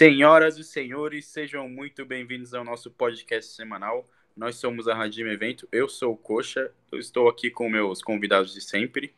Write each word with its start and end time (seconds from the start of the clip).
Senhoras 0.00 0.56
e 0.56 0.64
senhores, 0.64 1.26
sejam 1.26 1.68
muito 1.68 2.06
bem-vindos 2.06 2.54
ao 2.54 2.64
nosso 2.64 2.90
podcast 2.90 3.54
semanal. 3.54 4.08
Nós 4.34 4.56
somos 4.56 4.88
a 4.88 4.94
Radim 4.94 5.24
Evento, 5.24 5.68
eu 5.70 5.90
sou 5.90 6.14
o 6.14 6.16
Coxa, 6.16 6.72
eu 6.90 6.98
estou 6.98 7.28
aqui 7.28 7.50
com 7.50 7.68
meus 7.68 8.00
convidados 8.00 8.54
de 8.54 8.62
sempre. 8.62 9.14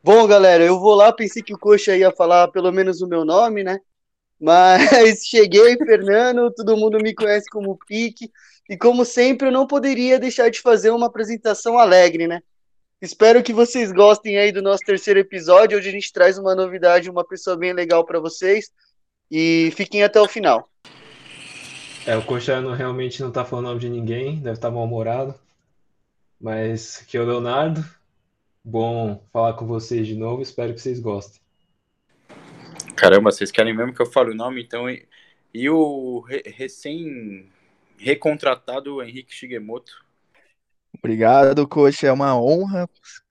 Bom, 0.00 0.28
galera, 0.28 0.62
eu 0.62 0.78
vou 0.78 0.94
lá, 0.94 1.12
pensei 1.12 1.42
que 1.42 1.52
o 1.52 1.58
Coxa 1.58 1.96
ia 1.96 2.12
falar 2.12 2.46
pelo 2.52 2.70
menos 2.70 3.02
o 3.02 3.08
meu 3.08 3.24
nome, 3.24 3.64
né? 3.64 3.80
Mas 4.40 5.26
cheguei, 5.26 5.76
Fernando, 5.76 6.54
todo 6.54 6.76
mundo 6.76 6.98
me 6.98 7.12
conhece 7.12 7.50
como 7.50 7.76
Pique, 7.88 8.30
e 8.68 8.76
como 8.76 9.04
sempre, 9.04 9.48
eu 9.48 9.52
não 9.52 9.66
poderia 9.66 10.20
deixar 10.20 10.50
de 10.50 10.60
fazer 10.60 10.90
uma 10.90 11.08
apresentação 11.08 11.76
alegre, 11.76 12.28
né? 12.28 12.40
Espero 13.02 13.42
que 13.42 13.52
vocês 13.52 13.90
gostem 13.90 14.38
aí 14.38 14.52
do 14.52 14.62
nosso 14.62 14.84
terceiro 14.84 15.18
episódio, 15.18 15.78
onde 15.78 15.88
a 15.88 15.92
gente 15.92 16.12
traz 16.12 16.38
uma 16.38 16.54
novidade, 16.54 17.10
uma 17.10 17.26
pessoa 17.26 17.56
bem 17.56 17.72
legal 17.72 18.06
para 18.06 18.20
vocês. 18.20 18.70
E 19.30 19.70
fiquem 19.76 20.02
até 20.02 20.20
o 20.20 20.28
final. 20.28 20.68
É, 22.06 22.16
o 22.16 22.24
Coxano 22.24 22.72
realmente 22.72 23.22
não 23.22 23.30
tá 23.30 23.44
falando 23.44 23.66
o 23.66 23.68
nome 23.68 23.80
de 23.80 23.88
ninguém, 23.88 24.36
deve 24.36 24.56
estar 24.56 24.68
tá 24.68 24.74
mal-humorado. 24.74 25.34
Mas 26.40 27.02
aqui 27.02 27.16
é 27.16 27.20
o 27.20 27.26
Leonardo. 27.26 27.84
Bom 28.64 29.22
falar 29.32 29.52
com 29.54 29.66
vocês 29.66 30.06
de 30.06 30.16
novo, 30.16 30.42
espero 30.42 30.74
que 30.74 30.80
vocês 30.80 30.98
gostem. 30.98 31.40
Caramba, 32.96 33.30
vocês 33.30 33.50
querem 33.50 33.74
mesmo 33.74 33.94
que 33.94 34.02
eu 34.02 34.06
fale 34.06 34.30
o 34.30 34.34
nome, 34.34 34.62
então. 34.62 34.88
E, 34.88 35.06
e 35.54 35.70
o 35.70 36.20
re 36.20 36.42
recém 36.46 37.48
recontratado 37.96 39.02
Henrique 39.02 39.34
Shigemoto. 39.34 39.92
Obrigado, 40.98 41.68
coach. 41.68 42.04
É 42.04 42.12
uma 42.12 42.38
honra 42.38 42.88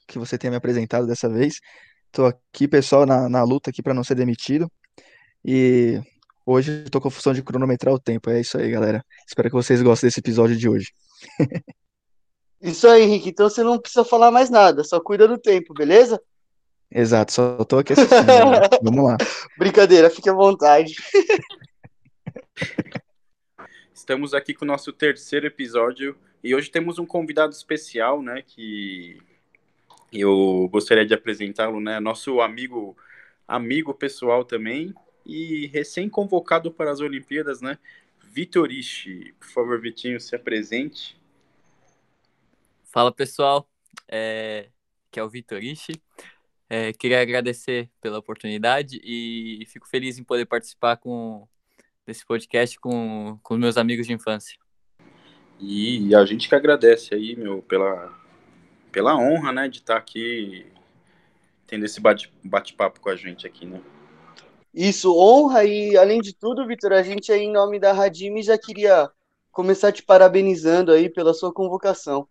que 0.08 0.18
você 0.18 0.38
tenha 0.38 0.52
me 0.52 0.58
apresentado 0.58 1.06
dessa 1.06 1.28
vez. 1.30 1.60
Estou 2.08 2.26
aqui, 2.26 2.68
pessoal, 2.68 3.06
na, 3.06 3.30
na 3.30 3.44
luta 3.44 3.70
aqui 3.70 3.84
para 3.84 3.94
não 3.94 4.04
ser 4.04 4.16
demitido. 4.16 4.72
E 5.44 6.02
hoje 6.46 6.84
estou 6.84 7.02
com 7.02 7.08
a 7.08 7.12
função 7.12 7.34
de 7.34 7.44
cronometrar 7.44 7.94
o 7.94 8.00
tempo. 8.00 8.30
É 8.30 8.42
isso 8.42 8.58
aí, 8.58 8.70
galera. 8.70 9.04
Espero 9.28 9.50
que 9.50 9.56
vocês 9.56 9.82
gostem 9.82 10.08
desse 10.08 10.20
episódio 10.20 10.56
de 10.56 10.68
hoje. 10.68 10.92
isso 12.62 12.88
aí, 12.88 13.04
Henrique. 13.04 13.30
Então 13.30 13.50
você 13.50 13.64
não 13.64 13.80
precisa 13.80 14.04
falar 14.04 14.32
mais 14.32 14.50
nada, 14.50 14.84
só 14.84 15.00
cuida 15.00 15.28
do 15.28 15.38
tempo, 15.38 15.74
beleza? 15.74 16.22
Exato, 16.92 17.32
só 17.32 17.58
estou 17.62 17.80
aqui 17.80 17.94
assistindo. 17.94 18.26
Vamos 18.82 19.04
lá. 19.04 19.18
Brincadeira, 19.58 20.10
fique 20.10 20.30
à 20.30 20.34
vontade. 20.34 20.96
Estamos 23.94 24.34
aqui 24.34 24.56
com 24.56 24.66
o 24.66 24.68
nosso 24.68 24.92
terceiro 24.92 25.46
episódio 25.46 26.18
e 26.44 26.56
hoje 26.56 26.72
temos 26.72 26.98
um 26.98 27.06
convidado 27.06 27.54
especial, 27.54 28.24
né, 28.24 28.42
que 28.42 29.22
eu 30.12 30.68
gostaria 30.72 31.06
de 31.06 31.14
apresentá-lo, 31.14 31.80
né, 31.80 32.00
nosso 32.00 32.42
amigo 32.42 32.98
amigo 33.48 33.94
pessoal 33.94 34.44
também, 34.44 34.96
e 35.30 35.68
recém-convocado 35.68 36.72
para 36.72 36.92
as 36.92 37.00
Olimpíadas, 37.00 37.62
né? 37.62 37.78
Vitor 38.24 38.72
Ishi. 38.72 39.34
Por 39.40 39.48
favor, 39.48 39.82
Vitinho, 39.82 40.20
se 40.20 40.36
apresente. 40.36 41.20
Fala, 42.84 43.12
pessoal. 43.12 43.70
É... 44.08 44.70
Que 45.12 45.20
é 45.20 45.24
o 45.24 45.30
Vitor 45.30 45.64
Ishi. 45.64 45.94
É, 46.70 46.94
queria 46.94 47.22
agradecer 47.22 47.90
pela 48.00 48.20
oportunidade 48.20 49.02
e 49.04 49.66
fico 49.68 49.88
feliz 49.88 50.20
em 50.20 50.24
poder 50.24 50.46
participar 50.46 50.98
com, 50.98 51.48
desse 52.06 52.24
podcast 52.24 52.80
com, 52.80 53.40
com 53.42 53.58
meus 53.58 53.76
amigos 53.76 54.06
de 54.06 54.14
infância. 54.14 54.56
E 55.60 56.14
a 56.14 56.24
gente 56.26 56.48
que 56.48 56.54
agradece 56.54 57.16
aí, 57.16 57.36
meu, 57.36 57.64
pela, 57.64 58.16
pela 58.92 59.18
honra, 59.18 59.52
né, 59.52 59.68
de 59.68 59.80
estar 59.80 59.98
aqui 59.98 60.68
tendo 61.66 61.86
esse 61.86 62.00
bate-papo 62.00 63.00
com 63.00 63.10
a 63.10 63.16
gente 63.16 63.48
aqui, 63.48 63.66
né? 63.66 63.82
Isso 64.74 65.16
honra 65.18 65.66
e, 65.66 65.98
além 65.98 66.22
de 66.22 66.34
tudo, 66.34 66.66
Vitor, 66.68 66.94
a 66.94 67.02
gente 67.02 67.32
aí, 67.32 67.42
em 67.42 67.52
nome 67.52 67.80
da 67.80 67.92
Radime, 67.92 68.44
já 68.44 68.58
queria 68.58 69.10
começar 69.52 69.92
te 69.92 70.04
parabenizando 70.04 70.92
aí 70.92 71.10
pela 71.10 71.34
sua 71.34 71.52
convocação. 71.52 72.28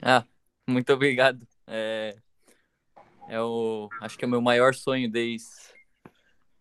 Ah, 0.00 0.24
muito 0.66 0.92
obrigado. 0.92 1.46
É, 1.66 2.16
é 3.28 3.40
o, 3.40 3.88
acho 4.00 4.16
que 4.16 4.24
é 4.24 4.28
o 4.28 4.30
meu 4.30 4.40
maior 4.40 4.74
sonho 4.74 5.10
desde, 5.10 5.48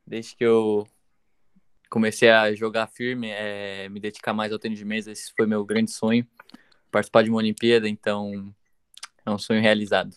desde 0.05 0.35
que 0.35 0.43
eu 0.43 0.85
comecei 1.89 2.29
a 2.29 2.53
jogar 2.53 2.87
firme, 2.87 3.29
é, 3.29 3.87
me 3.87 3.99
dedicar 3.99 4.33
mais 4.33 4.51
ao 4.51 4.59
tênis 4.59 4.77
de 4.77 4.85
mesa. 4.85 5.11
Esse 5.11 5.33
foi 5.35 5.47
meu 5.47 5.63
grande 5.63 5.91
sonho, 5.91 6.27
participar 6.91 7.23
de 7.23 7.29
uma 7.29 7.37
Olimpíada, 7.37 7.87
então 7.87 8.53
é 9.25 9.31
um 9.31 9.37
sonho 9.37 9.61
realizado. 9.61 10.15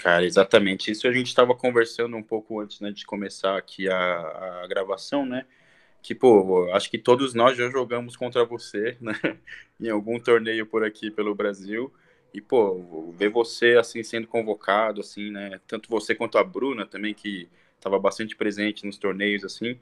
Cara, 0.00 0.24
exatamente. 0.24 0.90
Isso 0.90 1.06
a 1.06 1.12
gente 1.12 1.26
estava 1.26 1.54
conversando 1.54 2.16
um 2.16 2.22
pouco 2.22 2.58
antes 2.58 2.80
né, 2.80 2.90
de 2.90 3.04
começar 3.04 3.58
aqui 3.58 3.86
a, 3.86 4.62
a 4.62 4.66
gravação, 4.66 5.26
né? 5.26 5.44
Que, 6.02 6.14
pô, 6.14 6.72
acho 6.72 6.90
que 6.90 6.96
todos 6.96 7.34
nós 7.34 7.58
já 7.58 7.68
jogamos 7.68 8.16
contra 8.16 8.42
você, 8.46 8.96
né? 9.00 9.12
em 9.78 9.90
algum 9.90 10.18
torneio 10.18 10.64
por 10.64 10.82
aqui 10.82 11.10
pelo 11.10 11.34
Brasil. 11.34 11.92
E, 12.32 12.40
pô, 12.40 13.12
ver 13.12 13.28
você, 13.28 13.76
assim, 13.78 14.02
sendo 14.02 14.26
convocado, 14.26 15.02
assim, 15.02 15.30
né? 15.30 15.60
Tanto 15.68 15.90
você 15.90 16.14
quanto 16.14 16.38
a 16.38 16.44
Bruna 16.44 16.86
também, 16.86 17.12
que 17.12 17.46
estava 17.76 17.98
bastante 17.98 18.34
presente 18.34 18.86
nos 18.86 18.96
torneios, 18.96 19.44
assim. 19.44 19.78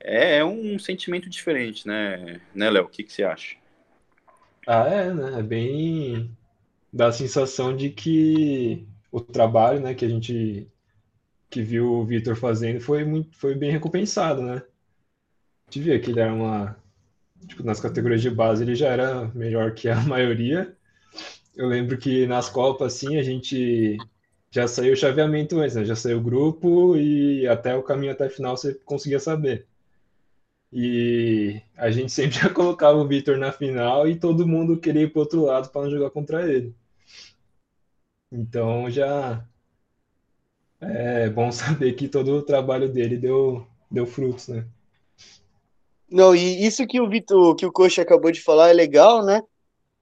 É, 0.00 0.38
é 0.38 0.44
um 0.44 0.76
sentimento 0.76 1.30
diferente, 1.30 1.86
né, 1.86 2.40
né 2.52 2.68
Léo? 2.68 2.86
O 2.86 2.88
que, 2.88 3.04
que 3.04 3.12
você 3.12 3.22
acha? 3.22 3.56
Ah, 4.66 4.88
é, 4.88 5.14
né? 5.14 5.38
É 5.38 5.42
bem. 5.42 6.36
dá 6.92 7.08
a 7.08 7.12
sensação 7.12 7.76
de 7.76 7.90
que 7.90 8.88
o 9.10 9.20
trabalho, 9.20 9.80
né, 9.80 9.94
que 9.94 10.04
a 10.04 10.08
gente 10.08 10.68
que 11.50 11.62
viu 11.62 11.92
o 11.92 12.04
Vitor 12.06 12.36
fazendo 12.36 12.80
foi 12.80 13.04
muito 13.04 13.36
foi 13.38 13.54
bem 13.54 13.70
recompensado, 13.72 14.42
né? 14.42 14.62
A 15.66 15.70
gente 15.70 15.84
via 15.84 16.00
que 16.00 16.10
ele 16.10 16.20
era 16.20 16.32
uma 16.32 16.76
tipo, 17.48 17.62
nas 17.64 17.80
categorias 17.80 18.22
de 18.22 18.30
base 18.30 18.62
ele 18.64 18.74
já 18.74 18.88
era 18.90 19.26
melhor 19.34 19.74
que 19.74 19.88
a 19.88 19.96
maioria. 20.02 20.76
Eu 21.56 21.68
lembro 21.68 21.98
que 21.98 22.26
nas 22.26 22.48
Copas 22.50 22.94
assim 22.96 23.18
a 23.18 23.22
gente 23.22 23.98
já 24.50 24.68
saiu 24.68 24.94
o 24.94 24.96
chaveamento 24.96 25.58
antes, 25.60 25.76
né? 25.76 25.84
Já 25.84 25.96
saiu 25.96 26.18
o 26.18 26.22
grupo 26.22 26.96
e 26.96 27.46
até 27.48 27.76
o 27.76 27.82
caminho 27.82 28.12
até 28.12 28.26
a 28.26 28.30
final 28.30 28.56
você 28.56 28.74
conseguia 28.84 29.20
saber. 29.20 29.66
E 30.72 31.60
a 31.76 31.90
gente 31.90 32.10
sempre 32.12 32.36
já 32.38 32.48
colocava 32.50 32.98
o 32.98 33.06
Vitor 33.06 33.36
na 33.38 33.52
final 33.52 34.08
e 34.08 34.18
todo 34.18 34.46
mundo 34.46 34.78
queria 34.78 35.02
ir 35.02 35.12
para 35.12 35.20
outro 35.20 35.44
lado 35.44 35.68
para 35.70 35.82
não 35.82 35.90
jogar 35.90 36.10
contra 36.10 36.50
ele. 36.50 36.74
Então 38.30 38.90
já 38.90 39.44
é 40.80 41.28
bom 41.28 41.50
saber 41.52 41.92
que 41.94 42.08
todo 42.08 42.32
o 42.32 42.42
trabalho 42.42 42.88
dele 42.88 43.16
deu, 43.16 43.66
deu 43.90 44.06
frutos, 44.06 44.48
né? 44.48 44.66
Não, 46.10 46.34
e 46.34 46.66
isso 46.66 46.86
que 46.86 47.00
o 47.00 47.08
Vitor, 47.08 47.54
que 47.54 47.64
o 47.64 47.70
Coxa 47.70 48.02
acabou 48.02 48.32
de 48.32 48.42
falar 48.42 48.70
é 48.70 48.72
legal, 48.72 49.24
né? 49.24 49.42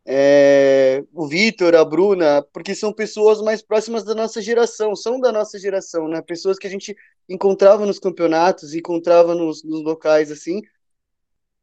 É, 0.06 1.04
o 1.12 1.28
Vitor, 1.28 1.74
a 1.74 1.84
Bruna, 1.84 2.42
porque 2.50 2.74
são 2.74 2.94
pessoas 2.94 3.42
mais 3.42 3.60
próximas 3.60 4.04
da 4.04 4.14
nossa 4.14 4.40
geração, 4.40 4.96
são 4.96 5.20
da 5.20 5.30
nossa 5.30 5.58
geração, 5.58 6.08
né? 6.08 6.22
Pessoas 6.22 6.58
que 6.58 6.66
a 6.66 6.70
gente 6.70 6.96
encontrava 7.28 7.84
nos 7.84 7.98
campeonatos, 7.98 8.72
encontrava 8.72 9.34
nos, 9.34 9.62
nos 9.62 9.82
locais, 9.82 10.30
assim, 10.30 10.62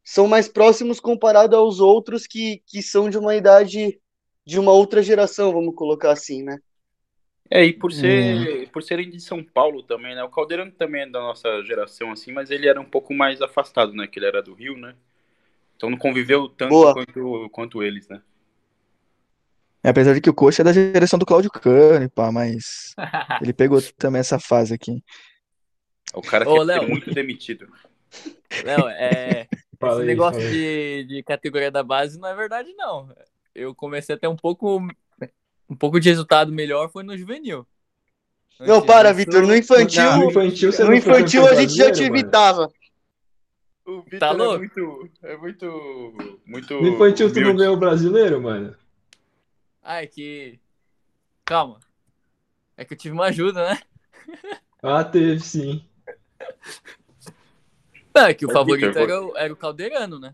são 0.03 0.27
mais 0.27 0.47
próximos 0.47 0.99
comparado 0.99 1.55
aos 1.55 1.79
outros 1.79 2.27
que, 2.27 2.61
que 2.67 2.83
são 2.83 3.09
de 3.09 3.17
uma 3.17 3.35
idade 3.35 3.99
de 4.45 4.59
uma 4.59 4.71
outra 4.71 5.01
geração, 5.01 5.51
vamos 5.51 5.73
colocar 5.73 6.11
assim, 6.11 6.43
né? 6.43 6.59
É, 7.49 7.63
e 7.63 7.73
por 7.73 7.91
ser 7.91 8.63
hum. 8.63 8.67
por 8.71 8.81
serem 8.81 9.09
de 9.09 9.19
São 9.19 9.43
Paulo 9.43 9.83
também, 9.83 10.15
né? 10.15 10.23
O 10.23 10.29
Caldeirão 10.29 10.69
também 10.69 11.03
é 11.03 11.09
da 11.09 11.19
nossa 11.19 11.63
geração, 11.63 12.11
assim, 12.11 12.31
mas 12.31 12.49
ele 12.49 12.67
era 12.67 12.79
um 12.79 12.85
pouco 12.85 13.13
mais 13.13 13.41
afastado, 13.41 13.93
né? 13.93 14.07
Que 14.07 14.19
ele 14.19 14.25
era 14.25 14.41
do 14.41 14.53
Rio, 14.53 14.77
né? 14.77 14.95
Então 15.75 15.89
não 15.89 15.97
conviveu 15.97 16.47
tanto 16.47 16.93
quanto, 16.93 17.49
quanto 17.51 17.83
eles, 17.83 18.07
né? 18.07 18.21
É, 19.83 19.89
apesar 19.89 20.13
de 20.13 20.21
que 20.21 20.29
o 20.29 20.33
Coxa 20.33 20.63
é 20.63 20.65
da 20.65 20.73
geração 20.73 21.19
do 21.19 21.25
Claudio 21.25 21.51
Cani, 21.51 22.09
pá, 22.09 22.31
mas 22.31 22.95
ele 23.41 23.53
pegou 23.53 23.79
também 23.97 24.19
essa 24.19 24.39
fase 24.39 24.73
aqui. 24.73 25.03
O 26.13 26.21
cara 26.21 26.49
Ô, 26.49 26.65
quer 26.65 26.79
ser 26.79 26.87
muito 26.87 27.13
demitido. 27.13 27.67
Léo, 28.63 28.87
é... 28.89 29.47
esse 29.85 30.03
negócio 30.03 30.41
de, 30.41 31.03
de 31.03 31.21
categoria 31.21 31.69
da 31.69 31.83
base 31.83 32.17
não 32.19 32.29
é 32.29 32.35
verdade, 32.35 32.73
não 32.73 33.13
eu 33.55 33.73
comecei 33.73 34.13
a 34.13 34.17
ter 34.17 34.27
um 34.27 34.35
pouco 34.35 34.85
um 35.69 35.75
pouco 35.75 35.99
de 35.99 36.09
resultado 36.09 36.51
melhor 36.51 36.91
foi 36.91 37.03
no 37.03 37.17
juvenil. 37.17 37.65
não, 38.59 38.85
para, 38.85 39.11
Vitor, 39.13 39.41
no 39.41 39.55
infantil, 39.55 40.03
não, 40.03 40.19
no 40.19 40.29
infantil, 40.29 40.71
no 40.85 40.93
infantil 40.93 41.47
a 41.47 41.55
gente 41.55 41.73
já 41.75 41.91
te 41.91 42.03
evitava. 42.03 42.71
O 43.85 44.01
Vitor 44.01 44.19
tá 44.19 44.29
é 44.31 44.57
muito, 44.57 45.09
é 45.23 45.37
muito, 45.37 46.17
muito. 46.45 46.81
No 46.81 46.87
infantil 46.89 47.31
tu 47.31 47.39
não 47.39 47.55
ganhou 47.55 47.75
o 47.75 47.79
brasileiro, 47.79 48.41
mano? 48.41 48.75
Ah, 49.81 50.01
é 50.01 50.07
que. 50.07 50.59
Calma. 51.43 51.79
É 52.75 52.83
que 52.83 52.93
eu 52.93 52.97
tive 52.97 53.13
uma 53.13 53.25
ajuda, 53.25 53.69
né? 53.69 53.79
Ah, 54.81 55.03
teve 55.03 55.39
sim. 55.39 55.85
Não, 58.13 58.25
é 58.25 58.33
que 58.33 58.45
o 58.45 58.51
favorito 58.51 58.97
era 58.97 59.21
o, 59.21 59.37
era 59.37 59.53
o 59.53 59.55
Caldeirano, 59.55 60.19
né? 60.19 60.33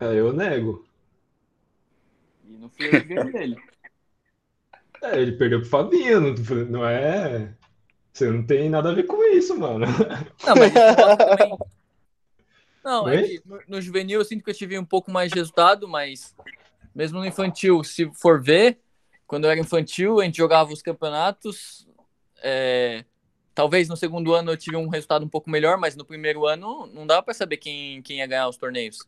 É, 0.00 0.18
eu 0.18 0.32
nego. 0.32 0.84
Não 2.62 2.70
fui 2.70 2.86
eu 2.86 2.90
que 2.92 3.00
ganhei 3.00 3.32
dele. 3.32 3.56
É, 5.02 5.20
ele 5.20 5.32
perdeu 5.32 5.60
pro 5.60 5.68
Fabinho, 5.68 6.20
não, 6.20 6.34
não 6.66 6.86
é. 6.86 7.52
Você 8.12 8.30
não 8.30 8.46
tem 8.46 8.70
nada 8.70 8.90
a 8.90 8.94
ver 8.94 9.02
com 9.02 9.20
isso, 9.34 9.58
mano. 9.58 9.84
Não, 10.46 10.54
mas 10.54 10.72
também. 10.72 11.58
Não, 12.84 13.08
é 13.08 13.22
que 13.24 13.42
no, 13.44 13.60
no 13.66 13.80
juvenil 13.80 14.20
eu 14.20 14.24
sinto 14.24 14.44
que 14.44 14.50
eu 14.50 14.54
tive 14.54 14.78
um 14.78 14.84
pouco 14.84 15.10
mais 15.10 15.32
de 15.32 15.38
resultado, 15.38 15.88
mas 15.88 16.36
mesmo 16.94 17.18
no 17.18 17.26
infantil, 17.26 17.82
se 17.82 18.08
for 18.14 18.40
ver, 18.40 18.78
quando 19.26 19.44
eu 19.44 19.50
era 19.50 19.58
infantil, 19.58 20.20
a 20.20 20.24
gente 20.24 20.36
jogava 20.36 20.72
os 20.72 20.82
campeonatos. 20.82 21.84
é, 22.40 23.04
talvez 23.56 23.88
no 23.88 23.96
segundo 23.96 24.34
ano 24.34 24.52
eu 24.52 24.56
tive 24.56 24.76
um 24.76 24.88
resultado 24.88 25.24
um 25.24 25.28
pouco 25.28 25.50
melhor, 25.50 25.78
mas 25.78 25.96
no 25.96 26.04
primeiro 26.04 26.46
ano 26.46 26.86
não 26.86 27.08
dava 27.08 27.24
pra 27.24 27.34
saber 27.34 27.56
quem, 27.56 28.02
quem 28.02 28.18
ia 28.18 28.26
ganhar 28.28 28.48
os 28.48 28.56
torneios. 28.56 28.98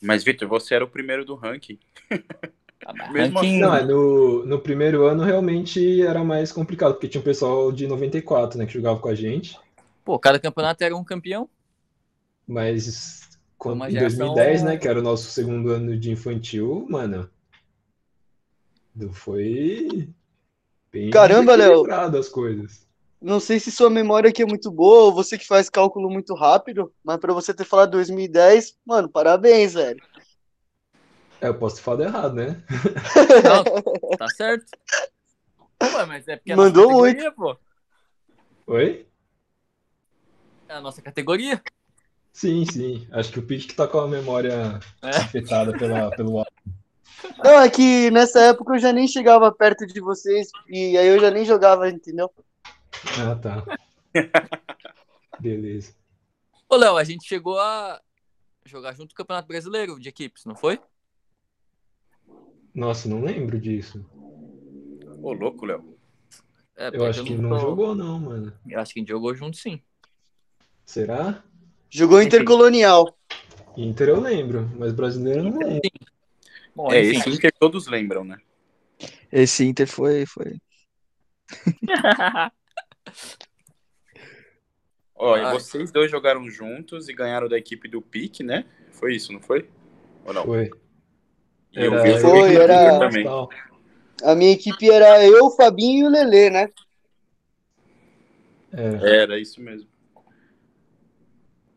Mas, 0.00 0.22
Vitor, 0.22 0.46
você 0.46 0.76
era 0.76 0.84
o 0.84 0.88
primeiro 0.88 1.24
do 1.24 1.34
ranking. 1.34 1.78
Mesmo 3.12 3.38
ranking- 3.38 3.60
Não, 3.60 3.74
é, 3.74 3.82
no, 3.84 4.44
no 4.44 4.58
primeiro 4.60 5.06
ano 5.06 5.22
realmente 5.22 6.02
era 6.02 6.22
mais 6.22 6.52
complicado, 6.52 6.92
porque 6.94 7.08
tinha 7.08 7.20
um 7.20 7.24
pessoal 7.24 7.72
de 7.72 7.86
94, 7.86 8.58
né, 8.58 8.66
que 8.66 8.72
jogava 8.74 8.98
com 8.98 9.08
a 9.08 9.14
gente. 9.14 9.58
Pô, 10.04 10.18
cada 10.18 10.38
campeonato 10.38 10.84
era 10.84 10.94
um 10.96 11.02
campeão. 11.04 11.48
Mas 12.46 13.38
quando, 13.56 13.76
uma 13.76 13.88
em 13.88 13.92
geração- 13.92 14.34
2010, 14.34 14.62
né, 14.62 14.76
que 14.76 14.86
era 14.86 14.98
o 14.98 15.02
nosso 15.02 15.30
segundo 15.30 15.70
ano 15.70 15.96
de 15.98 16.10
infantil, 16.10 16.86
mano, 16.90 17.28
foi 19.12 20.08
bem 20.92 21.10
Caramba, 21.10 21.54
Léo. 21.56 21.90
as 21.90 22.28
coisas. 22.28 22.84
Não 23.20 23.40
sei 23.40 23.58
se 23.58 23.70
sua 23.70 23.88
memória 23.88 24.28
aqui 24.28 24.42
é 24.42 24.46
muito 24.46 24.70
boa 24.70 25.04
ou 25.04 25.14
você 25.14 25.38
que 25.38 25.46
faz 25.46 25.70
cálculo 25.70 26.10
muito 26.10 26.34
rápido, 26.34 26.92
mas 27.02 27.16
pra 27.16 27.32
você 27.32 27.54
ter 27.54 27.64
falado 27.64 27.92
2010, 27.92 28.76
mano, 28.84 29.08
parabéns, 29.08 29.72
velho. 29.72 30.02
É, 31.44 31.48
eu 31.48 31.58
posso 31.58 31.76
ter 31.76 31.82
falado 31.82 32.02
errado, 32.04 32.34
né? 32.36 32.62
Não, 33.44 33.64
tá 34.16 34.26
certo. 34.28 34.64
Ué, 35.82 36.06
mas 36.06 36.26
é 36.26 36.36
porque 36.36 36.52
é 36.52 36.54
a 36.54 36.56
Mandou 36.56 36.90
nossa 36.90 37.02
categoria, 37.02 37.32
pô. 37.32 37.58
Oi? 38.66 39.06
É 40.66 40.72
a 40.72 40.80
nossa 40.80 41.02
categoria. 41.02 41.62
Sim, 42.32 42.64
sim. 42.64 43.06
Acho 43.12 43.30
que 43.30 43.40
o 43.40 43.46
Pete 43.46 43.66
que 43.66 43.74
tá 43.74 43.86
com 43.86 43.98
a 43.98 44.08
memória 44.08 44.80
É. 45.02 45.10
afetada 45.10 45.76
pela, 45.76 46.10
pelo 46.16 46.38
álcool. 46.38 46.50
Não, 47.44 47.60
é 47.60 47.68
que 47.68 48.10
nessa 48.10 48.40
época 48.40 48.76
eu 48.76 48.78
já 48.78 48.90
nem 48.90 49.06
chegava 49.06 49.52
perto 49.52 49.86
de 49.86 50.00
vocês 50.00 50.48
e 50.66 50.96
aí 50.96 51.06
eu 51.08 51.20
já 51.20 51.30
nem 51.30 51.44
jogava, 51.44 51.90
entendeu? 51.90 52.32
Ah, 53.18 53.36
tá. 53.36 53.62
Beleza. 55.38 55.94
Ô, 56.70 56.76
Léo, 56.76 56.96
a 56.96 57.04
gente 57.04 57.28
chegou 57.28 57.60
a 57.60 58.00
jogar 58.64 58.94
junto 58.94 59.12
o 59.12 59.14
Campeonato 59.14 59.46
Brasileiro 59.46 60.00
de 60.00 60.08
equipes, 60.08 60.46
não 60.46 60.56
foi? 60.56 60.80
Nossa, 62.74 63.08
não 63.08 63.22
lembro 63.22 63.58
disso. 63.60 64.04
Ô, 65.22 65.32
louco, 65.32 65.64
Léo. 65.64 65.84
É, 66.76 66.88
Eu 66.88 66.90
porque 66.90 67.04
acho 67.06 67.24
que 67.24 67.34
não 67.34 67.50
tô- 67.50 67.58
jogou, 67.60 67.94
não, 67.94 68.18
mano. 68.18 68.52
Eu 68.68 68.80
acho 68.80 68.92
que 68.92 68.98
a 68.98 69.02
gente 69.02 69.08
jogou 69.10 69.34
junto, 69.34 69.56
sim. 69.56 69.80
Será? 70.84 71.42
Jogou 71.88 72.20
intercolonial. 72.20 73.16
Inter 73.76 74.08
eu 74.08 74.20
lembro, 74.20 74.68
mas 74.76 74.92
brasileiro 74.92 75.40
eu 75.40 75.44
não 75.44 75.58
lembro. 75.58 75.80
Bom, 76.74 76.92
É, 76.92 77.00
enfim. 77.00 77.18
esse 77.18 77.30
Inter 77.30 77.52
todos 77.58 77.86
lembram, 77.86 78.24
né? 78.24 78.38
Esse 79.30 79.64
Inter 79.64 79.86
foi, 79.86 80.26
foi. 80.26 80.58
Ó, 85.14 85.36
e 85.36 85.52
vocês 85.52 85.92
dois 85.92 86.10
jogaram 86.10 86.50
juntos 86.50 87.08
e 87.08 87.14
ganharam 87.14 87.48
da 87.48 87.56
equipe 87.56 87.88
do 87.88 88.02
Pique, 88.02 88.42
né? 88.42 88.66
Foi 88.90 89.14
isso, 89.14 89.32
não 89.32 89.40
foi? 89.40 89.70
Ou 90.24 90.32
não? 90.32 90.44
Foi. 90.44 90.70
E 91.76 91.84
eu 91.84 91.94
Era- 91.94 92.02
vi 92.02 92.20
Foi, 92.20 92.54
era- 92.54 92.98
também. 92.98 93.26
A 94.22 94.34
minha 94.34 94.52
equipe 94.52 94.90
era 94.90 95.24
eu, 95.24 95.46
o 95.46 95.50
Fabinho 95.50 96.04
e 96.04 96.08
o 96.08 96.10
Lelê, 96.10 96.50
né? 96.50 96.70
É. 98.72 99.22
Era 99.22 99.38
isso 99.38 99.60
mesmo. 99.60 99.88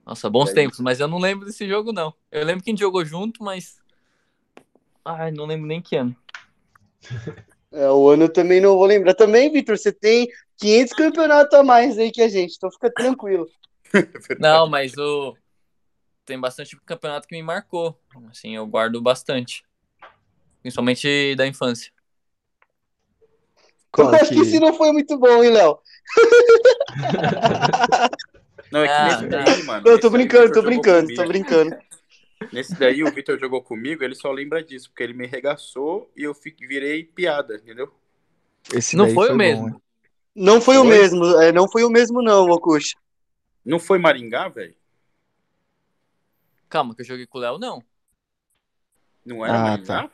Nossa, 0.06 0.30
bons 0.30 0.52
É 0.52 0.54
tempos, 0.54 0.80
mas 0.80 1.00
eu 1.00 1.08
não 1.08 1.18
lembro 1.18 1.46
desse 1.46 1.68
jogo, 1.68 1.92
não. 1.92 2.14
Eu 2.32 2.46
lembro 2.46 2.64
que 2.64 2.70
a 2.70 2.72
gente 2.72 2.80
jogou 2.80 3.04
junto, 3.04 3.44
mas. 3.44 3.78
Ai, 5.04 5.32
não 5.32 5.46
lembro 5.46 5.68
nem 5.68 5.82
que 5.82 5.96
ano. 5.96 6.16
É, 7.70 7.90
o 7.92 8.08
ano 8.10 8.24
eu 8.24 8.32
também 8.32 8.62
não 8.62 8.78
vou 8.78 8.86
lembrar. 8.86 9.14
Também, 9.14 9.52
Vitor, 9.52 9.78
você 9.78 9.92
tem 9.92 10.30
500 10.56 10.94
campeonatos 10.94 11.54
a 11.54 11.62
mais 11.64 11.98
aí 11.98 12.12
que 12.14 12.22
a 12.22 12.30
gente, 12.30 12.56
então 12.56 12.72
fica 12.72 12.90
tranquilo. 12.90 13.46
Não, 14.40 14.70
mas 14.70 14.98
o. 14.98 15.36
Tem 16.26 16.40
bastante 16.40 16.78
campeonato 16.86 17.28
que 17.28 17.36
me 17.36 17.44
marcou. 17.44 18.00
Assim, 18.32 18.56
eu 18.56 18.66
guardo 18.66 19.02
bastante. 19.02 19.66
Principalmente 20.62 21.36
da 21.36 21.48
infância. 21.48 21.92
Qual 23.92 24.14
acho 24.14 24.30
que 24.34 24.40
esse 24.40 24.52
que... 24.52 24.60
não 24.60 24.74
foi 24.74 24.92
muito 24.92 25.18
bom, 25.18 25.44
hein, 25.44 25.52
Léo? 25.52 25.80
Não, 28.72 28.82
é 28.84 28.88
que 28.88 28.94
Ah, 28.94 29.06
nesse 29.06 29.30
tá. 29.30 29.46
daí, 29.46 29.64
mano. 29.64 29.90
Não, 29.90 30.00
tô 30.00 30.08
o 30.08 30.12
brincando, 30.12 30.54
tô 30.54 30.62
brincando, 30.62 31.02
comigo. 31.04 31.22
tô 31.24 31.28
brincando. 31.28 31.78
Nesse 32.52 32.78
daí 32.78 33.04
o 33.04 33.12
Vitor 33.12 33.38
jogou 33.40 33.62
comigo, 33.62 34.04
ele 34.04 34.16
só 34.16 34.32
lembra 34.32 34.64
disso, 34.64 34.90
porque 34.90 35.04
ele 35.04 35.14
me 35.14 35.26
regaçou 35.28 36.10
e 36.16 36.24
eu 36.24 36.34
fi- 36.34 36.56
virei 36.60 37.04
piada, 37.04 37.56
entendeu? 37.56 37.94
Esse 38.74 38.96
Não 38.96 39.06
daí 39.06 39.14
foi 39.16 39.28
o 39.28 39.32
bom, 39.32 39.38
mesmo. 39.38 39.68
hein? 39.70 39.82
Não 40.36 40.62
foi 40.62 40.78
o 40.78 40.82
Foi? 40.84 40.90
mesmo, 40.90 41.26
é, 41.42 41.52
não 41.52 41.68
foi 41.70 41.84
o 41.84 41.90
mesmo 41.90 42.22
não, 42.22 42.50
Okushi. 42.50 42.96
Não 43.66 43.80
foi 43.80 43.98
Maringá, 44.00 44.48
velho? 44.48 44.76
Calma, 46.70 46.96
que 46.96 47.02
eu 47.02 47.06
joguei 47.06 47.26
com 47.26 47.38
o 47.38 47.42
Léo, 47.42 47.58
não. 47.58 47.84
Não 49.26 49.46
era 49.46 49.58
Ah, 49.58 49.62
Maringá? 49.62 50.12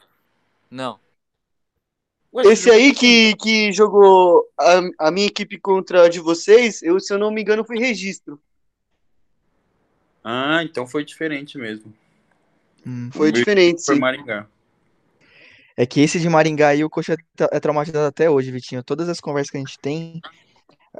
Não. 0.73 0.99
Você 2.31 2.49
Esse 2.49 2.71
aí 2.71 2.95
que, 2.95 3.35
que 3.35 3.71
jogou 3.71 4.43
a, 4.59 5.07
a 5.07 5.11
minha 5.11 5.27
equipe 5.27 5.59
contra 5.59 6.05
a 6.05 6.09
de 6.09 6.19
vocês, 6.19 6.81
eu, 6.81 6.99
se 6.99 7.13
eu 7.13 7.19
não 7.19 7.29
me 7.29 7.41
engano, 7.43 7.63
fui 7.63 7.77
registro. 7.77 8.41
Ah, 10.23 10.63
então 10.63 10.87
foi 10.87 11.05
diferente 11.05 11.59
mesmo. 11.59 11.93
Hum. 12.87 13.11
Foi 13.13 13.31
diferente, 13.31 13.85
Foi 13.85 13.95
sim. 13.95 14.01
Maringá. 14.01 14.47
É 15.77 15.85
que 15.85 16.01
esse 16.01 16.19
de 16.19 16.27
Maringá 16.27 16.69
aí, 16.69 16.83
o 16.83 16.89
Coxa 16.89 17.15
tá- 17.35 17.49
é 17.51 17.59
traumatizado 17.59 18.07
até 18.07 18.27
hoje, 18.27 18.51
Vitinho. 18.51 18.83
Todas 18.83 19.07
as 19.07 19.19
conversas 19.19 19.51
que 19.51 19.57
a 19.57 19.59
gente 19.59 19.77
tem, 19.77 20.19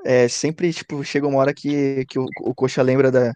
é, 0.05 0.27
sempre, 0.27 0.71
tipo, 0.71 1.03
chega 1.03 1.27
uma 1.27 1.39
hora 1.39 1.53
que, 1.53 2.05
que 2.05 2.19
o, 2.19 2.25
o 2.41 2.53
Coxa 2.53 2.83
lembra 2.83 3.11
da, 3.11 3.33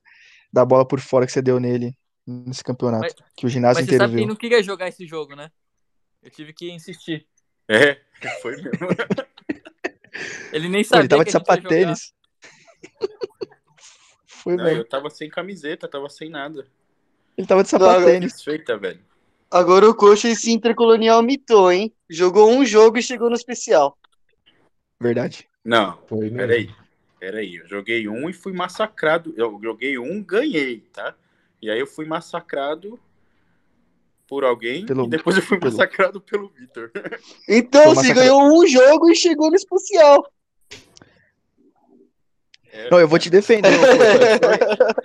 da 0.54 0.63
bola 0.63 0.88
por 0.88 1.00
fora 1.00 1.25
que 1.25 1.31
você 1.31 1.42
deu 1.42 1.60
nele 1.60 1.98
nesse 2.28 2.63
campeonato. 2.63 3.06
Mas- 3.06 3.31
que 3.36 3.45
o 3.48 3.50
ginásio 3.50 3.81
Mas 3.81 3.86
você 3.86 3.95
inteiro 3.95 4.04
sabe 4.04 4.13
quem 4.13 4.25
viu. 4.25 4.28
não 4.28 4.36
queria 4.36 4.62
jogar 4.62 4.88
esse 4.88 5.06
jogo, 5.07 5.36
né? 5.36 5.50
Eu 6.22 6.30
tive 6.31 6.54
que 6.54 6.69
insistir. 6.72 7.25
É, 7.68 8.00
foi 8.42 8.56
mesmo. 8.58 8.72
Ele 10.52 10.69
nem 10.69 10.84
Pô, 10.84 10.90
sabia 10.90 11.02
ele 11.02 11.10
tava 11.10 11.24
que 11.24 11.28
de 11.28 11.31
sapatênis. 11.31 12.14
Foi 14.25 14.56
Não, 14.56 14.64
mesmo. 14.64 14.80
eu 14.80 14.88
tava 14.88 15.10
sem 15.10 15.30
camiseta, 15.30 15.88
tava 15.88 16.10
sem 16.10 16.30
nada. 16.30 16.65
Ele 17.38 17.46
tava 17.46 17.63
de 17.63 17.70
sapatênis. 17.70 18.34
Desfeita, 18.34 18.77
velho. 18.77 19.00
Agora 19.51 19.88
o 19.88 19.94
Coxa 19.94 20.30
esse 20.30 20.51
intercolonial 20.51 21.22
mitou, 21.22 21.72
hein? 21.72 21.94
Jogou 22.10 22.50
um 22.51 22.65
jogo 22.65 22.98
e 22.98 23.03
chegou 23.03 23.30
no 23.30 23.36
especial. 23.36 23.98
Verdade. 25.00 25.48
Não, 25.63 25.98
Foi 26.08 26.30
peraí. 26.32 26.74
Peraí, 27.20 27.56
eu 27.56 27.68
joguei 27.68 28.08
um 28.08 28.30
e 28.30 28.34
fui 28.34 28.53
massacrado. 28.53 29.34
Eu 29.38 29.60
joguei 29.62 29.98
um, 29.98 30.24
ganhei, 30.24 30.82
tá? 30.94 31.15
E 31.62 31.70
aí 31.70 31.80
eu 31.80 31.88
fui 31.88 32.06
massacrado 32.06 33.00
por 34.27 34.43
alguém 34.43 34.86
Pelo- 34.86 35.05
e 35.05 35.10
depois 35.10 35.36
eu 35.38 35.41
fui 35.41 35.57
pelo- 35.57 35.72
massacrado 35.72 36.19
pelo 36.22 36.50
Vitor. 36.50 36.91
Então, 37.48 37.96
você 37.96 38.13
ganhou 38.13 38.41
um 38.43 38.67
jogo 38.67 39.10
e 39.10 39.15
chegou 39.15 39.50
no 39.50 39.55
especial. 39.55 40.29
É, 42.72 42.89
Não, 42.91 43.00
eu 43.00 43.07
vou 43.07 43.17
te 43.17 43.29
defender, 43.29 43.69
ô, 43.74 43.81
Coxa. 43.81 44.96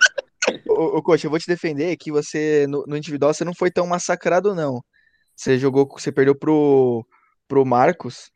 Ô, 0.67 1.01
Coxa, 1.01 1.25
eu 1.27 1.31
vou 1.31 1.39
te 1.39 1.47
defender 1.47 1.95
que 1.95 2.11
você, 2.11 2.67
no, 2.67 2.83
no 2.85 2.97
individual, 2.97 3.33
você 3.33 3.45
não 3.45 3.53
foi 3.57 3.71
tão 3.71 3.87
massacrado, 3.87 4.53
não. 4.53 4.83
Você 5.35 5.57
jogou, 5.57 5.87
você 5.87 6.11
perdeu 6.11 6.35
pro, 6.35 7.05
pro 7.47 7.65
Marcos, 7.65 8.29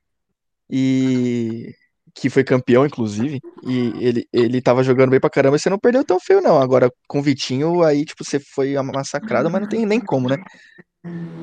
e 0.70 1.74
que 2.20 2.30
foi 2.30 2.44
campeão, 2.44 2.86
inclusive, 2.86 3.40
e 3.64 3.94
ele, 4.04 4.28
ele 4.34 4.62
tava 4.62 4.84
jogando 4.84 5.12
bem 5.12 5.20
pra 5.20 5.30
caramba, 5.30 5.56
e 5.56 5.60
você 5.60 5.70
não 5.70 5.78
perdeu 5.80 6.04
tão 6.04 6.20
feio, 6.20 6.42
não. 6.42 6.60
Agora, 6.60 6.92
com 7.08 7.20
o 7.20 7.22
Vitinho, 7.22 7.84
aí, 7.84 8.04
tipo, 8.06 8.24
você 8.24 8.40
foi 8.40 8.74
massacrado, 8.82 9.50
mas 9.50 9.62
não 9.62 9.70
tem 9.70 9.86
nem 9.86 10.00
como, 10.00 10.28
né? 10.30 10.38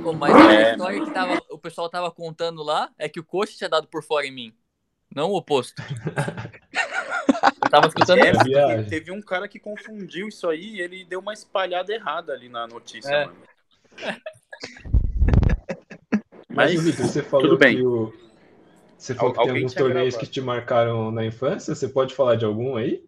Pô, 0.03 0.13
mas 0.13 0.35
a 0.35 0.53
É. 0.53 0.71
história 0.73 1.01
que 1.05 1.11
tava, 1.13 1.41
o 1.51 1.59
pessoal 1.59 1.89
tava 1.89 2.11
contando 2.11 2.63
lá 2.63 2.91
é 2.99 3.09
que 3.09 3.21
o 3.21 3.25
coach 3.25 3.57
tinha 3.57 3.71
dado 3.71 3.87
por 3.87 4.03
fora 4.03 4.27
em 4.27 4.33
mim. 4.33 4.53
Não 5.15 5.31
o 5.31 5.37
oposto. 5.37 5.81
Eu 7.63 7.71
tava 7.71 7.87
escutando 7.87 8.19
É, 8.19 8.33
viagem. 8.43 8.89
teve 8.89 9.13
um 9.13 9.23
cara 9.23 9.47
que 9.47 9.61
confundiu 9.61 10.29
isso 10.29 10.49
aí 10.49 10.77
e 10.77 10.81
ele 10.81 11.05
deu 11.05 11.21
uma 11.21 11.33
espalhada 11.33 11.93
errada 11.93 12.33
ali 12.33 12.49
na 12.49 12.67
notícia, 12.67 13.09
É. 13.15 13.27
mano. 13.27 13.39
Mas, 16.51 16.75
Mas, 16.75 16.85
Vitor, 16.85 17.07
você 17.07 17.23
falou 17.23 17.49
tudo 17.49 17.59
bem. 17.59 17.77
que 17.77 17.85
o. 17.87 18.24
Você 19.05 19.15
falou 19.15 19.33
Al- 19.33 19.35
que 19.35 19.41
tem 19.41 19.53
alguns 19.53 19.75
torneios 19.75 20.15
gravado. 20.15 20.27
que 20.27 20.27
te 20.27 20.41
marcaram 20.41 21.11
na 21.11 21.25
infância. 21.27 21.75
Você 21.75 21.89
pode 21.89 22.15
falar 22.15 22.37
de 22.37 22.45
algum 22.45 22.77
aí? 22.77 23.05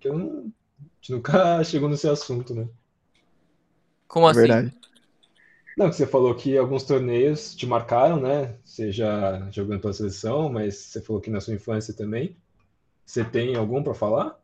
Que 0.00 0.08
eu 0.08 0.18
não. 0.18 0.52
A 0.80 0.84
gente 1.00 1.12
nunca 1.12 1.62
chegou 1.64 1.88
nesse 1.88 2.08
assunto, 2.08 2.54
né? 2.54 2.68
Como 4.08 4.26
É 4.26 4.32
assim? 4.32 4.32
verdade. 4.32 4.72
Não, 5.76 5.90
que 5.90 5.96
você 5.96 6.06
falou 6.06 6.34
que 6.34 6.56
alguns 6.56 6.84
torneios 6.84 7.54
te 7.54 7.66
marcaram, 7.66 8.20
né? 8.20 8.56
Seja 8.64 9.48
jogando 9.50 9.80
pela 9.80 9.92
seleção, 9.92 10.48
mas 10.48 10.76
você 10.76 11.02
falou 11.02 11.20
que 11.20 11.30
na 11.30 11.40
sua 11.40 11.54
infância 11.54 11.92
também. 11.92 12.36
Você 13.06 13.24
tem 13.24 13.56
algum 13.56 13.82
para 13.82 13.94
falar? 13.94 14.38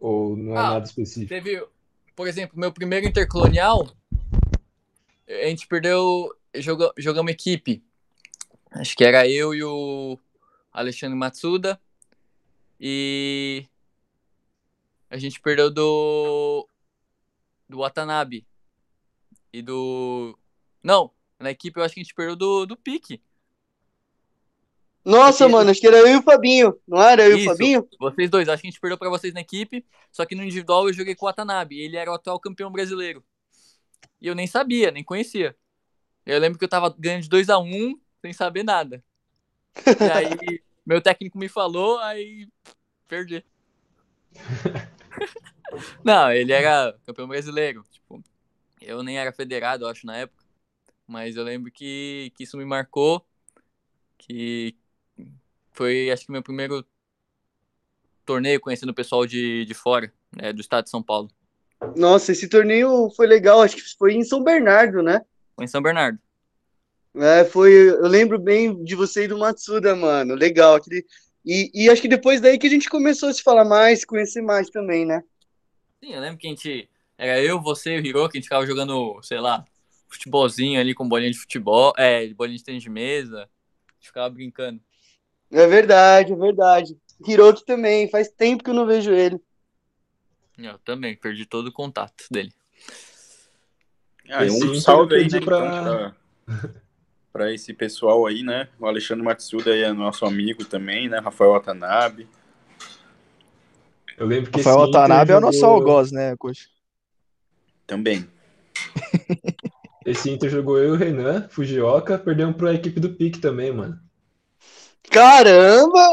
Ou 0.00 0.36
não 0.36 0.52
é 0.54 0.56
Ah, 0.56 0.70
nada 0.74 0.86
específico? 0.86 1.30
Teve, 1.30 1.66
por 2.16 2.26
exemplo, 2.28 2.58
meu 2.58 2.72
primeiro 2.72 3.06
intercolonial, 3.06 3.88
a 5.28 5.46
gente 5.48 5.66
perdeu, 5.66 6.28
joga, 6.56 6.92
jogamos 6.98 7.32
equipe. 7.32 7.82
Acho 8.72 8.96
que 8.96 9.04
era 9.04 9.28
eu 9.28 9.54
e 9.54 9.62
o 9.62 10.18
Alexandre 10.74 11.16
Matsuda. 11.16 11.80
E 12.80 13.66
a 15.08 15.16
gente 15.16 15.40
perdeu 15.40 15.70
do 15.70 16.68
do 17.68 17.78
Watanabe 17.78 18.46
e 19.52 19.62
do 19.62 20.36
não, 20.82 21.12
na 21.38 21.50
equipe 21.50 21.78
eu 21.78 21.84
acho 21.84 21.94
que 21.94 22.00
a 22.00 22.02
gente 22.02 22.14
perdeu 22.14 22.34
do 22.34 22.66
do 22.66 22.76
Pique. 22.76 23.22
Nossa, 25.04 25.46
mano, 25.48 25.70
acho 25.70 25.80
que 25.80 25.86
era 25.86 25.98
eu 25.98 26.08
e 26.08 26.16
o 26.16 26.22
Fabinho. 26.22 26.78
Não 26.88 27.00
era 27.00 27.24
eu 27.24 27.32
e 27.32 27.34
o 27.34 27.38
Isso. 27.38 27.46
Fabinho? 27.46 27.88
Vocês 28.00 28.30
dois, 28.30 28.48
acho 28.48 28.62
que 28.62 28.66
a 28.66 28.70
gente 28.70 28.80
perdeu 28.80 28.98
pra 28.98 29.10
vocês 29.10 29.32
na 29.34 29.40
equipe, 29.40 29.84
só 30.10 30.24
que 30.24 30.34
no 30.34 30.42
individual 30.42 30.88
eu 30.88 30.94
joguei 30.94 31.14
com 31.14 31.26
o 31.26 31.28
Watanabe, 31.28 31.78
ele 31.78 31.96
era 31.96 32.10
o 32.10 32.14
atual 32.14 32.40
campeão 32.40 32.72
brasileiro. 32.72 33.22
E 34.20 34.26
eu 34.26 34.34
nem 34.34 34.46
sabia, 34.46 34.90
nem 34.90 35.04
conhecia. 35.04 35.54
Eu 36.24 36.40
lembro 36.40 36.58
que 36.58 36.64
eu 36.64 36.68
tava 36.68 36.94
ganhando 36.98 37.22
de 37.22 37.28
2 37.28 37.50
a 37.50 37.58
1 37.58 38.00
sem 38.22 38.32
saber 38.32 38.62
nada. 38.62 39.04
E 40.00 40.10
aí 40.10 40.62
meu 40.84 41.00
técnico 41.00 41.38
me 41.38 41.48
falou, 41.48 41.98
aí 41.98 42.48
perdi. 43.08 43.44
Não, 46.04 46.30
ele 46.30 46.52
era 46.52 46.96
campeão 47.06 47.26
brasileiro, 47.26 47.84
tipo, 47.90 48.22
eu 48.80 49.02
nem 49.02 49.18
era 49.18 49.32
federado, 49.32 49.84
eu 49.84 49.88
acho, 49.88 50.06
na 50.06 50.16
época. 50.16 50.44
Mas 51.06 51.36
eu 51.36 51.44
lembro 51.44 51.70
que, 51.70 52.32
que 52.36 52.44
isso 52.44 52.56
me 52.56 52.64
marcou, 52.64 53.24
que 54.18 54.76
foi, 55.72 56.10
acho 56.10 56.26
que 56.26 56.32
meu 56.32 56.42
primeiro 56.42 56.84
torneio 58.24 58.60
conhecendo 58.60 58.90
o 58.90 58.94
pessoal 58.94 59.26
de, 59.26 59.64
de 59.64 59.74
fora, 59.74 60.12
né, 60.34 60.52
do 60.52 60.60
estado 60.60 60.84
de 60.84 60.90
São 60.90 61.02
Paulo. 61.02 61.30
Nossa, 61.96 62.32
esse 62.32 62.48
torneio 62.48 63.10
foi 63.10 63.26
legal, 63.26 63.60
acho 63.60 63.76
que 63.76 63.82
foi 63.98 64.14
em 64.14 64.24
São 64.24 64.42
Bernardo, 64.42 65.02
né? 65.02 65.20
Foi 65.54 65.64
em 65.64 65.68
São 65.68 65.82
Bernardo. 65.82 66.18
É, 67.16 67.44
foi, 67.44 67.72
eu 67.72 68.08
lembro 68.08 68.38
bem 68.38 68.82
de 68.82 68.94
você 68.94 69.24
e 69.24 69.28
do 69.28 69.38
Matsuda, 69.38 69.94
mano. 69.94 70.34
Legal. 70.34 70.74
Aquele, 70.74 71.04
e, 71.44 71.70
e 71.74 71.88
acho 71.90 72.02
que 72.02 72.08
depois 72.08 72.40
daí 72.40 72.58
que 72.58 72.66
a 72.66 72.70
gente 72.70 72.88
começou 72.88 73.28
a 73.28 73.32
se 73.32 73.42
falar 73.42 73.64
mais, 73.64 74.00
se 74.00 74.06
conhecer 74.06 74.42
mais 74.42 74.68
também, 74.68 75.04
né? 75.04 75.22
Sim, 76.02 76.14
eu 76.14 76.20
lembro 76.20 76.38
que 76.38 76.46
a 76.46 76.50
gente. 76.50 76.88
Era 77.16 77.40
eu, 77.40 77.60
você 77.62 77.96
e 77.96 78.00
o 78.00 78.04
Hiro, 78.04 78.28
que 78.28 78.36
a 78.36 78.40
gente 78.40 78.44
ficava 78.48 78.66
jogando, 78.66 79.20
sei 79.22 79.38
lá, 79.38 79.64
futebolzinho 80.08 80.80
ali 80.80 80.92
com 80.94 81.08
bolinha 81.08 81.30
de 81.30 81.38
futebol, 81.38 81.92
é, 81.96 82.26
bolinha 82.34 82.58
de 82.58 82.64
tênis 82.64 82.82
de 82.82 82.90
mesa. 82.90 83.42
A 83.42 83.92
gente 83.94 84.06
ficava 84.08 84.28
brincando. 84.30 84.80
É 85.52 85.66
verdade, 85.68 86.32
é 86.32 86.36
verdade. 86.36 86.98
Hiroki 87.24 87.64
também, 87.64 88.10
faz 88.10 88.28
tempo 88.28 88.64
que 88.64 88.70
eu 88.70 88.74
não 88.74 88.86
vejo 88.86 89.12
ele. 89.12 89.40
Eu 90.58 90.78
também, 90.80 91.16
perdi 91.16 91.46
todo 91.46 91.68
o 91.68 91.72
contato 91.72 92.24
dele. 92.30 92.52
Ah, 94.30 94.42
um 94.44 94.74
salve 94.80 95.14
aí, 95.14 95.30
né, 95.30 95.40
pra- 95.40 95.70
pra... 95.82 96.16
pra 97.34 97.52
esse 97.52 97.74
pessoal 97.74 98.24
aí, 98.26 98.44
né? 98.44 98.68
O 98.78 98.86
Alexandre 98.86 99.24
Matsuda 99.24 99.72
aí 99.72 99.82
é 99.82 99.92
nosso 99.92 100.24
amigo 100.24 100.64
também, 100.64 101.08
né? 101.08 101.18
Rafael 101.18 101.50
Watanabe. 101.50 102.28
Eu 104.16 104.24
lembro 104.24 104.52
que 104.52 104.58
Rafael 104.58 104.78
Watanabe 104.78 105.32
é 105.32 105.36
o 105.36 105.40
nosso 105.40 105.58
jogou- 105.58 105.74
algoz, 105.96 106.12
né, 106.12 106.36
coach? 106.36 106.68
Também. 107.88 108.24
Esse 110.06 110.30
Inter 110.30 110.48
jogou 110.48 110.78
eu 110.78 110.90
e 110.90 110.92
o 110.92 110.96
Renan, 110.96 111.48
Fujioka, 111.48 112.16
perdemos 112.18 112.54
pra 112.56 112.72
equipe 112.72 113.00
do 113.00 113.10
Pique 113.10 113.40
também, 113.40 113.72
mano. 113.72 113.98
Caramba! 115.10 116.06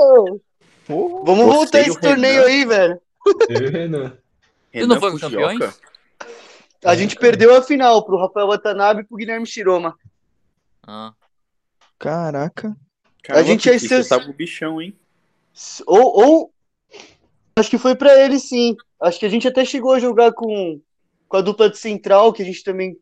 Porra. 0.88 1.24
Vamos 1.26 1.46
voltar 1.46 1.82
esse 1.82 1.90
Renan? 1.90 2.02
torneio 2.02 2.46
aí, 2.46 2.66
velho. 2.66 3.00
Eu 3.48 3.62
e 3.62 3.68
o 3.68 3.72
Renan. 3.72 4.04
Não 4.08 4.14
Renan 4.72 5.00
foram 5.00 5.20
Fujioka? 5.20 5.38
campeões? 5.38 5.82
A 6.84 6.96
gente 6.96 7.16
perdeu 7.16 7.56
a 7.56 7.62
final 7.62 8.04
pro 8.04 8.18
Rafael 8.18 8.48
Watanabe 8.48 9.02
e 9.02 9.04
pro 9.04 9.18
Guilherme 9.18 9.46
Shiroma. 9.46 9.96
Ah, 10.88 11.14
Caraca. 12.00 12.76
Caramba, 13.24 13.46
gente 13.46 13.70
é 13.70 13.74
Pique, 13.74 13.88
seus- 13.88 14.08
você 14.08 14.18
tava 14.18 14.30
o 14.30 14.34
bichão, 14.34 14.82
hein? 14.82 14.98
Ou, 15.86 16.00
ou 16.26 16.54
acho 17.56 17.70
que 17.70 17.78
foi 17.78 17.96
pra 17.96 18.18
ele 18.20 18.40
sim. 18.40 18.76
Acho 19.00 19.20
que 19.20 19.26
a 19.26 19.30
gente 19.30 19.48
até 19.48 19.64
chegou 19.64 19.94
a 19.94 20.00
jogar 20.00 20.32
com, 20.34 20.82
com 21.28 21.38
a 21.38 21.42
dupla 21.42 21.70
de 21.70 21.78
central, 21.78 22.34
que 22.34 22.42
a 22.42 22.46
gente 22.46 22.64
também 22.64 22.98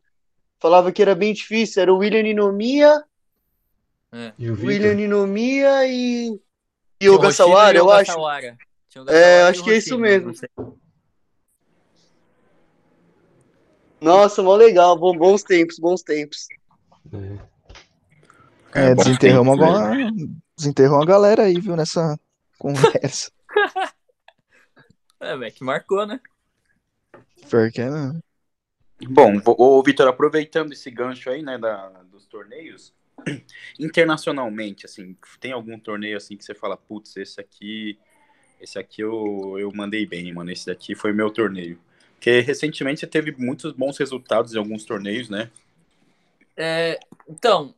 falava 0.58 0.92
que 0.92 1.00
era 1.00 1.14
bem 1.14 1.32
difícil. 1.32 1.80
Era 1.80 1.92
o 1.92 1.98
William 1.98 2.22
Ninomiya, 2.22 3.02
E 4.38 4.50
o. 4.50 4.54
William 4.54 4.94
Ninomiya 4.94 5.86
e, 5.86 6.28
e 6.34 6.40
tinha 7.00 7.12
o 7.12 7.18
Gassawara, 7.18 7.76
e 7.76 7.80
eu 7.80 7.90
acho. 7.90 8.08
Gassawara. 8.08 8.58
É, 9.08 9.38
e 9.38 9.42
acho 9.44 9.64
que 9.64 9.70
é 9.70 9.76
isso 9.78 9.96
mesmo. 9.98 10.32
Nossa, 14.00 14.42
mó 14.42 14.54
legal. 14.56 14.98
Bom, 14.98 15.16
bons 15.16 15.42
tempos, 15.42 15.78
bons 15.78 16.02
tempos. 16.02 16.46
É, 17.12 17.38
bom 18.94 18.94
desenterramos, 19.02 19.58
tempo, 19.58 19.64
alguma... 19.64 20.12
desenterrou 20.56 20.98
uma 20.98 21.06
galera 21.06 21.42
aí, 21.44 21.60
viu, 21.60 21.76
nessa 21.76 22.18
conversa. 22.58 23.30
É, 25.22 25.36
velho, 25.36 25.52
que 25.52 25.62
marcou, 25.62 26.06
né? 26.06 26.18
Porque 27.50 27.84
não. 27.84 28.22
Bom, 29.02 29.38
vo- 29.38 29.56
ô 29.58 29.82
Vitor, 29.82 30.08
aproveitando 30.08 30.72
esse 30.72 30.90
gancho 30.90 31.28
aí, 31.30 31.42
né, 31.42 31.58
da, 31.58 31.88
dos 32.04 32.26
torneios, 32.26 32.92
internacionalmente, 33.78 34.86
assim, 34.86 35.16
tem 35.38 35.52
algum 35.52 35.78
torneio 35.78 36.16
assim 36.16 36.36
que 36.36 36.44
você 36.44 36.54
fala, 36.54 36.76
putz, 36.76 37.16
esse 37.16 37.40
aqui, 37.40 37.98
esse 38.60 38.78
aqui 38.78 39.02
eu, 39.02 39.56
eu 39.58 39.70
mandei 39.74 40.06
bem, 40.06 40.32
mano, 40.32 40.50
esse 40.50 40.66
daqui 40.66 40.94
foi 40.94 41.12
meu 41.12 41.30
torneio. 41.30 41.78
Porque 42.14 42.40
recentemente 42.40 43.00
você 43.00 43.06
teve 43.06 43.32
muitos 43.32 43.72
bons 43.72 43.96
resultados 43.98 44.54
em 44.54 44.58
alguns 44.58 44.84
torneios, 44.84 45.30
né? 45.30 45.50
É, 46.56 47.00
então, 47.26 47.74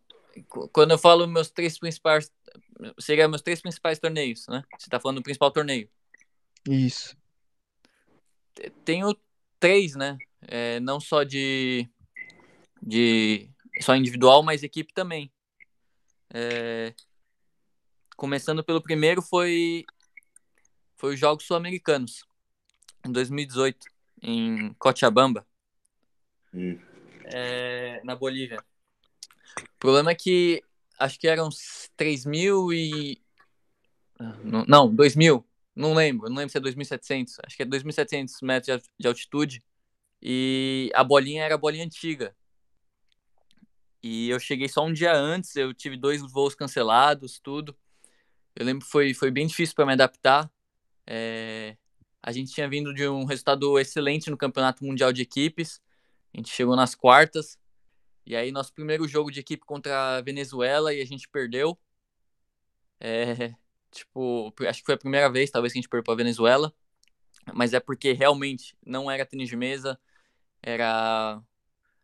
quando 0.73 0.93
eu 0.93 0.99
falo 0.99 1.27
meus 1.27 1.51
três 1.51 1.79
principais, 1.79 2.33
seria 2.99 3.29
meus 3.29 3.43
três 3.43 3.61
principais 3.61 3.99
torneios, 3.99 4.47
né? 4.49 4.63
Você 4.79 4.89
tá 4.89 4.99
falando 5.01 5.19
do 5.19 5.23
principal 5.23 5.51
torneio. 5.51 5.89
Isso. 6.69 7.17
Te- 8.55 8.71
Tenho 8.85 9.17
três, 9.61 9.95
né? 9.95 10.17
É, 10.43 10.81
não 10.81 10.99
só 11.01 11.23
de, 11.23 11.89
de 12.83 13.49
só 13.81 13.95
individual, 13.95 14.43
mas 14.43 14.63
equipe 14.63 14.93
também. 14.93 15.31
É, 16.35 16.95
começando 18.17 18.65
pelo 18.65 18.81
primeiro 18.83 19.21
foi 19.21 19.85
foi 20.97 21.15
os 21.15 21.21
Jogos 21.21 21.45
Sul-Americanos 21.45 22.25
em 23.05 23.11
2018 23.13 23.87
em 24.23 24.73
Cochabamba, 24.75 25.45
Hum. 26.55 26.79
é, 27.25 28.01
na 28.05 28.15
Bolívia. 28.15 28.63
O 29.59 29.79
problema 29.79 30.11
é 30.11 30.15
que 30.15 30.63
acho 30.99 31.19
que 31.19 31.29
eram 31.29 31.49
3 31.97 32.25
mil 32.25 32.73
e 32.73 33.21
Ah, 34.19 34.37
não, 34.45 34.65
não 34.67 34.95
2 34.95 35.17
mil, 35.17 35.47
não 35.75 35.95
lembro, 35.95 36.29
não 36.29 36.37
lembro 36.37 36.51
se 36.51 36.59
é 36.59 36.61
2.700, 36.61 37.39
acho 37.45 37.57
que 37.57 37.63
é 37.63 37.67
2.700 37.67 38.35
metros 38.43 38.83
de 38.99 39.09
altitude 39.09 39.63
e 40.21 40.91
a 40.95 41.03
bolinha 41.03 41.43
era 41.45 41.57
a 41.57 41.59
bolinha 41.59 41.85
antiga. 41.85 42.35
E 44.03 44.29
eu 44.29 44.39
cheguei 44.41 44.69
só 44.69 44.85
um 44.85 44.93
dia 44.93 45.15
antes, 45.15 45.55
eu 45.57 45.73
tive 45.73 45.97
dois 45.97 46.21
voos 46.23 46.55
cancelados, 46.55 47.39
tudo. 47.39 47.77
Eu 48.55 48.67
lembro 48.67 48.85
que 48.85 48.91
foi, 48.91 49.15
foi 49.15 49.31
bem 49.31 49.47
difícil 49.47 49.75
para 49.75 49.87
me 49.87 49.93
adaptar. 49.93 50.51
É, 51.07 51.77
a 52.23 52.33
gente 52.33 52.53
tinha 52.53 52.69
vindo 52.69 52.93
de 52.93 53.07
um 53.09 53.25
resultado 53.25 53.79
excelente 53.79 54.31
no 54.31 54.37
Campeonato 54.37 54.85
Mundial 54.85 55.13
de 55.13 55.23
Equipes. 55.23 55.81
A 56.35 56.37
gente 56.37 56.51
chegou 56.51 56.77
nas 56.77 56.95
quartas. 56.95 57.59
E 58.27 58.37
aí, 58.37 58.53
nosso 58.53 58.73
primeiro 58.73 59.07
jogo 59.09 59.31
de 59.31 59.41
equipe 59.41 59.65
contra 59.67 60.19
a 60.19 60.23
Venezuela 60.23 60.93
e 60.95 61.01
a 61.01 61.05
gente 61.07 61.29
perdeu. 61.29 61.79
É, 63.01 63.55
tipo, 63.91 64.53
acho 64.69 64.81
que 64.81 64.87
foi 64.87 64.95
a 64.95 64.99
primeira 64.99 65.31
vez, 65.31 65.51
talvez, 65.51 65.73
que 65.73 65.79
a 65.79 65.83
gente 65.83 65.89
perdeu 65.89 66.05
para 66.05 66.15
a 66.15 66.17
Venezuela. 66.17 66.73
Mas 67.55 67.75
é 67.75 67.81
porque 67.81 68.13
realmente 68.13 68.77
não 68.87 69.11
era 69.11 69.27
tênis 69.27 69.49
de 69.49 69.57
mesa. 69.57 69.99
Era. 70.63 71.43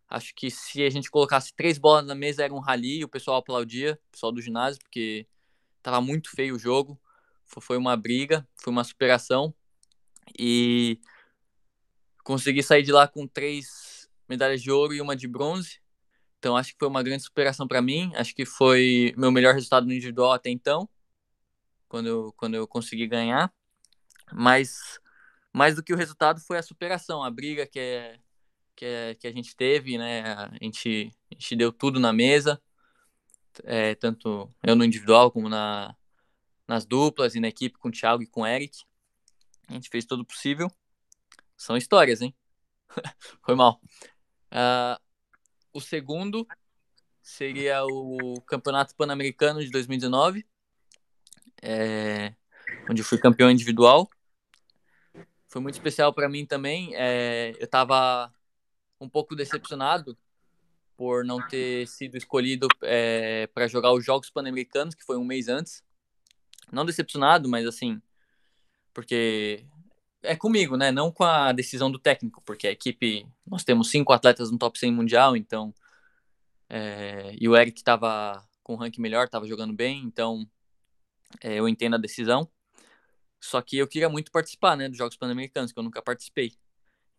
Acho 0.09 0.35
que 0.35 0.51
se 0.51 0.83
a 0.85 0.91
gente 0.91 1.11
colocasse 1.11 1.55
três 1.55 1.79
bolas 1.79 2.07
na 2.07 2.15
mesa 2.15 2.45
era 2.45 2.55
um 2.55 2.61
rally 2.61 3.01
e 3.01 3.05
o 3.05 3.09
pessoal 3.09 3.39
aplaudia, 3.39 4.01
o 4.09 4.13
pessoal 4.13 4.33
do 4.33 4.43
ginásio, 4.43 4.81
porque 4.83 5.27
tava 5.83 6.01
muito 6.01 6.31
feio 6.31 6.57
o 6.57 6.59
jogo. 6.59 7.01
Fo- 7.47 7.61
Foi 7.61 7.77
uma 7.79 7.97
briga, 7.97 8.47
foi 8.57 8.73
uma 8.73 8.85
superação. 8.85 9.55
E 10.39 11.01
consegui 12.25 12.63
sair 12.63 12.83
de 12.83 12.93
lá 12.93 13.07
com 13.09 13.27
três 13.27 14.09
medalhas 14.29 14.63
de 14.63 14.71
ouro 14.71 14.95
e 14.95 15.01
uma 15.01 15.17
de 15.17 15.27
bronze. 15.27 15.81
Então 16.39 16.57
acho 16.57 16.73
que 16.73 16.79
foi 16.79 16.89
uma 16.89 17.03
grande 17.03 17.23
superação 17.25 17.67
para 17.67 17.83
mim. 17.83 18.13
Acho 18.15 18.35
que 18.35 18.47
foi 18.47 19.15
meu 19.17 19.33
melhor 19.33 19.55
resultado 19.55 19.87
no 19.87 19.93
individual 19.93 20.33
até 20.33 20.51
então, 20.51 20.89
quando 21.89 22.07
eu, 22.07 22.33
quando 22.37 22.55
eu 22.55 22.67
consegui 22.67 23.07
ganhar. 23.07 23.53
Mas 24.33 25.01
mais 25.53 25.75
do 25.75 25.83
que 25.83 25.93
o 25.93 25.97
resultado 25.97 26.41
foi 26.41 26.59
a 26.59 26.63
superação, 26.63 27.23
a 27.25 27.31
briga 27.31 27.67
que 27.67 27.79
é 27.79 28.21
que, 28.79 28.85
é, 28.85 29.15
que 29.17 29.27
a 29.27 29.33
gente 29.33 29.57
teve, 29.57 29.99
né? 29.99 30.23
A 30.23 30.51
gente, 30.63 31.13
a 31.33 31.35
gente 31.35 31.57
deu 31.57 31.73
tudo 31.73 31.99
na 31.99 32.13
mesa, 32.13 32.63
é, 33.65 33.97
tanto 33.97 34.49
eu 34.63 34.77
no 34.77 34.85
individual 34.85 35.33
como 35.33 35.49
na, 35.49 35.97
nas 36.67 36.87
duplas 36.87 37.35
e 37.35 37.41
na 37.41 37.49
equipe 37.49 37.77
com 37.77 37.89
o 37.89 37.93
Thiago 37.93 38.23
e 38.23 38.27
com 38.27 38.43
o 38.43 38.47
Eric. 38.47 38.85
A 39.67 39.73
gente 39.73 39.89
fez 39.89 40.05
todo 40.05 40.21
o 40.21 40.25
possível. 40.25 40.71
São 41.57 41.77
histórias, 41.77 42.23
hein? 42.23 42.33
Foi 43.45 43.57
mal. 43.57 43.81
Uh, 44.53 45.08
o 45.79 45.81
segundo 45.81 46.47
seria 47.23 47.85
o 47.85 48.41
Campeonato 48.43 48.95
Pan-Americano 48.97 49.65
de 49.65 49.71
2019, 49.71 50.45
é, 51.63 52.35
onde 52.91 53.03
fui 53.03 53.17
campeão 53.17 53.51
individual. 53.51 54.11
Foi 55.47 55.63
muito 55.63 55.77
especial 55.77 56.13
para 56.13 56.29
mim 56.29 56.45
também. 56.45 56.95
É, 56.95 57.53
eu 57.59 57.65
estava 57.65 58.33
um 59.01 59.09
pouco 59.09 59.37
decepcionado 59.37 60.19
por 60.97 61.25
não 61.25 61.41
ter 61.47 61.87
sido 61.87 62.17
escolhido 62.17 62.67
é, 62.83 63.47
para 63.47 63.69
jogar 63.69 63.93
os 63.93 64.05
Jogos 64.05 64.31
Pan-Americanos, 64.31 64.97
que 64.97 65.05
foi 65.05 65.17
um 65.17 65.25
mês 65.25 65.49
antes. 65.49 65.85
Não 66.73 66.85
decepcionado, 66.85 67.49
mas 67.49 67.67
assim, 67.67 68.03
porque 68.93 69.65
é 70.23 70.37
comigo, 70.37 70.77
né? 70.77 70.91
Não 70.91 71.11
com 71.11 71.25
a 71.25 71.53
decisão 71.53 71.91
do 71.91 71.99
técnico, 71.99 72.43
porque 72.45 72.67
a 72.67 72.73
equipe, 72.73 73.27
nós 73.47 73.65
temos 73.65 73.91
cinco 73.91 74.13
atletas 74.13 74.51
no 74.51 74.59
top 74.59 74.79
100 74.79 74.93
mundial, 74.93 75.37
então. 75.37 75.75
É, 76.69 77.35
e 77.41 77.49
o 77.49 77.57
Eric 77.57 77.79
estava 77.79 78.47
com 78.63 78.75
o 78.75 78.77
ranking 78.77 79.01
melhor, 79.01 79.27
estava 79.27 79.47
jogando 79.47 79.73
bem, 79.73 80.03
então 80.05 80.47
é, 81.43 81.55
eu 81.55 81.69
entendo 81.69 81.95
a 81.95 81.99
decisão. 81.99 82.49
Só 83.41 83.63
que 83.63 83.79
eu 83.79 83.87
queria 83.89 84.09
muito 84.09 84.31
participar, 84.33 84.77
né, 84.77 84.89
dos 84.89 84.99
Jogos 84.99 85.17
Pan-Americanos, 85.17 85.73
que 85.73 85.79
eu 85.79 85.83
nunca 85.83 86.03
participei. 86.03 86.55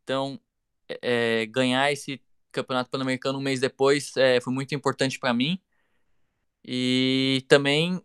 Então, 0.03 0.39
é, 1.01 1.45
ganhar 1.47 1.91
esse 1.91 2.21
Campeonato 2.51 2.89
Pan-Americano 2.89 3.39
um 3.39 3.41
mês 3.41 3.59
depois 3.59 4.15
é, 4.17 4.41
foi 4.41 4.53
muito 4.53 4.75
importante 4.75 5.19
para 5.19 5.33
mim. 5.33 5.59
E 6.63 7.45
também 7.47 8.01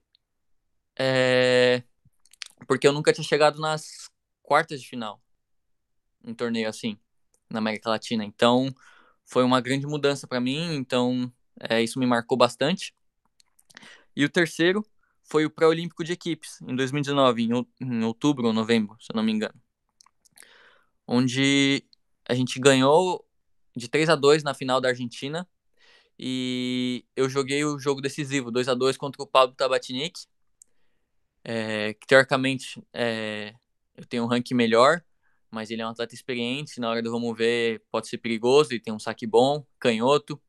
é, 0.98 1.82
porque 2.66 2.86
eu 2.86 2.92
nunca 2.92 3.12
tinha 3.12 3.24
chegado 3.24 3.60
nas 3.60 4.10
quartas 4.44 4.80
de 4.80 4.86
final, 4.86 5.20
um 6.22 6.34
torneio 6.34 6.68
assim, 6.68 6.96
na 7.50 7.58
América 7.58 7.90
Latina. 7.90 8.24
Então, 8.24 8.72
foi 9.24 9.42
uma 9.42 9.60
grande 9.60 9.86
mudança 9.86 10.26
para 10.28 10.40
mim, 10.40 10.74
então 10.74 11.32
é, 11.58 11.82
isso 11.82 11.98
me 11.98 12.06
marcou 12.06 12.36
bastante. 12.36 12.94
E 14.14 14.24
o 14.24 14.28
terceiro 14.28 14.84
foi 15.24 15.44
o 15.44 15.50
pré-olímpico 15.50 16.04
de 16.04 16.12
equipes, 16.12 16.60
em 16.62 16.76
2019, 16.76 17.48
em, 17.80 18.04
outubro 18.04 18.46
ou 18.46 18.52
novembro, 18.52 18.96
se 19.00 19.10
eu 19.10 19.16
não 19.16 19.22
me 19.22 19.32
engano. 19.32 19.60
Onde 21.06 21.84
a 22.28 22.34
gente 22.34 22.60
ganhou 22.60 23.26
de 23.74 23.88
3 23.88 24.08
a 24.08 24.14
2 24.14 24.42
na 24.42 24.54
final 24.54 24.80
da 24.80 24.90
Argentina 24.90 25.48
e 26.18 27.04
eu 27.16 27.28
joguei 27.28 27.64
o 27.64 27.78
jogo 27.78 28.00
decisivo, 28.00 28.50
2 28.50 28.68
a 28.68 28.74
2 28.74 28.96
contra 28.96 29.22
o 29.22 29.26
Pablo 29.26 29.56
Tabatinic, 29.56 30.26
é, 31.42 31.94
que 31.94 32.06
teoricamente 32.06 32.82
é, 32.92 33.54
eu 33.96 34.04
tenho 34.04 34.24
um 34.24 34.26
ranking 34.26 34.54
melhor, 34.54 35.02
mas 35.50 35.70
ele 35.70 35.82
é 35.82 35.86
um 35.86 35.90
atleta 35.90 36.14
experiente, 36.14 36.80
na 36.80 36.90
hora 36.90 37.02
do 37.02 37.10
vamos 37.10 37.36
ver 37.36 37.82
pode 37.90 38.08
ser 38.08 38.18
perigoso, 38.18 38.72
ele 38.72 38.80
tem 38.80 38.92
um 38.92 38.98
saque 38.98 39.26
bom, 39.26 39.64
canhoto. 39.78 40.40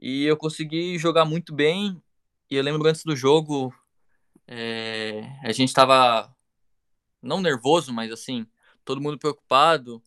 E 0.00 0.24
eu 0.24 0.36
consegui 0.36 0.98
jogar 0.98 1.24
muito 1.24 1.54
bem, 1.54 2.00
e 2.50 2.56
eu 2.56 2.62
lembro 2.62 2.88
antes 2.88 3.04
do 3.04 3.16
jogo, 3.16 3.74
é, 4.46 5.22
a 5.42 5.52
gente 5.52 5.68
estava 5.68 6.34
não 7.22 7.40
nervoso, 7.40 7.92
mas 7.92 8.10
assim, 8.10 8.46
todo 8.84 9.00
mundo 9.00 9.18
preocupado. 9.18 10.02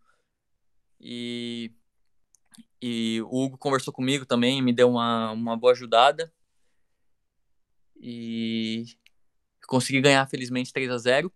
E, 0.99 1.71
e 2.81 3.21
o 3.23 3.45
Hugo 3.45 3.57
conversou 3.57 3.93
comigo 3.93 4.25
também, 4.25 4.61
me 4.61 4.73
deu 4.73 4.89
uma, 4.89 5.31
uma 5.31 5.57
boa 5.57 5.73
ajudada. 5.73 6.33
E 7.99 8.85
consegui 9.67 10.01
ganhar, 10.01 10.27
felizmente, 10.27 10.73
3 10.73 10.89
a 10.89 10.97
0 10.97 11.31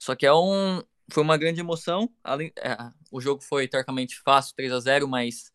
só 0.00 0.16
que 0.16 0.24
é 0.24 0.32
um, 0.32 0.82
foi 1.12 1.22
uma 1.22 1.36
grande 1.36 1.60
emoção. 1.60 2.10
Além, 2.24 2.50
é, 2.56 2.74
o 3.12 3.20
jogo 3.20 3.42
foi 3.42 3.68
teoricamente 3.68 4.18
fácil, 4.24 4.56
3 4.56 4.72
a 4.72 4.80
0 4.80 5.06
mas 5.06 5.52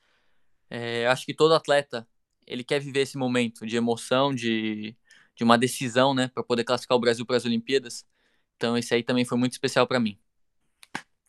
é, 0.70 1.08
acho 1.08 1.26
que 1.26 1.34
todo 1.34 1.56
atleta 1.56 2.08
ele 2.46 2.64
quer 2.64 2.80
viver 2.80 3.02
esse 3.02 3.18
momento 3.18 3.66
de 3.66 3.76
emoção, 3.76 4.34
de, 4.36 4.96
de 5.36 5.44
uma 5.44 5.58
decisão, 5.58 6.14
né, 6.14 6.30
para 6.32 6.44
poder 6.44 6.64
classificar 6.64 6.96
o 6.96 7.02
Brasil 7.02 7.26
para 7.26 7.38
as 7.38 7.46
Olimpíadas. 7.46 8.06
Então, 8.56 8.78
esse 8.78 8.94
aí 8.94 9.02
também 9.02 9.26
foi 9.26 9.36
muito 9.36 9.54
especial 9.54 9.88
para 9.88 10.00
mim. 10.00 10.16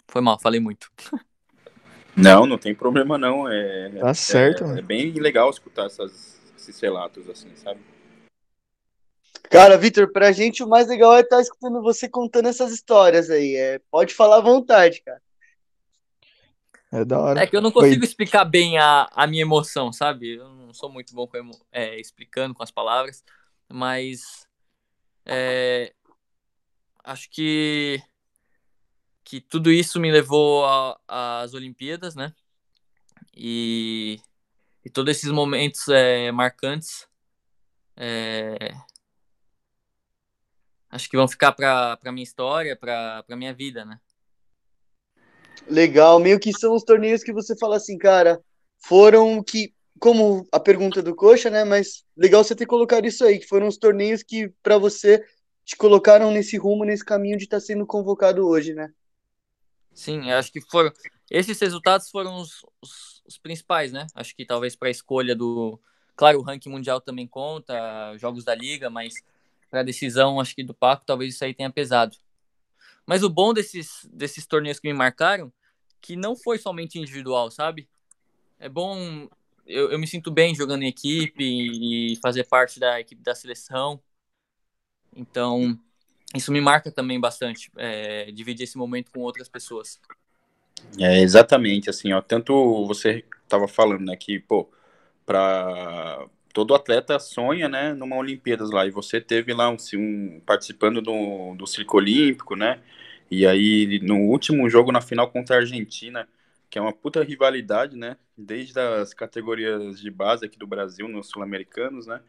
Foi 0.06 0.20
mal, 0.20 0.38
falei 0.38 0.60
muito. 0.60 0.90
Não, 2.18 2.46
não 2.46 2.56
tem 2.56 2.74
problema 2.74 3.18
não. 3.18 3.46
É, 3.46 3.90
tá 3.90 4.14
certo. 4.14 4.64
É, 4.64 4.78
é 4.78 4.82
bem 4.82 5.12
legal 5.12 5.50
escutar 5.50 5.84
essas, 5.84 6.40
esses 6.56 6.80
relatos 6.80 7.28
assim, 7.28 7.54
sabe? 7.56 7.78
Cara, 9.50 9.76
Vitor, 9.78 10.10
pra 10.12 10.32
gente 10.32 10.62
o 10.62 10.68
mais 10.68 10.88
legal 10.88 11.16
é 11.16 11.20
estar 11.20 11.36
tá 11.36 11.42
escutando 11.42 11.82
você 11.82 12.08
contando 12.08 12.48
essas 12.48 12.72
histórias 12.72 13.30
aí. 13.30 13.54
É, 13.54 13.80
pode 13.90 14.14
falar 14.14 14.38
à 14.38 14.40
vontade, 14.40 15.02
cara. 15.02 15.20
É 16.92 17.04
da 17.04 17.20
hora. 17.20 17.40
É 17.40 17.46
que 17.46 17.56
eu 17.56 17.60
não 17.60 17.72
consigo 17.72 18.00
Foi... 18.00 18.08
explicar 18.08 18.44
bem 18.44 18.78
a, 18.78 19.08
a 19.12 19.26
minha 19.26 19.42
emoção, 19.42 19.92
sabe? 19.92 20.36
Eu 20.36 20.48
não 20.48 20.72
sou 20.72 20.90
muito 20.90 21.14
bom 21.14 21.26
com, 21.26 21.50
é, 21.72 21.98
explicando 21.98 22.54
com 22.54 22.62
as 22.62 22.70
palavras, 22.70 23.24
mas 23.68 24.46
é, 25.24 25.92
acho 27.04 27.28
que 27.30 28.00
que 29.24 29.40
tudo 29.40 29.72
isso 29.72 29.98
me 29.98 30.12
levou 30.12 30.64
às 31.08 31.52
Olimpíadas, 31.52 32.14
né? 32.14 32.32
E, 33.36 34.20
e 34.84 34.88
todos 34.88 35.10
esses 35.16 35.32
momentos 35.32 35.88
é, 35.88 36.30
marcantes 36.30 37.08
é, 37.96 38.56
acho 40.90 41.08
que 41.08 41.16
vão 41.16 41.28
ficar 41.28 41.52
para 41.52 42.12
minha 42.12 42.24
história, 42.24 42.76
para 42.76 43.24
minha 43.36 43.52
vida, 43.52 43.84
né? 43.84 43.98
Legal, 45.68 46.18
meio 46.20 46.38
que 46.38 46.52
são 46.52 46.74
os 46.74 46.84
torneios 46.84 47.22
que 47.22 47.32
você 47.32 47.56
fala 47.56 47.76
assim, 47.76 47.98
cara, 47.98 48.40
foram 48.78 49.42
que, 49.42 49.74
como 49.98 50.46
a 50.52 50.60
pergunta 50.60 51.02
do 51.02 51.14
Coxa, 51.14 51.50
né? 51.50 51.64
Mas 51.64 52.04
legal 52.16 52.44
você 52.44 52.54
ter 52.54 52.66
colocado 52.66 53.06
isso 53.06 53.24
aí, 53.24 53.38
que 53.38 53.48
foram 53.48 53.66
os 53.66 53.76
torneios 53.76 54.22
que 54.22 54.48
para 54.62 54.78
você 54.78 55.24
te 55.64 55.76
colocaram 55.76 56.30
nesse 56.30 56.56
rumo, 56.56 56.84
nesse 56.84 57.04
caminho 57.04 57.36
de 57.36 57.44
estar 57.44 57.56
tá 57.56 57.60
sendo 57.60 57.84
convocado 57.84 58.46
hoje, 58.46 58.72
né? 58.74 58.88
Sim, 59.92 60.30
acho 60.30 60.52
que 60.52 60.60
foram. 60.60 60.92
Esses 61.30 61.58
resultados 61.58 62.10
foram 62.10 62.36
os, 62.36 62.64
os, 62.80 63.22
os 63.26 63.38
principais, 63.38 63.92
né? 63.92 64.06
Acho 64.14 64.36
que 64.36 64.44
talvez 64.44 64.76
para 64.76 64.88
a 64.88 64.90
escolha 64.90 65.34
do. 65.34 65.80
Claro, 66.14 66.38
o 66.38 66.42
ranking 66.42 66.68
mundial 66.68 67.00
também 67.00 67.26
conta, 67.26 68.16
jogos 68.18 68.44
da 68.44 68.54
liga, 68.54 68.88
mas 68.88 69.14
para 69.70 69.80
a 69.80 69.84
decisão, 69.84 70.40
acho 70.40 70.54
que 70.54 70.64
do 70.64 70.74
Paco, 70.74 71.04
talvez 71.06 71.34
isso 71.34 71.44
aí 71.44 71.54
tenha 71.54 71.70
pesado. 71.70 72.16
Mas 73.06 73.22
o 73.22 73.30
bom 73.30 73.54
desses, 73.54 74.08
desses 74.12 74.46
torneios 74.46 74.80
que 74.80 74.88
me 74.88 74.94
marcaram, 74.94 75.52
que 76.00 76.16
não 76.16 76.36
foi 76.36 76.58
somente 76.58 76.98
individual, 76.98 77.50
sabe? 77.50 77.88
É 78.58 78.68
bom, 78.68 79.28
eu, 79.66 79.90
eu 79.90 79.98
me 79.98 80.06
sinto 80.06 80.30
bem 80.30 80.54
jogando 80.54 80.82
em 80.82 80.88
equipe 80.88 81.42
e 81.42 82.16
fazer 82.22 82.44
parte 82.44 82.80
da 82.80 83.00
equipe 83.00 83.22
da 83.22 83.34
seleção. 83.34 84.00
Então, 85.14 85.78
isso 86.34 86.52
me 86.52 86.60
marca 86.60 86.90
também 86.90 87.20
bastante, 87.20 87.70
é, 87.76 88.30
dividir 88.32 88.64
esse 88.64 88.76
momento 88.76 89.10
com 89.10 89.20
outras 89.20 89.48
pessoas. 89.48 90.00
É, 90.98 91.20
exatamente, 91.20 91.88
assim, 91.88 92.12
ó, 92.12 92.20
tanto 92.20 92.86
você 92.86 93.24
estava 93.42 93.66
falando, 93.66 94.04
né, 94.04 94.16
que, 94.16 94.38
pô, 94.40 94.68
para 95.24 96.28
todo 96.56 96.74
atleta 96.74 97.18
sonha, 97.18 97.68
né, 97.68 97.92
numa 97.92 98.16
Olimpíadas 98.16 98.70
lá, 98.70 98.86
e 98.86 98.90
você 98.90 99.20
teve 99.20 99.52
lá 99.52 99.68
um, 99.68 99.76
um 99.94 100.40
participando 100.40 101.02
do, 101.02 101.54
do 101.54 101.66
Circo 101.66 101.98
Olímpico, 101.98 102.56
né, 102.56 102.80
e 103.30 103.46
aí 103.46 104.00
no 104.02 104.20
último 104.20 104.66
jogo 104.70 104.90
na 104.90 105.02
final 105.02 105.30
contra 105.30 105.56
a 105.56 105.58
Argentina, 105.58 106.26
que 106.70 106.78
é 106.78 106.80
uma 106.80 106.94
puta 106.94 107.22
rivalidade, 107.22 107.94
né, 107.94 108.16
desde 108.34 108.80
as 108.80 109.12
categorias 109.12 110.00
de 110.00 110.10
base 110.10 110.46
aqui 110.46 110.58
do 110.58 110.66
Brasil, 110.66 111.06
nos 111.06 111.28
sul-americanos, 111.28 112.06
né, 112.06 112.22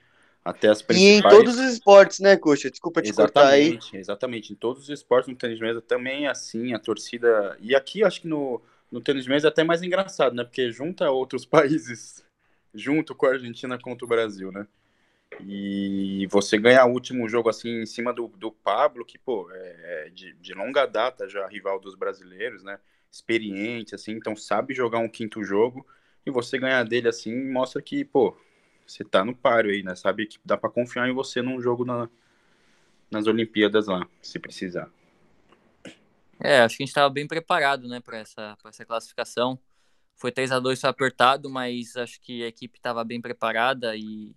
até 0.44 0.68
as 0.68 0.82
principais... 0.82 1.34
E 1.34 1.38
em 1.38 1.46
todos 1.46 1.58
os 1.58 1.72
esportes, 1.72 2.20
né, 2.20 2.36
Coxa? 2.36 2.70
Desculpa 2.70 3.02
te 3.02 3.12
exatamente, 3.12 3.80
cortar 3.80 3.94
aí. 3.94 4.02
Exatamente, 4.02 4.52
em 4.52 4.58
todos 4.58 4.84
os 4.84 4.90
esportes, 4.90 5.30
no 5.30 5.38
tênis 5.38 5.58
de 5.58 5.63
mesa 5.63 5.82
também 5.82 6.26
é 6.26 6.30
assim, 6.30 6.74
a 6.74 6.80
torcida... 6.80 7.58
E 7.62 7.74
aqui, 7.74 8.04
acho 8.04 8.20
que 8.20 8.28
no, 8.28 8.62
no 8.92 9.00
tênis 9.00 9.24
de 9.24 9.30
mesa 9.30 9.48
é 9.48 9.52
até 9.52 9.63
mais 9.63 9.82
engraçado, 9.82 10.36
né, 10.36 10.44
porque 10.44 10.70
junta 10.70 11.10
outros 11.10 11.46
países 11.48 12.27
junto 12.78 13.16
com 13.16 13.26
a 13.26 13.32
Argentina 13.32 13.78
contra 13.78 14.06
o 14.06 14.08
Brasil, 14.08 14.52
né? 14.52 14.68
E 15.42 16.26
você 16.32 16.58
ganhar 16.58 16.86
o 16.86 16.94
último 16.94 17.28
jogo 17.28 17.50
assim 17.50 17.82
em 17.82 17.86
cima 17.86 18.13
do, 18.13 18.28
do 18.28 18.52
Pablo, 18.52 19.06
que, 19.06 19.18
pô, 19.18 19.50
é 19.52 20.10
de, 20.13 20.34
de 20.36 20.54
longa 20.54 20.86
data 20.86 21.28
já 21.28 21.46
rival 21.48 21.80
dos 21.80 21.96
brasileiros, 21.96 22.63
né? 22.63 22.80
Experiente, 23.12 23.94
assim, 23.94 24.13
então 24.13 24.36
sabe 24.36 24.74
jogar 24.74 25.00
um 25.00 25.10
quinto 25.10 25.44
jogo. 25.44 25.86
E 26.26 26.32
você 26.32 26.58
ganhar 26.58 26.84
dele 26.84 27.08
assim 27.08 27.50
mostra 27.50 27.82
que, 27.82 28.06
pô, 28.06 28.38
você 28.86 29.04
tá 29.04 29.24
no 29.24 29.36
páreo 29.36 29.72
aí, 29.72 29.84
né? 29.84 29.96
Sabe 29.96 30.28
que 30.28 30.40
dá 30.44 30.58
para 30.58 30.70
confiar 30.70 31.08
em 31.10 31.13
você 31.13 31.42
num 31.42 31.62
jogo 31.62 31.86
na, 31.86 32.10
nas 33.12 33.28
Olimpíadas 33.28 33.88
lá, 33.88 34.08
se 34.22 34.40
precisar. 34.40 34.90
É, 36.40 36.60
acho 36.60 36.78
que 36.78 36.84
a 36.84 36.86
gente 36.86 36.92
estava 36.92 37.10
bem 37.10 37.28
preparado, 37.28 37.88
né, 37.88 38.00
para 38.00 38.20
essa, 38.20 38.56
essa 38.66 38.86
classificação. 38.86 39.60
Foi 40.18 40.32
3 40.32 40.52
a 40.52 40.60
2 40.60 40.82
foi 40.82 40.90
apertado, 40.90 41.50
mas 41.50 41.96
acho 41.96 42.20
que 42.22 42.44
a 42.44 42.48
equipe 42.48 42.78
estava 42.78 43.04
bem 43.04 43.22
preparada 43.22 43.96
e, 43.96 44.36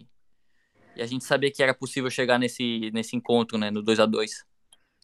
e, 0.95 1.03
a 1.03 1.07
gente 1.07 1.25
sabia 1.25 1.51
que 1.51 1.62
era 1.62 1.75
possível 1.75 2.11
chegar 2.11 2.38
nesse, 2.38 2.90
nesse 2.93 3.16
encontro, 3.16 3.59
né, 3.59 3.71
no 3.71 3.83
2 3.83 3.99
a 3.99 4.07
2 4.07 4.45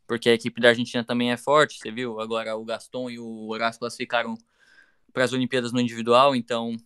porque 0.07 0.29
a 0.29 0.35
equipe 0.35 0.61
da 0.61 0.69
Argentina 0.69 1.05
também 1.05 1.33
é 1.33 1.37
forte, 1.37 1.79
você 1.79 1.91
viu? 1.91 2.21
Agora 2.21 2.57
o 2.57 2.65
Gaston 2.65 3.11
e 3.11 3.19
o 3.19 3.49
Horácio 3.49 3.81
classificaram 3.81 4.37
para 5.13 5.25
as 5.25 5.33
Olimpíadas 5.33 5.73
no 5.73 5.81
individual, 5.81 6.37
então 6.37 6.77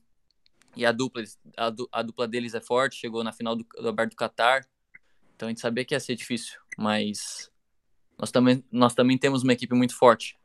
e 0.77 0.87
a 0.87 0.93
dupla, 0.93 1.23
a, 1.57 1.69
du, 1.69 1.89
a 1.93 2.03
dupla 2.03 2.29
deles 2.29 2.55
é 2.55 2.61
forte, 2.61 2.97
chegou 2.97 3.25
na 3.25 3.33
final 3.33 3.57
do, 3.57 3.65
do 3.65 3.89
Aberto 3.89 4.11
do 4.11 4.17
Qatar, 4.17 4.65
então 5.35 5.49
a 5.49 5.51
gente 5.51 5.61
sabia 5.61 5.85
que 5.85 5.95
ia 5.95 6.01
ser 6.01 6.15
difícil, 6.15 6.59
mas 6.79 7.51
nós 8.19 8.31
também, 8.31 8.65
nós 8.71 8.95
também 8.95 9.19
temos 9.19 9.43
uma 9.43 9.53
equipe 9.53 9.75
muito 9.75 9.97
forte. 9.97 10.39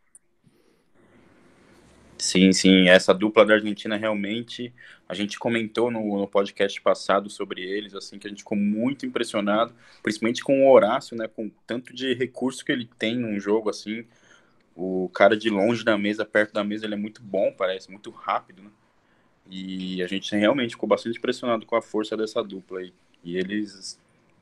Sim, 2.18 2.54
sim, 2.54 2.88
essa 2.88 3.14
dupla 3.14 3.46
da 3.46 3.56
Argentina 3.56 3.98
realmente, 3.98 4.74
a 5.08 5.14
gente 5.14 5.38
comentou 5.38 5.92
no, 5.92 6.18
no, 6.18 6.28
podcast 6.28 6.82
passado 6.82 7.30
sobre 7.30 7.62
eles, 7.62 7.94
assim, 7.94 8.18
que 8.18 8.26
a 8.26 8.30
gente 8.30 8.40
ficou 8.40 8.58
muito 8.58 9.06
impressionado, 9.06 9.76
principalmente 10.02 10.42
com 10.44 10.64
o 10.66 10.72
Horácio, 10.72 11.18
né, 11.18 11.28
com 11.28 11.50
tanto 11.68 11.94
de 11.94 12.14
recurso 12.14 12.64
que 12.64 12.72
ele 12.72 12.90
tem 12.98 13.18
num 13.18 13.38
jogo, 13.40 13.70
assim, 13.70 14.06
o 14.76 15.10
cara 15.10 15.38
de 15.38 15.50
longe 15.50 15.84
da 15.84 15.98
mesa, 15.98 16.26
perto 16.26 16.54
da 16.54 16.64
mesa, 16.64 16.86
ele 16.86 16.96
é 16.96 16.98
muito 16.98 17.22
bom, 17.22 17.52
parece, 17.52 17.92
muito 17.92 18.10
rápido, 18.12 18.64
né, 18.64 18.72
e 19.50 20.02
a 20.04 20.08
gente 20.08 20.36
realmente 20.36 20.72
ficou 20.72 20.90
bastante 20.90 21.18
impressionado 21.18 21.66
com 21.66 21.76
a 21.76 21.82
força 21.82 22.18
dessa 22.18 22.44
dupla 22.44 22.80
aí, 22.80 22.94
e 23.24 23.38
eles, 23.38 24.00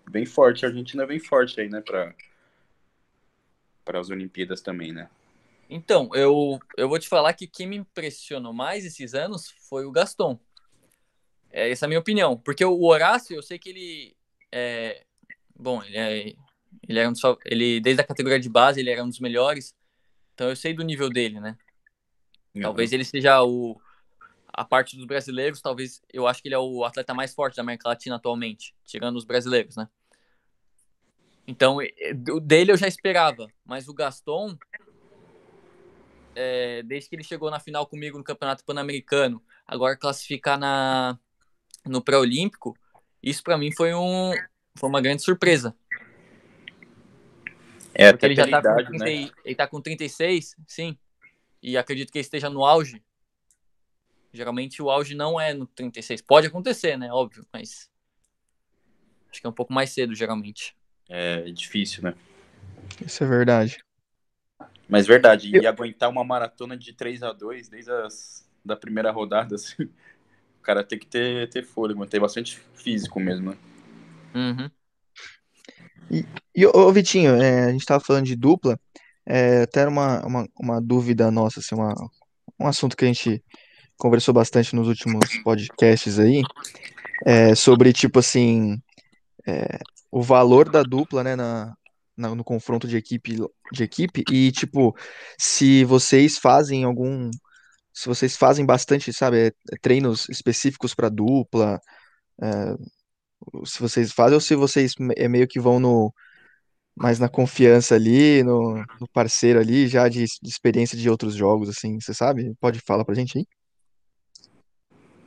bem 0.10 0.26
forte, 0.26 0.66
a 0.66 0.70
Argentina 0.70 1.06
vem 1.08 1.20
forte 1.20 1.60
aí, 1.60 1.70
né, 1.70 1.82
para 1.82 2.14
para 3.86 4.00
as 4.00 4.10
Olimpíadas 4.10 4.62
também, 4.62 4.94
né. 4.94 5.10
Então, 5.76 6.08
eu, 6.14 6.60
eu 6.78 6.88
vou 6.88 7.00
te 7.00 7.10
falar 7.10 7.34
que 7.34 7.48
quem 7.48 7.66
me 7.66 7.78
impressionou 7.78 8.54
mais 8.54 8.86
esses 8.86 9.16
anos 9.16 9.50
foi 9.68 9.86
o 9.86 9.92
Gaston. 9.92 10.40
É, 11.50 11.72
essa 11.72 11.86
é 11.86 11.88
a 11.88 11.90
minha 11.90 12.00
opinião. 12.00 12.38
Porque 12.38 12.64
o 12.64 12.84
Horácio, 12.84 13.36
eu 13.36 13.42
sei 13.42 13.58
que 13.58 13.70
ele. 13.70 14.16
É, 14.52 15.04
bom, 15.60 15.82
ele 15.84 15.98
é. 15.98 16.36
Ele, 16.88 17.00
é 17.00 17.10
um 17.10 17.16
só, 17.16 17.36
ele, 17.44 17.82
desde 17.82 18.04
a 18.04 18.06
categoria 18.06 18.40
de 18.40 18.50
base, 18.50 18.80
ele 18.80 18.92
era 18.92 19.04
um 19.04 19.10
dos 19.10 19.20
melhores. 19.20 19.76
Então 20.36 20.48
eu 20.48 20.56
sei 20.56 20.76
do 20.76 20.84
nível 20.84 21.10
dele, 21.10 21.40
né? 21.40 21.58
Uhum. 22.54 22.62
Talvez 22.62 22.94
ele 22.94 23.04
seja 23.04 23.42
o. 23.42 23.82
A 24.50 24.64
parte 24.64 24.96
dos 24.96 25.08
brasileiros, 25.08 25.60
talvez. 25.60 26.04
Eu 26.14 26.28
acho 26.28 26.40
que 26.40 26.50
ele 26.50 26.56
é 26.56 26.60
o 26.60 26.86
atleta 26.86 27.16
mais 27.16 27.34
forte 27.34 27.56
da 27.56 27.64
América 27.64 27.90
Latina 27.90 28.18
atualmente, 28.18 28.76
tirando 28.86 29.16
os 29.16 29.26
brasileiros, 29.26 29.76
né? 29.76 29.90
Então, 31.48 31.80
dele 32.44 32.72
eu 32.72 32.78
já 32.78 32.88
esperava. 32.88 33.48
Mas 33.66 33.88
o 33.88 33.94
Gaston, 33.94 34.56
é, 36.36 36.84
desde 36.84 37.10
que 37.10 37.16
ele 37.16 37.24
chegou 37.24 37.50
na 37.50 37.60
final 37.60 37.86
comigo 37.88 38.18
no 38.18 38.24
Campeonato 38.24 38.64
Pan-Americano, 38.64 39.42
agora 39.66 39.98
classificar 39.98 40.58
na, 40.58 41.18
no 41.86 42.02
pré-olímpico, 42.02 42.78
isso 43.22 43.44
para 43.44 43.58
mim 43.58 43.72
foi, 43.72 43.94
um, 43.94 44.34
foi 44.76 44.90
uma 44.90 45.02
grande 45.02 45.22
surpresa. 45.22 45.76
É, 47.94 48.12
Porque 48.12 48.26
ele 48.26 48.36
já 48.36 48.48
tá 48.48 48.60
idade, 48.60 48.86
com 48.86 48.98
30, 48.98 49.06
né? 49.06 49.32
ele 49.46 49.56
tá 49.56 49.68
com 49.68 49.82
36, 49.82 50.56
sim. 50.68 50.98
E 51.62 51.78
acredito 51.78 52.12
que 52.12 52.18
ele 52.18 52.24
esteja 52.24 52.50
no 52.50 52.66
auge. 52.66 53.04
Geralmente 54.34 54.82
o 54.82 54.90
auge 54.90 55.14
não 55.14 55.40
é 55.40 55.54
no 55.54 55.68
36. 55.68 56.22
Pode 56.22 56.48
acontecer, 56.48 56.98
né? 56.98 57.14
Óbvio, 57.14 57.46
mas 57.54 57.90
acho 59.30 59.40
que 59.40 59.46
é 59.46 59.50
um 59.50 59.54
pouco 59.54 59.72
mais 59.72 59.92
cedo, 59.92 60.16
geralmente. 60.16 60.76
É 61.08 61.42
difícil, 61.52 62.04
né? 62.04 62.16
Isso 63.06 63.24
é 63.24 63.28
verdade. 63.28 63.84
Mas 64.88 65.08
verdade, 65.08 65.50
e 65.56 65.66
aguentar 65.66 66.10
uma 66.10 66.24
maratona 66.24 66.78
de 66.78 66.94
3 66.94 67.24
a 67.24 67.32
2 67.32 67.70
desde 67.70 67.92
as, 67.92 68.48
da 68.64 68.76
primeira 68.76 69.12
rodada, 69.12 69.56
assim, 69.56 69.84
o 69.84 70.62
cara 70.62 70.84
tem 70.84 71.00
que 71.00 71.08
ter, 71.08 71.50
ter 71.50 71.64
fôlego, 71.64 72.06
ter 72.06 72.20
bastante 72.20 72.60
físico 72.76 73.20
mesmo, 73.20 73.52
né? 73.52 73.58
Uhum. 74.36 74.70
E, 76.12 76.26
e 76.56 76.66
ô, 76.66 76.92
Vitinho, 76.92 77.36
é, 77.42 77.66
a 77.66 77.72
gente 77.72 77.86
tava 77.86 78.04
falando 78.04 78.26
de 78.26 78.36
dupla, 78.36 78.80
é, 79.26 79.62
até 79.62 79.88
uma, 79.88 80.26
uma, 80.26 80.50
uma 80.60 80.82
dúvida 80.82 81.32
nossa, 81.32 81.60
assim, 81.60 81.76
uma, 81.76 81.94
um 82.60 82.68
assunto 82.68 82.96
que 82.96 83.06
a 83.06 83.08
gente 83.08 83.44
conversou 83.98 84.34
bastante 84.34 84.76
nos 84.76 84.88
últimos 84.88 85.26
podcasts 85.44 86.20
aí, 86.20 86.42
é, 87.26 87.56
sobre, 87.56 87.94
tipo 87.94 88.20
assim, 88.20 88.82
é, 89.48 89.80
o 90.12 90.22
valor 90.22 90.70
da 90.70 90.84
dupla, 90.84 91.24
né, 91.24 91.36
na, 91.36 91.76
na, 92.18 92.34
no 92.36 92.44
confronto 92.44 92.88
de 92.88 92.98
equipe, 92.98 93.38
de 93.72 93.84
equipe 93.84 94.24
e, 94.32 94.52
tipo, 94.52 94.96
se 95.38 95.84
vocês 95.86 96.38
fazem 96.38 96.84
algum. 96.84 97.30
Se 97.94 98.08
vocês 98.08 98.36
fazem 98.36 98.66
bastante, 98.66 99.14
sabe, 99.14 99.38
é, 99.38 99.48
é 99.48 99.78
treinos 99.80 100.28
específicos 100.30 100.96
para 100.96 101.10
dupla, 101.10 101.80
é, 102.42 102.76
se 103.66 103.80
vocês 103.80 104.12
fazem 104.12 104.36
ou 104.36 104.42
se 104.42 104.56
vocês 104.56 104.94
é 105.16 105.28
meio 105.28 105.48
que 105.48 105.60
vão 105.60 105.80
no 105.80 106.14
mais 106.96 107.20
na 107.20 107.28
confiança 107.28 107.96
ali, 107.96 108.44
no, 108.44 108.76
no 109.00 109.08
parceiro 109.12 109.60
ali, 109.60 109.88
já 109.88 110.08
de, 110.08 110.26
de, 110.26 110.50
experiência 110.50 110.98
de 110.98 111.10
outros 111.10 111.36
jogos, 111.36 111.70
assim, 111.70 112.00
você 112.00 112.14
sabe? 112.14 112.54
Pode 112.60 112.80
falar 112.82 113.04
pra 113.04 113.16
gente 113.16 113.40
aí? 113.40 113.48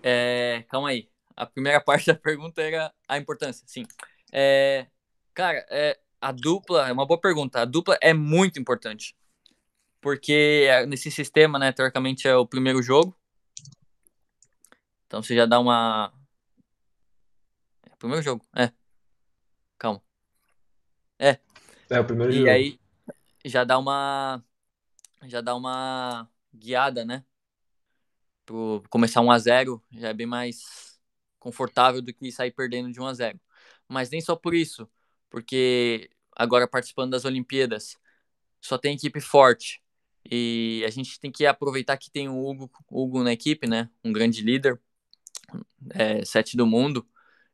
É, 0.03 0.64
calma 0.68 0.90
aí. 0.90 1.09
A 1.37 1.44
primeira 1.44 1.81
parte 1.83 2.07
da 2.07 2.14
pergunta 2.14 2.62
era 2.62 2.92
a 3.09 3.18
importância, 3.18 3.64
sim. 3.66 3.85
É, 4.33 4.87
cara, 5.35 5.64
é, 5.68 5.99
a 6.20 6.33
dupla, 6.33 6.88
é 6.88 6.92
uma 6.92 7.07
boa 7.07 7.20
pergunta. 7.20 7.61
A 7.61 7.64
dupla 7.64 7.98
é 8.00 8.12
muito 8.12 8.59
importante. 8.59 9.16
Porque 10.00 10.66
é, 10.68 10.87
nesse 10.87 11.11
sistema, 11.11 11.59
né, 11.59 11.72
teoricamente 11.72 12.29
é 12.29 12.37
o 12.37 12.46
primeiro 12.46 12.83
jogo. 12.83 13.16
Então 15.07 15.22
você 15.22 15.35
já 15.35 15.46
dá 15.46 15.59
uma. 15.59 16.12
É 17.83 17.92
o 17.92 17.96
primeiro 17.96 18.22
jogo, 18.22 18.44
é. 18.55 18.72
Calma. 19.79 20.02
É. 21.18 21.38
É 21.90 22.00
o 22.00 22.05
primeiro 22.05 22.33
e 22.33 22.37
jogo. 22.37 22.46
E 22.46 22.50
aí 22.50 22.81
já 23.44 23.64
dá 23.64 23.79
uma. 23.79 24.44
Já 25.24 25.40
dá 25.40 25.55
uma 25.55 26.29
guiada, 26.55 27.05
né? 27.05 27.24
Pro 28.44 28.83
começar 28.88 29.20
1 29.20 29.31
a 29.31 29.38
0 29.38 29.83
já 29.92 30.09
é 30.09 30.14
bem 30.14 30.26
mais 30.26 31.00
confortável 31.38 32.00
do 32.00 32.12
que 32.12 32.31
sair 32.31 32.52
perdendo 32.52 32.92
de 32.92 33.00
1 33.00 33.07
a 33.07 33.14
0 33.14 33.40
Mas 33.88 34.11
nem 34.11 34.20
só 34.20 34.37
por 34.37 34.55
isso 34.55 34.88
porque 35.31 36.11
agora 36.37 36.69
participando 36.69 37.12
das 37.12 37.25
Olimpíadas 37.25 37.97
só 38.61 38.77
tem 38.77 38.95
equipe 38.95 39.21
forte 39.21 39.83
e 40.31 40.83
a 40.87 40.91
gente 40.91 41.21
tem 41.21 41.31
que 41.31 41.47
aproveitar 41.47 41.97
que 41.97 42.11
tem 42.11 42.29
o 42.29 42.45
Hugo, 42.45 42.71
Hugo 42.91 43.23
na 43.23 43.33
equipe, 43.33 43.67
né? 43.67 43.89
Um 44.05 44.12
grande 44.12 44.43
líder, 44.43 44.81
é, 45.91 46.25
sete 46.25 46.57
do 46.57 46.67
mundo. 46.67 47.07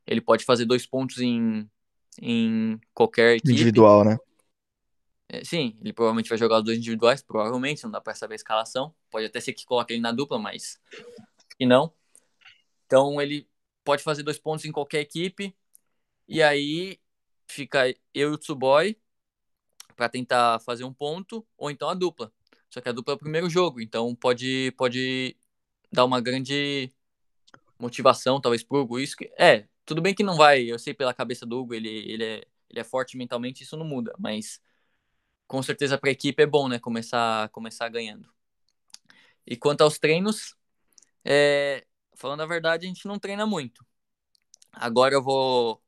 Ele 0.05 0.21
pode 0.21 0.43
fazer 0.43 0.65
dois 0.65 0.85
pontos 0.85 1.19
em, 1.19 1.69
em 2.21 2.79
qualquer 2.93 3.37
equipe. 3.37 3.53
Individual, 3.53 4.03
né? 4.03 4.17
É, 5.29 5.43
sim, 5.43 5.77
ele 5.81 5.93
provavelmente 5.93 6.29
vai 6.29 6.37
jogar 6.37 6.57
os 6.57 6.63
dois 6.63 6.77
individuais, 6.77 7.21
provavelmente, 7.21 7.83
não 7.83 7.91
dá 7.91 8.01
para 8.01 8.13
saber 8.13 8.33
a 8.33 8.35
escalação. 8.35 8.93
Pode 9.09 9.25
até 9.25 9.39
ser 9.39 9.53
que 9.53 9.65
coloque 9.65 9.93
ele 9.93 10.01
na 10.01 10.11
dupla, 10.11 10.37
mas 10.37 10.79
que 11.57 11.65
não. 11.65 11.93
Então 12.85 13.21
ele 13.21 13.47
pode 13.83 14.03
fazer 14.03 14.23
dois 14.23 14.37
pontos 14.37 14.65
em 14.65 14.71
qualquer 14.71 14.99
equipe. 14.99 15.55
E 16.27 16.41
aí 16.41 16.99
fica 17.53 17.87
eu 18.13 18.31
e 18.31 18.33
o 18.33 18.37
Tsuboy 18.37 18.97
para 19.95 20.09
tentar 20.09 20.59
fazer 20.59 20.83
um 20.83 20.93
ponto, 20.93 21.45
ou 21.57 21.69
então 21.71 21.89
a 21.89 21.93
dupla. 21.93 22.31
Só 22.69 22.81
que 22.81 22.89
a 22.89 22.91
dupla 22.91 23.13
é 23.13 23.15
o 23.15 23.19
primeiro 23.19 23.49
jogo, 23.49 23.79
então 23.81 24.15
pode, 24.15 24.73
pode 24.77 25.37
dar 25.91 26.05
uma 26.05 26.19
grande 26.19 26.91
motivação, 27.79 28.41
talvez, 28.41 28.63
pro 28.63 28.79
Hugo. 28.79 28.99
Isso 28.99 29.15
que, 29.15 29.31
é, 29.37 29.67
tudo 29.85 30.01
bem 30.01 30.15
que 30.15 30.23
não 30.23 30.35
vai, 30.35 30.63
eu 30.63 30.79
sei 30.79 30.93
pela 30.93 31.13
cabeça 31.13 31.45
do 31.45 31.59
Hugo, 31.59 31.73
ele, 31.75 31.89
ele, 31.89 32.23
é, 32.23 32.47
ele 32.69 32.79
é 32.79 32.83
forte 32.83 33.17
mentalmente, 33.17 33.63
isso 33.63 33.77
não 33.77 33.85
muda, 33.85 34.15
mas 34.19 34.61
com 35.47 35.61
certeza 35.61 35.97
para 35.97 36.09
a 36.09 36.13
equipe 36.13 36.41
é 36.41 36.47
bom, 36.47 36.67
né, 36.67 36.79
começar, 36.79 37.49
começar 37.49 37.89
ganhando. 37.89 38.27
E 39.45 39.57
quanto 39.57 39.81
aos 39.81 39.99
treinos, 39.99 40.55
é, 41.25 41.85
falando 42.15 42.41
a 42.41 42.45
verdade, 42.45 42.85
a 42.85 42.89
gente 42.89 43.07
não 43.07 43.19
treina 43.19 43.45
muito. 43.45 43.85
Agora 44.71 45.13
eu 45.13 45.21
vou 45.21 45.82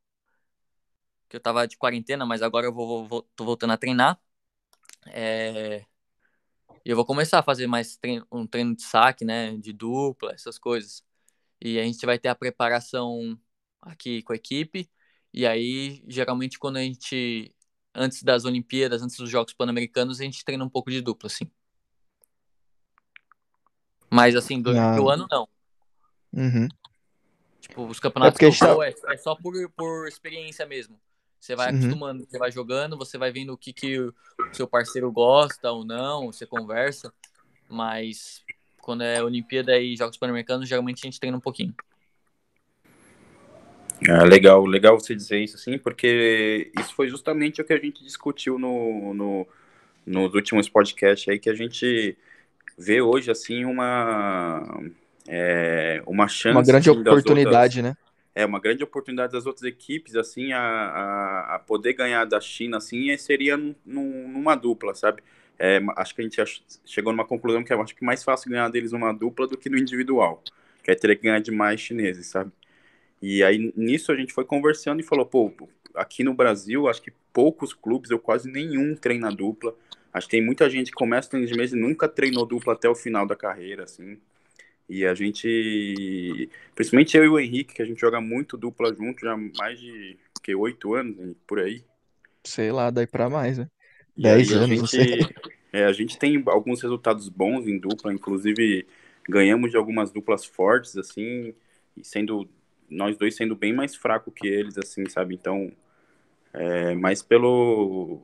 que 1.35 1.37
eu 1.37 1.41
tava 1.41 1.67
de 1.67 1.77
quarentena, 1.77 2.25
mas 2.25 2.41
agora 2.41 2.65
eu 2.65 2.73
vou, 2.73 3.05
vou 3.05 3.21
tô 3.35 3.43
voltando 3.43 3.73
a 3.73 3.77
treinar. 3.77 4.17
É, 5.07 5.85
e 6.85 6.89
eu 6.89 6.95
vou 6.95 7.05
começar 7.05 7.39
a 7.39 7.43
fazer 7.43 7.67
mais 7.67 7.97
treino, 7.97 8.25
um 8.31 8.47
treino 8.47 8.73
de 8.73 8.83
saque, 8.83 9.25
né, 9.25 9.55
de 9.57 9.73
dupla, 9.73 10.31
essas 10.31 10.57
coisas. 10.57 11.03
E 11.59 11.77
a 11.77 11.83
gente 11.83 12.05
vai 12.05 12.17
ter 12.17 12.29
a 12.29 12.35
preparação 12.35 13.37
aqui 13.81 14.21
com 14.23 14.31
a 14.31 14.35
equipe. 14.35 14.89
E 15.33 15.45
aí, 15.45 16.01
geralmente, 16.07 16.57
quando 16.57 16.77
a 16.77 16.81
gente, 16.81 17.53
antes 17.93 18.23
das 18.23 18.45
Olimpíadas, 18.45 19.01
antes 19.01 19.17
dos 19.17 19.29
Jogos 19.29 19.53
Pan-Americanos, 19.53 20.21
a 20.21 20.23
gente 20.23 20.45
treina 20.45 20.63
um 20.63 20.69
pouco 20.69 20.89
de 20.89 21.01
dupla, 21.01 21.27
assim. 21.27 21.51
Mas, 24.09 24.35
assim, 24.35 24.61
durante 24.61 25.01
o 25.01 25.09
ano, 25.09 25.27
não. 25.29 25.49
Uhum. 26.31 26.69
Tipo, 27.59 27.87
os 27.87 27.99
campeonatos 27.99 28.37
é 28.37 28.39
que 28.39 28.45
eu 28.45 28.57
tá... 28.57 28.87
é, 28.87 29.13
é 29.13 29.17
só 29.17 29.35
por, 29.35 29.53
por 29.71 30.07
experiência 30.07 30.65
mesmo. 30.65 30.97
Você 31.45 31.55
vai 31.55 31.71
uhum. 31.71 31.77
acostumando, 31.77 32.25
você 32.25 32.39
vai 32.39 32.51
jogando, 32.51 32.97
você 32.97 33.17
vai 33.19 33.31
vendo 33.31 33.53
o 33.53 33.57
que, 33.57 33.71
que 33.71 33.99
o 33.99 34.13
seu 34.51 34.67
parceiro 34.67 35.11
gosta 35.11 35.71
ou 35.71 35.85
não, 35.85 36.31
você 36.31 36.43
conversa. 36.43 37.13
Mas 37.69 38.43
quando 38.81 39.03
é 39.03 39.21
Olimpíada 39.21 39.77
e 39.77 39.95
Jogos 39.95 40.17
Pan-Americanos, 40.17 40.67
geralmente 40.67 41.01
a 41.03 41.05
gente 41.05 41.19
treina 41.19 41.37
um 41.37 41.41
pouquinho. 41.41 41.75
Ah, 44.09 44.23
legal, 44.23 44.65
legal 44.65 44.99
você 44.99 45.13
dizer 45.13 45.39
isso, 45.43 45.55
assim, 45.55 45.77
porque 45.77 46.71
isso 46.79 46.95
foi 46.95 47.07
justamente 47.07 47.61
o 47.61 47.63
que 47.63 47.73
a 47.73 47.79
gente 47.79 48.03
discutiu 48.03 48.57
no, 48.57 49.13
no, 49.13 49.47
nos 50.03 50.33
últimos 50.33 50.67
podcasts 50.67 51.29
aí, 51.29 51.37
que 51.37 51.51
a 51.51 51.55
gente 51.55 52.17
vê 52.75 53.01
hoje, 53.01 53.29
assim, 53.29 53.65
uma, 53.65 54.81
é, 55.27 56.01
uma 56.07 56.27
chance... 56.27 56.57
Uma 56.57 56.63
grande 56.63 56.89
assim, 56.89 56.99
oportunidade, 56.99 57.83
né? 57.83 57.95
É 58.35 58.45
uma 58.45 58.59
grande 58.59 58.83
oportunidade 58.83 59.33
das 59.33 59.45
outras 59.45 59.63
equipes 59.63 60.15
assim 60.15 60.53
a, 60.53 60.59
a, 60.61 61.55
a 61.55 61.59
poder 61.59 61.93
ganhar 61.93 62.25
da 62.25 62.39
China 62.41 62.77
assim 62.77 63.15
seria 63.17 63.57
num, 63.57 63.75
num- 63.85 64.27
numa 64.29 64.55
dupla 64.55 64.93
sabe? 64.95 65.23
É, 65.57 65.79
acho 65.97 66.13
que 66.15 66.21
a 66.21 66.23
gente 66.25 66.41
chegou 66.85 67.13
numa 67.13 67.25
conclusão 67.25 67.63
que 67.63 67.73
eu 67.73 67.81
acho 67.81 67.95
que 67.95 68.03
é 68.03 68.07
mais 68.07 68.23
fácil 68.23 68.51
ganhar 68.51 68.69
deles 68.69 68.91
numa 68.91 69.13
dupla 69.13 69.47
do 69.47 69.57
que 69.57 69.69
no 69.69 69.77
individual 69.77 70.43
que 70.83 70.91
é 70.91 70.95
ter 70.95 71.15
que 71.15 71.23
ganhar 71.23 71.39
de 71.39 71.51
mais 71.51 71.79
chineses 71.81 72.27
sabe? 72.27 72.51
E 73.21 73.43
aí 73.43 73.73
nisso 73.75 74.11
a 74.11 74.15
gente 74.15 74.33
foi 74.33 74.45
conversando 74.45 74.99
e 74.99 75.03
falou 75.03 75.25
pô 75.25 75.51
aqui 75.95 76.23
no 76.23 76.33
Brasil 76.33 76.87
acho 76.87 77.01
que 77.01 77.11
poucos 77.33 77.73
clubes 77.73 78.11
ou 78.11 78.19
quase 78.19 78.51
nenhum 78.51 78.95
treina 78.95 79.31
dupla. 79.31 79.75
Acho 80.13 80.27
que 80.27 80.31
tem 80.31 80.45
muita 80.45 80.69
gente 80.69 80.87
que 80.91 80.95
começa 80.97 81.29
tênis 81.29 81.49
de 81.49 81.55
mesa 81.57 81.75
e 81.75 81.79
nunca 81.79 82.07
treinou 82.07 82.45
dupla 82.45 82.73
até 82.73 82.87
o 82.89 82.95
final 82.95 83.25
da 83.27 83.35
carreira 83.35 83.83
assim 83.83 84.17
e 84.87 85.05
a 85.05 85.13
gente, 85.15 86.49
principalmente 86.75 87.17
eu 87.17 87.23
e 87.23 87.27
o 87.27 87.39
Henrique, 87.39 87.73
que 87.73 87.81
a 87.81 87.85
gente 87.85 87.99
joga 87.99 88.21
muito 88.21 88.55
dupla 88.55 88.93
junto 88.93 89.21
já 89.21 89.33
há 89.33 89.37
mais 89.37 89.79
de 89.79 90.17
que 90.43 90.53
oito 90.53 90.93
anos, 90.93 91.35
por 91.47 91.59
aí. 91.59 91.83
Sei 92.43 92.71
lá, 92.71 92.91
daí 92.91 93.07
pra 93.07 93.29
mais, 93.29 93.57
né? 93.57 93.67
Dez 94.15 94.53
a 94.53 94.59
anos, 94.59 94.91
sei. 94.91 95.07
gente, 95.07 95.35
é, 95.73 95.85
a 95.85 95.91
gente 95.91 96.19
tem 96.19 96.41
alguns 96.45 96.81
resultados 96.81 97.27
bons 97.27 97.67
em 97.67 97.79
dupla, 97.79 98.13
inclusive 98.13 98.85
ganhamos 99.27 99.71
de 99.71 99.77
algumas 99.77 100.11
duplas 100.11 100.45
fortes, 100.45 100.95
assim, 100.97 101.53
e 101.97 102.03
sendo 102.03 102.47
nós 102.87 103.17
dois 103.17 103.35
sendo 103.35 103.55
bem 103.55 103.73
mais 103.73 103.95
fraco 103.95 104.31
que 104.31 104.47
eles, 104.47 104.77
assim, 104.77 105.09
sabe? 105.09 105.33
Então, 105.33 105.71
é 106.53 106.93
mais 106.93 107.23
pelo 107.23 108.21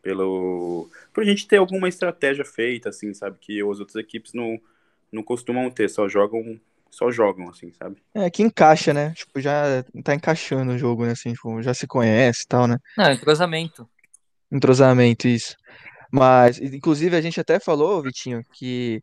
pelo 0.00 0.88
por 1.12 1.22
a 1.22 1.26
gente 1.26 1.46
ter 1.46 1.58
alguma 1.58 1.88
estratégia 1.88 2.44
feita, 2.44 2.88
assim, 2.88 3.12
sabe? 3.12 3.36
Que 3.38 3.60
as 3.60 3.80
outras 3.80 3.96
equipes 3.96 4.32
não 4.32 4.58
não 5.12 5.22
costumam 5.22 5.70
ter, 5.70 5.88
só 5.88 6.08
jogam 6.08 6.60
só 6.90 7.10
jogam, 7.10 7.48
assim, 7.50 7.70
sabe? 7.74 7.96
É, 8.14 8.30
que 8.30 8.42
encaixa, 8.42 8.92
né? 8.94 9.12
Tipo, 9.14 9.40
já 9.40 9.84
tá 10.02 10.14
encaixando 10.14 10.72
o 10.72 10.78
jogo, 10.78 11.04
né? 11.04 11.12
Assim, 11.12 11.32
tipo, 11.32 11.62
já 11.62 11.74
se 11.74 11.86
conhece 11.86 12.44
e 12.44 12.46
tal, 12.48 12.66
né? 12.66 12.76
Não, 12.96 13.12
entrosamento. 13.12 13.88
Entrosamento, 14.50 15.28
isso. 15.28 15.54
Mas, 16.10 16.58
inclusive, 16.58 17.14
a 17.16 17.20
gente 17.20 17.38
até 17.38 17.60
falou, 17.60 18.02
Vitinho, 18.02 18.42
que 18.54 19.02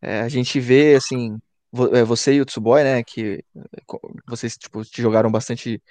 é, 0.00 0.20
a 0.20 0.28
gente 0.28 0.58
vê, 0.58 0.94
assim, 0.96 1.38
vo- 1.70 1.94
é, 1.94 2.02
você 2.04 2.34
e 2.34 2.40
o 2.40 2.46
Tsuboy, 2.46 2.82
né? 2.82 3.02
Que 3.04 3.44
vocês, 4.26 4.56
tipo, 4.56 4.82
te 4.84 5.02
jogaram 5.02 5.30
bastante 5.30 5.82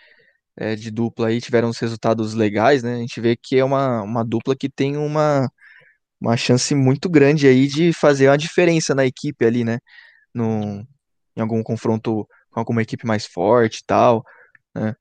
é, 0.58 0.75
de 0.75 0.91
dupla 0.91 1.28
aí, 1.28 1.41
tiveram 1.41 1.69
uns 1.69 1.80
resultados 1.80 2.34
legais, 2.34 2.84
né? 2.84 2.95
A 2.95 2.99
gente 2.99 3.21
vê 3.21 3.36
que 3.36 3.58
é 3.58 3.63
uma, 3.63 4.01
uma 4.01 4.23
dupla 4.25 4.56
que 4.56 4.69
tem 4.69 4.97
uma, 4.97 5.49
uma 6.19 6.38
chance 6.38 6.73
muito 6.75 7.10
grande 7.10 7.47
aí 7.47 7.67
de 7.67 7.93
fazer 7.93 8.30
uma 8.30 8.38
diferença 8.38 8.95
na 8.95 9.06
equipe 9.06 9.45
ali, 9.45 9.63
né? 9.63 9.80
No, 10.34 10.86
em 11.36 11.41
algum 11.41 11.62
confronto 11.63 12.28
com 12.51 12.60
alguma 12.60 12.82
equipe 12.82 13.06
mais 13.06 13.25
forte 13.25 13.80
e 13.80 13.86
tal, 13.86 14.23
né? 14.75 14.95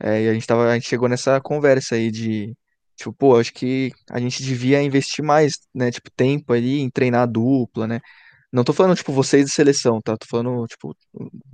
É, 0.00 0.24
e 0.24 0.28
a 0.28 0.34
gente 0.34 0.46
tava, 0.46 0.70
a 0.70 0.74
gente 0.74 0.88
chegou 0.88 1.08
nessa 1.08 1.40
conversa 1.40 1.94
aí 1.94 2.10
de, 2.10 2.54
tipo, 2.96 3.12
pô, 3.12 3.38
acho 3.38 3.52
que 3.52 3.92
a 4.10 4.20
gente 4.20 4.42
devia 4.42 4.82
investir 4.82 5.24
mais, 5.24 5.52
né, 5.74 5.90
tipo, 5.90 6.10
tempo 6.10 6.52
ali 6.52 6.80
em 6.80 6.90
treinar 6.90 7.22
a 7.22 7.26
dupla, 7.26 7.86
né? 7.86 8.00
Não 8.52 8.62
tô 8.62 8.72
falando, 8.72 8.96
tipo, 8.96 9.12
vocês 9.12 9.46
de 9.46 9.50
seleção, 9.50 10.00
tá? 10.00 10.16
Tô 10.16 10.26
falando, 10.28 10.64
tipo, 10.66 10.94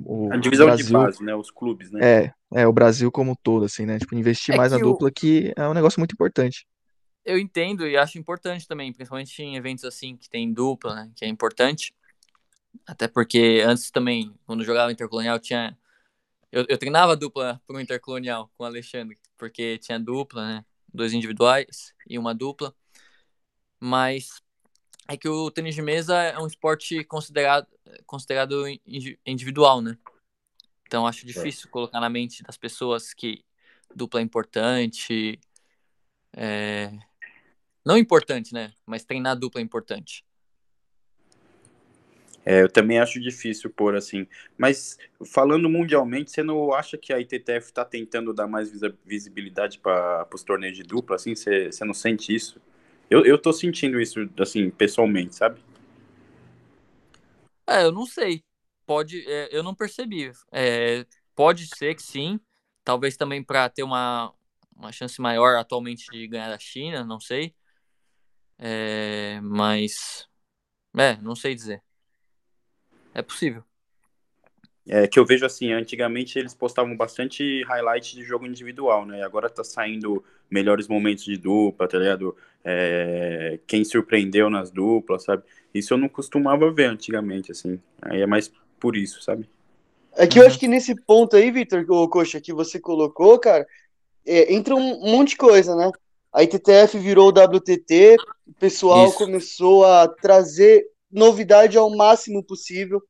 o 0.05 0.31
A 0.33 0.37
divisão 0.37 0.67
de 0.67 0.73
Brasil, 0.73 0.99
base, 0.99 1.25
né? 1.25 1.35
Os 1.35 1.51
clubes, 1.51 1.91
né? 1.91 2.01
é, 2.03 2.33
é, 2.63 2.67
o 2.67 2.73
Brasil 2.73 3.11
como 3.11 3.33
um 3.33 3.37
todo, 3.43 3.65
assim, 3.65 3.87
né? 3.87 3.99
Tipo, 3.99 4.15
investir 4.15 4.55
É 4.55 4.59
mais 4.59 4.73
na 4.73 4.79
o, 4.79 4.83
dupla 4.83 5.11
que 5.11 5.53
é 5.57 5.67
um 5.67 5.73
negócio 5.73 5.99
muito 5.99 6.13
importante. 6.13 6.67
Eu 7.25 7.39
entendo 7.39 7.87
e 7.87 7.97
acho 7.97 8.19
importante 8.19 8.67
também, 8.67 8.93
principalmente 8.93 9.43
em 9.43 9.57
eventos 9.57 9.85
assim 9.85 10.17
que 10.17 10.29
tem 10.29 10.53
dupla, 10.53 10.95
né? 10.95 11.13
Que 11.15 11.25
é 11.25 11.29
importante. 11.29 11.95
Até 12.87 13.09
porque 13.09 13.63
antes 13.65 13.91
também, 13.91 14.35
quando 14.47 14.65
jogava 14.65 14.93
intercolonial, 14.93 15.39
tinha. 15.39 15.77
Eu, 16.51 16.67
eu 16.69 16.79
treinava 16.79 17.17
dupla 17.17 17.61
pro 17.67 17.81
intercolonial 17.81 18.51
com 18.57 18.65
o 18.65 18.67
Alexandre, 18.67 19.19
porque 19.37 19.79
tinha 19.79 19.99
dupla, 19.99 20.47
né? 20.47 20.65
Dois 20.93 21.13
individuais 21.13 21.95
e 22.09 22.19
uma 22.19 22.35
dupla. 22.35 22.75
Mas 23.79 24.43
é 25.09 25.17
que 25.17 25.29
o 25.29 25.51
tênis 25.51 25.75
de 25.75 25.83
mesa 25.83 26.21
é 26.23 26.39
um 26.39 26.47
esporte 26.47 27.05
considerado, 27.05 27.67
considerado 28.07 28.67
indi- 28.87 29.19
individual, 29.25 29.81
né? 29.81 29.97
Então 30.87 31.07
acho 31.07 31.25
difícil 31.25 31.71
colocar 31.71 32.01
na 32.01 32.09
mente 32.09 32.43
das 32.43 32.57
pessoas 32.57 33.15
que 33.15 33.45
dupla 33.95 34.21
é 34.21 34.23
importante. 34.23 35.39
É... 36.37 36.91
Não 37.91 37.99
importante, 37.99 38.55
né? 38.55 38.73
Mas 38.87 39.03
treinar 39.03 39.37
dupla 39.37 39.61
é 39.61 39.65
importante. 39.65 40.25
É, 42.47 42.63
eu 42.63 42.69
também 42.69 43.01
acho 43.01 43.21
difícil 43.21 43.69
pôr 43.69 43.97
assim. 43.97 44.29
Mas 44.57 44.97
falando 45.27 45.69
mundialmente, 45.69 46.31
você 46.31 46.41
não 46.41 46.73
acha 46.73 46.97
que 46.97 47.13
a 47.13 47.19
ITTF 47.19 47.67
está 47.67 47.85
tentando 47.85 48.33
dar 48.33 48.47
mais 48.47 48.71
visibilidade 49.05 49.81
para 49.81 50.25
os 50.33 50.45
torneios 50.45 50.77
de 50.77 50.85
dupla? 50.85 51.17
Assim, 51.17 51.35
você, 51.35 51.73
você 51.73 51.85
não 51.85 51.93
sente 51.93 52.33
isso? 52.33 52.63
Eu, 53.11 53.27
eu 53.27 53.37
tô 53.37 53.53
sentindo 53.53 54.01
isso, 54.01 54.21
assim, 54.39 54.71
pessoalmente, 54.71 55.35
sabe? 55.35 55.61
É, 57.67 57.83
eu 57.83 57.91
não 57.91 58.07
sei. 58.07 58.45
Pode, 58.87 59.29
é, 59.29 59.49
eu 59.51 59.65
não 59.65 59.75
percebi. 59.75 60.31
É, 60.53 61.05
pode 61.35 61.67
ser 61.67 61.97
que 61.97 62.03
sim. 62.05 62.39
Talvez 62.85 63.17
também 63.17 63.43
para 63.43 63.69
ter 63.69 63.83
uma, 63.83 64.33
uma 64.77 64.93
chance 64.93 65.21
maior 65.21 65.57
atualmente 65.57 66.07
de 66.09 66.29
ganhar 66.29 66.51
da 66.51 66.59
China, 66.61 67.05
não 67.05 67.19
sei. 67.19 67.53
É, 68.63 69.41
mas, 69.43 70.29
é, 70.97 71.17
não 71.23 71.35
sei 71.35 71.55
dizer. 71.55 71.83
É 73.15 73.23
possível. 73.23 73.65
É 74.87 75.07
que 75.07 75.19
eu 75.19 75.25
vejo 75.25 75.47
assim, 75.47 75.73
antigamente 75.73 76.39
eles 76.39 76.53
postavam 76.53 76.97
bastante 76.97 77.63
highlight 77.65 78.15
de 78.15 78.23
jogo 78.23 78.47
individual, 78.47 79.07
né? 79.07 79.23
Agora 79.23 79.49
tá 79.49 79.65
saindo 79.65 80.23
melhores 80.51 80.89
momentos 80.89 81.25
de 81.25 81.37
dupla, 81.37 81.89
tá 81.89 81.99
ligado? 81.99 82.37
É, 82.65 83.59
quem 83.67 83.85
surpreendeu 83.85 84.51
nas 84.51 84.71
duplas, 84.71 85.25
sabe? 85.25 85.45
Isso 85.73 85.95
eu 85.95 85.99
não 85.99 86.09
costumava 86.09 86.71
ver 86.71 86.87
antigamente, 86.87 87.53
assim. 87.53 87.81
Aí 88.03 88.21
é 88.21 88.27
mais 88.27 88.53
por 88.79 88.97
isso, 88.97 89.23
sabe? 89.23 89.49
É 90.17 90.27
que 90.27 90.39
eu 90.39 90.47
acho 90.47 90.59
que 90.59 90.69
nesse 90.69 90.95
ponto 90.95 91.37
aí, 91.37 91.51
Vitor, 91.51 91.85
ô, 91.89 92.09
Coxa, 92.09 92.41
que 92.41 92.53
você 92.53 92.81
colocou, 92.81 93.39
cara, 93.39 93.67
é, 94.27 94.53
entra 94.53 94.75
um 94.75 95.01
monte 95.09 95.31
de 95.31 95.37
coisa, 95.37 95.77
né? 95.77 95.91
A 96.33 96.43
ITTF 96.43 96.99
virou 96.99 97.29
o 97.29 97.57
WTT, 97.57 98.17
o 98.47 98.53
pessoal 98.55 99.09
Isso. 99.09 99.19
começou 99.19 99.85
a 99.85 100.07
trazer 100.07 100.87
novidade 101.11 101.77
ao 101.77 101.95
máximo 101.97 102.43
possível. 102.43 103.03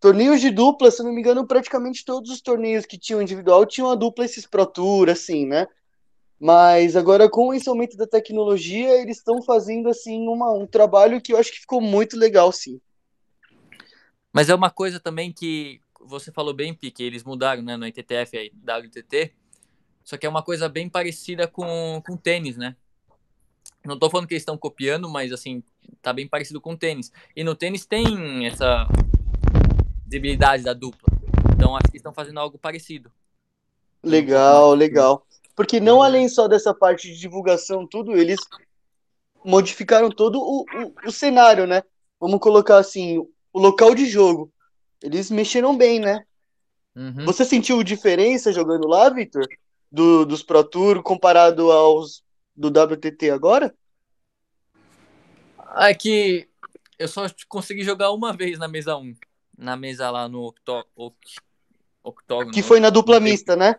Torneios 0.00 0.40
de 0.40 0.50
dupla, 0.50 0.90
se 0.90 1.02
não 1.02 1.12
me 1.12 1.20
engano, 1.20 1.46
praticamente 1.46 2.04
todos 2.04 2.30
os 2.30 2.40
torneios 2.40 2.86
que 2.86 2.96
tinham 2.96 3.20
individual 3.20 3.66
tinham 3.66 3.90
a 3.90 3.94
dupla 3.94 4.24
esses 4.24 4.46
Pro 4.46 4.64
Tour, 4.64 5.10
assim, 5.10 5.44
né? 5.44 5.66
Mas 6.40 6.94
agora, 6.94 7.28
com 7.28 7.52
esse 7.52 7.68
aumento 7.68 7.96
da 7.96 8.06
tecnologia, 8.06 9.00
eles 9.00 9.18
estão 9.18 9.42
fazendo, 9.42 9.88
assim, 9.88 10.28
uma, 10.28 10.52
um 10.52 10.66
trabalho 10.66 11.20
que 11.20 11.32
eu 11.32 11.36
acho 11.36 11.50
que 11.50 11.60
ficou 11.60 11.80
muito 11.80 12.16
legal, 12.16 12.52
sim. 12.52 12.80
Mas 14.32 14.48
é 14.48 14.54
uma 14.54 14.70
coisa 14.70 15.00
também 15.00 15.32
que 15.32 15.80
você 16.00 16.30
falou 16.30 16.54
bem, 16.54 16.72
Pique, 16.72 17.02
eles 17.02 17.24
mudaram, 17.24 17.60
né, 17.60 17.76
no 17.76 17.86
ITTF 17.86 18.36
e 18.36 18.52
WTT. 18.62 19.34
Só 20.08 20.16
que 20.16 20.24
é 20.24 20.28
uma 20.28 20.42
coisa 20.42 20.70
bem 20.70 20.88
parecida 20.88 21.46
com, 21.46 22.00
com 22.02 22.16
tênis, 22.16 22.56
né? 22.56 22.74
Não 23.84 23.98
tô 23.98 24.08
falando 24.08 24.26
que 24.26 24.32
eles 24.32 24.40
estão 24.40 24.56
copiando, 24.56 25.06
mas 25.06 25.30
assim, 25.32 25.62
tá 26.00 26.14
bem 26.14 26.26
parecido 26.26 26.62
com 26.62 26.74
tênis. 26.74 27.12
E 27.36 27.44
no 27.44 27.54
tênis 27.54 27.84
tem 27.84 28.46
essa 28.46 28.88
visibilidade 30.06 30.62
da 30.62 30.72
dupla. 30.72 31.10
Então 31.54 31.76
acho 31.76 31.90
que 31.90 31.98
estão 31.98 32.14
fazendo 32.14 32.40
algo 32.40 32.56
parecido. 32.56 33.12
Legal, 34.02 34.72
legal. 34.72 35.26
Porque 35.54 35.78
não 35.78 36.02
além 36.02 36.26
só 36.26 36.48
dessa 36.48 36.72
parte 36.72 37.08
de 37.08 37.20
divulgação, 37.20 37.86
tudo, 37.86 38.16
eles 38.16 38.40
modificaram 39.44 40.08
todo 40.08 40.40
o, 40.40 40.62
o, 40.62 41.08
o 41.08 41.12
cenário, 41.12 41.66
né? 41.66 41.82
Vamos 42.18 42.40
colocar 42.40 42.78
assim, 42.78 43.18
o 43.52 43.58
local 43.60 43.94
de 43.94 44.06
jogo. 44.06 44.50
Eles 45.02 45.30
mexeram 45.30 45.76
bem, 45.76 46.00
né? 46.00 46.24
Uhum. 46.96 47.26
Você 47.26 47.44
sentiu 47.44 47.82
diferença 47.82 48.54
jogando 48.54 48.88
lá, 48.88 49.10
Victor? 49.10 49.46
Do, 49.90 50.24
dos 50.26 50.42
Pro 50.42 50.62
Tour 50.64 51.02
comparado 51.02 51.70
aos 51.72 52.22
do 52.54 52.68
WTT 52.68 53.30
agora? 53.30 53.74
Ah, 55.58 55.90
É 55.90 55.94
que 55.94 56.48
eu 56.98 57.08
só 57.08 57.26
consegui 57.48 57.82
jogar 57.82 58.10
uma 58.12 58.32
vez 58.36 58.58
na 58.58 58.68
mesa 58.68 58.96
1. 58.96 59.14
Na 59.56 59.76
mesa 59.76 60.10
lá 60.10 60.28
no 60.28 60.42
octó 60.46 60.84
oct- 60.94 61.40
octógono. 62.02 62.52
Que 62.52 62.62
foi 62.62 62.80
na 62.80 62.90
dupla 62.90 63.18
Não 63.18 63.22
sei- 63.26 63.32
mista, 63.32 63.56
né? 63.56 63.76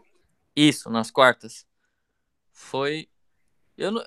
Isso, 0.56 0.90
nas 0.90 1.10
quartas. 1.12 1.66
Foi. 2.52 3.08
Eu 3.78 3.92
não... 3.92 4.04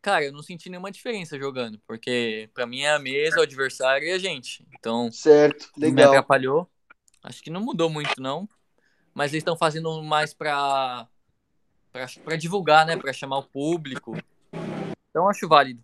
Cara, 0.00 0.24
eu 0.24 0.32
não 0.32 0.42
senti 0.42 0.68
nenhuma 0.68 0.90
diferença 0.90 1.38
jogando, 1.38 1.80
porque 1.86 2.50
pra 2.52 2.66
mim 2.66 2.80
é 2.80 2.90
a 2.90 2.98
mesa, 2.98 3.38
o 3.38 3.42
adversário 3.42 4.08
e 4.08 4.10
a 4.10 4.18
gente. 4.18 4.66
Então, 4.76 5.12
Certo, 5.12 5.70
não 5.76 5.88
me 5.90 5.94
legal. 5.94 6.08
atrapalhou. 6.10 6.68
Acho 7.22 7.40
que 7.40 7.50
não 7.50 7.60
mudou 7.60 7.88
muito, 7.88 8.20
não. 8.20 8.48
mas 9.14 9.30
eles 9.32 9.42
estão 9.42 9.56
fazendo 9.56 10.02
mais 10.02 10.34
para 10.34 11.06
para 11.92 12.36
divulgar, 12.36 12.86
né, 12.86 12.96
para 12.96 13.12
chamar 13.12 13.38
o 13.38 13.42
público. 13.42 14.16
Então 15.10 15.28
acho 15.28 15.46
válido. 15.46 15.82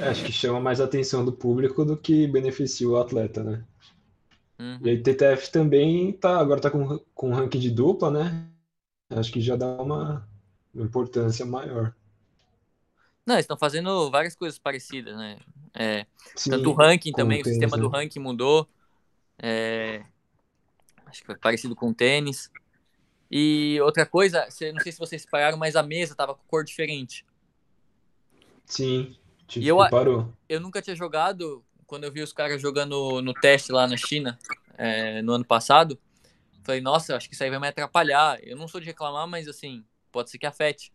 É, 0.00 0.08
acho 0.08 0.24
que 0.24 0.32
chama 0.32 0.58
mais 0.60 0.80
a 0.80 0.84
atenção 0.84 1.24
do 1.24 1.32
público 1.32 1.84
do 1.84 1.96
que 1.96 2.26
beneficia 2.26 2.88
o 2.88 2.96
atleta, 2.96 3.44
né? 3.44 3.64
Uhum. 4.58 4.78
E 4.82 4.90
aí 4.90 5.02
TTF 5.02 5.50
também 5.50 6.12
tá, 6.12 6.38
agora 6.38 6.60
tá 6.60 6.70
com, 6.70 6.98
com 7.14 7.32
ranking 7.32 7.60
de 7.60 7.70
dupla, 7.70 8.10
né? 8.10 8.46
Acho 9.10 9.32
que 9.32 9.40
já 9.40 9.56
dá 9.56 9.66
uma, 9.80 10.28
uma 10.74 10.84
importância 10.84 11.46
maior. 11.46 11.94
Não, 13.26 13.34
eles 13.34 13.44
estão 13.44 13.56
fazendo 13.56 14.10
várias 14.10 14.34
coisas 14.34 14.58
parecidas, 14.58 15.16
né? 15.16 15.38
É, 15.74 16.06
Sim, 16.34 16.50
tanto 16.50 16.70
o 16.70 16.72
ranking 16.72 17.12
também, 17.12 17.40
o 17.40 17.44
tênis, 17.44 17.58
sistema 17.58 17.80
do 17.80 17.90
né? 17.90 17.98
ranking 17.98 18.18
mudou. 18.18 18.68
É, 19.38 20.02
acho 21.06 21.20
que 21.20 21.26
foi 21.26 21.36
parecido 21.36 21.76
com 21.76 21.90
o 21.90 21.94
tênis. 21.94 22.50
E 23.30 23.78
outra 23.82 24.04
coisa, 24.04 24.46
não 24.74 24.80
sei 24.80 24.90
se 24.92 24.98
vocês 24.98 25.24
pararam, 25.24 25.56
mas 25.56 25.76
a 25.76 25.82
mesa 25.82 26.14
tava 26.14 26.34
com 26.34 26.42
cor 26.48 26.64
diferente. 26.64 27.24
Sim, 28.66 29.16
tipo, 29.46 29.64
E 29.64 29.68
eu- 29.68 29.76
parou. 29.90 30.32
Eu 30.48 30.60
nunca 30.60 30.82
tinha 30.82 30.96
jogado, 30.96 31.64
quando 31.86 32.04
eu 32.04 32.12
vi 32.12 32.22
os 32.22 32.32
caras 32.32 32.60
jogando 32.60 33.22
no 33.22 33.32
teste 33.32 33.70
lá 33.70 33.86
na 33.86 33.96
China, 33.96 34.38
é, 34.76 35.22
no 35.22 35.32
ano 35.32 35.44
passado, 35.44 35.98
falei, 36.64 36.80
nossa, 36.80 37.16
acho 37.16 37.28
que 37.28 37.34
isso 37.34 37.44
aí 37.44 37.50
vai 37.50 37.60
me 37.60 37.68
atrapalhar. 37.68 38.38
Eu 38.42 38.56
não 38.56 38.66
sou 38.66 38.80
de 38.80 38.86
reclamar, 38.86 39.26
mas 39.28 39.46
assim, 39.46 39.84
pode 40.10 40.30
ser 40.30 40.38
que 40.38 40.46
afete. 40.46 40.92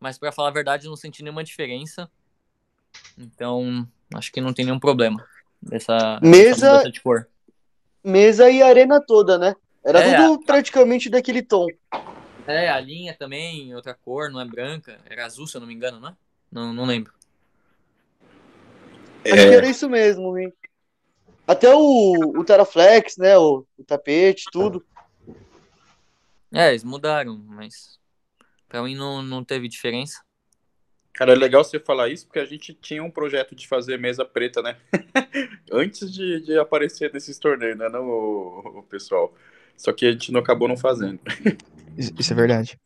Mas 0.00 0.18
pra 0.18 0.32
falar 0.32 0.48
a 0.48 0.52
verdade, 0.52 0.86
eu 0.86 0.90
não 0.90 0.96
senti 0.96 1.22
nenhuma 1.22 1.42
diferença. 1.44 2.10
Então, 3.16 3.86
acho 4.14 4.30
que 4.32 4.40
não 4.40 4.52
tem 4.52 4.64
nenhum 4.64 4.78
problema 4.80 5.24
dessa, 5.62 6.18
Mesa- 6.22 6.78
dessa 6.78 6.90
de 6.90 7.00
cor. 7.00 7.28
Mesa 8.04 8.50
e 8.50 8.62
arena 8.62 9.00
toda, 9.00 9.38
né? 9.38 9.54
Era 9.86 10.00
É, 10.00 10.16
tudo 10.16 10.44
praticamente 10.44 11.08
daquele 11.08 11.42
tom. 11.42 11.68
É, 12.44 12.68
a 12.68 12.80
linha 12.80 13.14
também, 13.16 13.72
outra 13.72 13.94
cor, 13.94 14.32
não 14.32 14.40
é 14.40 14.44
branca. 14.44 14.98
Era 15.08 15.24
azul, 15.24 15.46
se 15.46 15.56
eu 15.56 15.60
não 15.60 15.68
me 15.68 15.74
engano, 15.74 16.00
não 16.00 16.08
é? 16.08 16.16
Não, 16.50 16.72
não 16.74 16.84
lembro. 16.84 17.12
Acho 19.24 19.48
que 19.48 19.54
era 19.54 19.68
isso 19.68 19.88
mesmo, 19.88 20.36
hein? 20.36 20.52
Até 21.46 21.72
o, 21.72 22.14
o 22.36 22.44
Teraflex, 22.44 23.16
né? 23.16 23.38
O, 23.38 23.64
o 23.78 23.84
tapete, 23.84 24.46
tudo. 24.50 24.84
É, 26.52 26.70
eles 26.70 26.82
mudaram, 26.82 27.38
mas 27.46 28.00
pra 28.68 28.82
mim 28.82 28.96
não, 28.96 29.22
não 29.22 29.44
teve 29.44 29.68
diferença. 29.68 30.20
Cara, 31.12 31.32
é 31.32 31.36
legal 31.36 31.62
você 31.62 31.78
falar 31.78 32.08
isso, 32.08 32.26
porque 32.26 32.40
a 32.40 32.44
gente 32.44 32.74
tinha 32.74 33.02
um 33.04 33.10
projeto 33.10 33.54
de 33.54 33.68
fazer 33.68 33.98
mesa 33.98 34.24
preta, 34.24 34.60
né? 34.62 34.76
Antes 35.70 36.12
de, 36.12 36.40
de 36.40 36.58
aparecer 36.58 37.12
nesses 37.12 37.38
torneios, 37.38 37.78
né, 37.78 37.88
não, 37.88 38.04
o, 38.04 38.78
o 38.80 38.82
pessoal? 38.82 39.32
Só 39.76 39.92
que 39.92 40.06
a 40.06 40.12
gente 40.12 40.32
não 40.32 40.40
acabou 40.40 40.68
não 40.68 40.76
fazendo. 40.76 41.20
Isso 41.96 42.12
isso 42.18 42.32
é 42.32 42.36
verdade. 42.36 42.78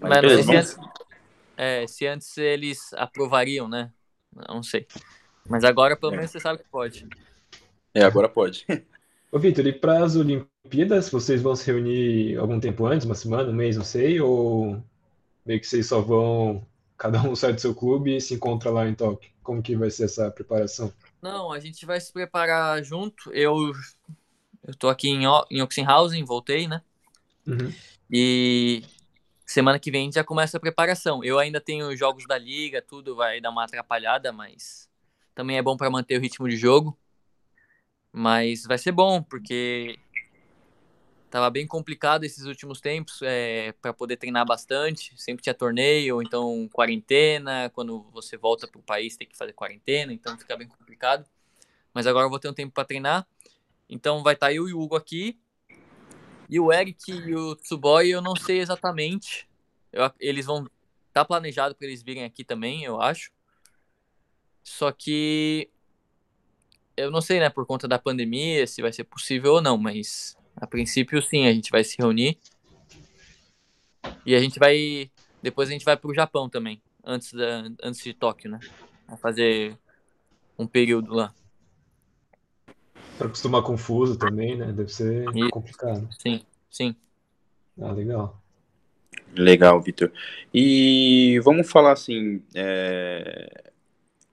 Mas 0.00 0.20
beleza, 0.20 0.42
se 0.42 0.56
antes, 0.56 0.76
é, 1.56 1.86
se 1.86 2.06
antes 2.06 2.36
eles 2.36 2.92
aprovariam, 2.94 3.68
né? 3.68 3.92
Não 4.48 4.62
sei. 4.62 4.86
Mas 5.48 5.64
agora 5.64 5.96
pelo 5.96 6.12
É. 6.12 6.16
menos 6.16 6.30
você 6.30 6.40
sabe 6.40 6.58
que 6.58 6.68
pode. 6.68 7.06
É, 7.94 8.02
agora 8.02 8.28
pode. 8.28 8.66
Ô, 9.30 9.38
Vitor, 9.38 9.66
e 9.66 9.72
para 9.72 10.04
as 10.04 10.16
Olimpíadas, 10.16 11.08
vocês 11.10 11.40
vão 11.40 11.54
se 11.54 11.70
reunir 11.70 12.36
algum 12.36 12.58
tempo 12.58 12.86
antes, 12.86 13.06
uma 13.06 13.14
semana, 13.14 13.50
um 13.50 13.54
mês, 13.54 13.76
não 13.76 13.84
sei, 13.84 14.20
ou 14.20 14.82
meio 15.44 15.60
que 15.60 15.66
vocês 15.66 15.86
só 15.86 16.00
vão, 16.00 16.66
cada 16.98 17.22
um 17.22 17.34
sai 17.36 17.52
do 17.52 17.60
seu 17.60 17.74
clube 17.74 18.16
e 18.16 18.20
se 18.20 18.34
encontra 18.34 18.70
lá 18.70 18.88
em 18.88 18.94
Tóquio? 18.94 19.30
Como 19.42 19.62
que 19.62 19.76
vai 19.76 19.90
ser 19.90 20.04
essa 20.04 20.30
preparação? 20.30 20.92
Não, 21.22 21.52
a 21.52 21.60
gente 21.60 21.86
vai 21.86 22.00
se 22.00 22.12
preparar 22.12 22.82
junto. 22.82 23.32
Eu 23.32 23.72
eu 24.64 24.74
tô 24.76 24.88
aqui 24.88 25.08
em, 25.08 25.26
O- 25.26 25.46
em 25.50 25.62
Oxenhausen, 25.62 26.24
voltei, 26.24 26.68
né? 26.68 26.82
Uhum. 27.46 27.72
E 28.10 28.82
semana 29.46 29.78
que 29.78 29.90
vem 29.90 30.10
já 30.12 30.24
começa 30.24 30.56
a 30.56 30.60
preparação. 30.60 31.22
Eu 31.24 31.38
ainda 31.38 31.60
tenho 31.60 31.96
jogos 31.96 32.26
da 32.26 32.38
liga, 32.38 32.82
tudo 32.82 33.16
vai 33.16 33.40
dar 33.40 33.50
uma 33.50 33.64
atrapalhada, 33.64 34.32
mas 34.32 34.88
também 35.34 35.56
é 35.58 35.62
bom 35.62 35.76
para 35.76 35.90
manter 35.90 36.18
o 36.18 36.20
ritmo 36.20 36.48
de 36.48 36.56
jogo. 36.56 36.98
Mas 38.12 38.64
vai 38.64 38.78
ser 38.78 38.92
bom, 38.92 39.22
porque 39.22 39.98
tava 41.32 41.48
bem 41.48 41.66
complicado 41.66 42.24
esses 42.24 42.44
últimos 42.44 42.78
tempos 42.78 43.20
é, 43.22 43.72
para 43.80 43.94
poder 43.94 44.18
treinar 44.18 44.44
bastante. 44.44 45.14
Sempre 45.16 45.42
tinha 45.42 45.54
torneio, 45.54 46.20
então 46.20 46.68
quarentena. 46.70 47.70
Quando 47.70 48.02
você 48.12 48.36
volta 48.36 48.68
pro 48.68 48.82
país 48.82 49.16
tem 49.16 49.26
que 49.26 49.36
fazer 49.36 49.54
quarentena, 49.54 50.12
então 50.12 50.36
fica 50.36 50.54
bem 50.58 50.68
complicado. 50.68 51.24
Mas 51.94 52.06
agora 52.06 52.26
eu 52.26 52.30
vou 52.30 52.38
ter 52.38 52.50
um 52.50 52.52
tempo 52.52 52.74
para 52.74 52.84
treinar. 52.84 53.26
Então 53.88 54.22
vai 54.22 54.34
estar 54.34 54.52
eu 54.52 54.68
e 54.68 54.74
o 54.74 54.80
Hugo 54.80 54.94
aqui. 54.94 55.40
E 56.50 56.60
o 56.60 56.70
Eric 56.70 57.10
e 57.10 57.34
o 57.34 57.56
Tsuboy 57.56 58.10
eu 58.10 58.20
não 58.20 58.36
sei 58.36 58.60
exatamente. 58.60 59.48
Eu 59.90 60.12
eles 60.20 60.44
vão. 60.44 60.68
Tá 61.14 61.24
planejado 61.24 61.74
para 61.74 61.86
eles 61.86 62.02
virem 62.02 62.24
aqui 62.24 62.44
também, 62.44 62.84
eu 62.84 63.00
acho. 63.00 63.32
Só 64.62 64.92
que. 64.92 65.70
Eu 66.94 67.10
não 67.10 67.22
sei, 67.22 67.40
né, 67.40 67.48
por 67.48 67.64
conta 67.64 67.88
da 67.88 67.98
pandemia, 67.98 68.66
se 68.66 68.82
vai 68.82 68.92
ser 68.92 69.04
possível 69.04 69.54
ou 69.54 69.62
não, 69.62 69.78
mas 69.78 70.36
a 70.56 70.66
princípio 70.66 71.20
sim, 71.22 71.46
a 71.46 71.52
gente 71.52 71.70
vai 71.70 71.84
se 71.84 71.96
reunir. 71.98 72.38
E 74.24 74.34
a 74.34 74.40
gente 74.40 74.58
vai. 74.58 75.10
Depois 75.42 75.68
a 75.68 75.72
gente 75.72 75.84
vai 75.84 75.96
pro 75.96 76.14
Japão 76.14 76.48
também, 76.48 76.80
antes, 77.04 77.32
da, 77.32 77.68
antes 77.82 78.02
de 78.02 78.14
Tóquio, 78.14 78.50
né? 78.50 78.60
Vai 79.08 79.18
fazer 79.18 79.76
um 80.58 80.66
período 80.66 81.14
lá. 81.14 81.34
Para 83.18 83.26
acostumar 83.26 83.62
com 83.62 83.74
o 83.74 83.78
fuso 83.78 84.16
também, 84.16 84.56
né? 84.56 84.72
Deve 84.72 84.92
ser 84.92 85.28
Isso. 85.34 85.50
complicado. 85.50 86.08
Sim, 86.18 86.42
sim. 86.70 86.94
Ah, 87.80 87.92
legal. 87.92 88.40
Legal, 89.34 89.80
Vitor. 89.80 90.12
E 90.52 91.40
vamos 91.42 91.70
falar 91.70 91.92
assim, 91.92 92.42
é, 92.54 93.71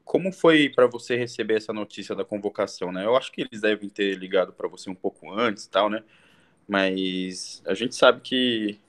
como 0.10 0.32
foi 0.32 0.69
para 0.69 0.88
você 0.88 1.15
receber 1.15 1.58
essa 1.58 1.72
notícia 1.72 2.15
da 2.15 2.26
convocação, 2.26 2.91
né? 2.91 3.06
Eu 3.06 3.15
acho 3.15 3.32
que 3.32 3.41
eles 3.41 3.62
devem 3.62 3.88
ter 3.88 4.15
ligado 4.15 4.52
para 4.52 4.67
você 4.67 4.89
um 4.89 4.95
pouco 4.95 5.32
antes, 5.32 5.65
e 5.65 5.69
tal, 5.69 5.88
né? 5.88 6.04
Mas 6.67 7.62
a 7.63 7.76
gente 7.76 7.93
sabe 7.93 8.19
que, 8.22 8.80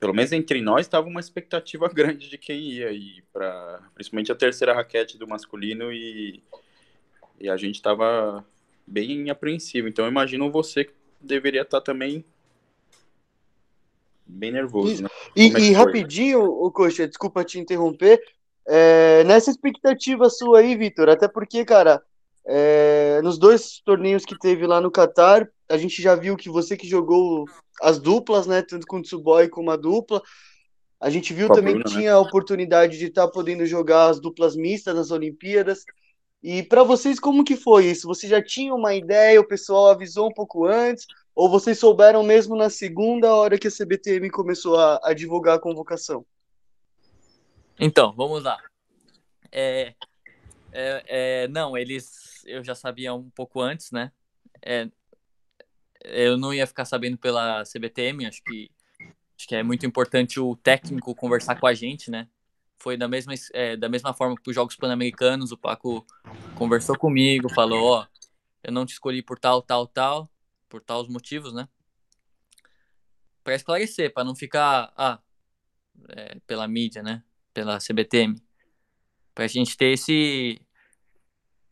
pelo 0.00 0.12
menos 0.12 0.32
entre 0.32 0.60
nós, 0.60 0.80
estava 0.80 1.06
uma 1.06 1.20
expectativa 1.20 1.86
grande 1.94 2.28
de 2.28 2.36
quem 2.36 2.60
ia 2.72 2.90
ir 2.90 3.22
para, 3.32 3.88
principalmente 3.94 4.32
a 4.32 4.34
terceira 4.34 4.74
raquete 4.74 5.16
do 5.16 5.28
masculino 5.28 5.92
e, 5.92 6.42
e 7.38 7.48
a 7.48 7.56
gente 7.56 7.76
estava 7.76 8.44
bem 8.84 9.30
apreensivo. 9.30 9.86
Então, 9.86 10.06
eu 10.06 10.10
imagino 10.10 10.50
você 10.50 10.86
que 10.86 10.94
deveria 11.20 11.62
estar 11.62 11.82
também 11.82 12.24
bem 14.26 14.50
nervoso, 14.50 15.04
né? 15.04 15.08
E, 15.36 15.42
é 15.42 15.46
e 15.46 15.52
foi? 15.52 15.72
rapidinho, 15.72 16.42
o 16.42 16.68
Coxa, 16.72 17.06
desculpa 17.06 17.44
te 17.44 17.60
interromper. 17.60 18.20
É, 18.66 19.24
nessa 19.24 19.50
expectativa 19.50 20.28
sua 20.30 20.60
aí, 20.60 20.76
Vitor, 20.76 21.08
até 21.08 21.26
porque, 21.28 21.64
cara, 21.64 22.02
é, 22.46 23.20
nos 23.22 23.38
dois 23.38 23.80
torneios 23.84 24.24
que 24.24 24.38
teve 24.38 24.66
lá 24.66 24.80
no 24.80 24.90
Catar, 24.90 25.48
a 25.68 25.76
gente 25.76 26.02
já 26.02 26.14
viu 26.14 26.36
que 26.36 26.48
você 26.50 26.76
que 26.76 26.88
jogou 26.88 27.44
as 27.80 27.98
duplas, 27.98 28.46
né? 28.46 28.62
Tanto 28.62 28.86
com 28.86 28.98
o 28.98 29.02
Tsuboy 29.02 29.48
como 29.48 29.70
a 29.70 29.76
dupla. 29.76 30.22
A 31.00 31.08
gente 31.08 31.32
viu 31.32 31.48
também 31.48 31.80
que 31.80 31.88
né? 31.88 31.96
tinha 31.96 32.12
a 32.14 32.20
oportunidade 32.20 32.98
de 32.98 33.06
estar 33.06 33.28
podendo 33.28 33.64
jogar 33.64 34.10
as 34.10 34.20
duplas 34.20 34.54
mistas 34.54 34.94
nas 34.94 35.10
Olimpíadas. 35.10 35.84
E 36.42 36.62
para 36.62 36.82
vocês, 36.82 37.18
como 37.18 37.44
que 37.44 37.56
foi 37.56 37.86
isso? 37.86 38.06
Você 38.08 38.26
já 38.26 38.42
tinha 38.42 38.74
uma 38.74 38.94
ideia, 38.94 39.40
o 39.40 39.46
pessoal 39.46 39.88
avisou 39.88 40.28
um 40.28 40.32
pouco 40.32 40.66
antes, 40.66 41.06
ou 41.34 41.48
vocês 41.48 41.78
souberam 41.78 42.22
mesmo 42.22 42.56
na 42.56 42.68
segunda 42.68 43.34
hora 43.34 43.58
que 43.58 43.68
a 43.68 43.70
CBTM 43.70 44.30
começou 44.30 44.78
a, 44.78 45.00
a 45.02 45.14
divulgar 45.14 45.56
a 45.56 45.60
convocação? 45.60 46.24
Então, 47.80 48.12
vamos 48.12 48.42
lá. 48.42 48.58
É, 49.50 49.94
é, 50.70 51.04
é, 51.06 51.48
não, 51.48 51.78
eles 51.78 52.44
eu 52.44 52.62
já 52.62 52.74
sabia 52.74 53.14
um 53.14 53.30
pouco 53.30 53.60
antes, 53.60 53.90
né? 53.90 54.12
É, 54.62 54.86
eu 56.04 56.36
não 56.36 56.52
ia 56.52 56.66
ficar 56.66 56.84
sabendo 56.84 57.16
pela 57.16 57.64
CBTM, 57.64 58.26
acho 58.26 58.42
que 58.44 58.70
acho 59.34 59.48
que 59.48 59.54
é 59.54 59.62
muito 59.62 59.86
importante 59.86 60.38
o 60.38 60.54
técnico 60.56 61.14
conversar 61.14 61.58
com 61.58 61.66
a 61.66 61.72
gente, 61.72 62.10
né? 62.10 62.28
Foi 62.78 62.98
da 62.98 63.08
mesma 63.08 63.32
é, 63.54 63.76
da 63.78 63.88
mesma 63.88 64.12
forma 64.12 64.36
que 64.36 64.50
os 64.50 64.54
Jogos 64.54 64.76
Pan-Americanos, 64.76 65.50
o 65.50 65.56
Paco 65.56 66.06
conversou 66.56 66.98
comigo, 66.98 67.48
falou, 67.48 67.82
ó, 67.82 68.06
eu 68.62 68.70
não 68.70 68.84
te 68.84 68.92
escolhi 68.92 69.22
por 69.22 69.38
tal, 69.38 69.62
tal, 69.62 69.86
tal, 69.86 70.30
por 70.68 70.82
tais 70.82 71.08
motivos, 71.08 71.54
né? 71.54 71.66
Para 73.42 73.54
esclarecer, 73.54 74.12
para 74.12 74.24
não 74.24 74.34
ficar 74.34 74.92
ah, 74.94 75.18
é, 76.10 76.38
pela 76.46 76.68
mídia, 76.68 77.02
né? 77.02 77.22
Pela 77.52 77.78
CBTM 77.78 78.40
para 79.34 79.44
a 79.44 79.48
gente 79.48 79.76
ter 79.76 79.92
esse 79.92 80.60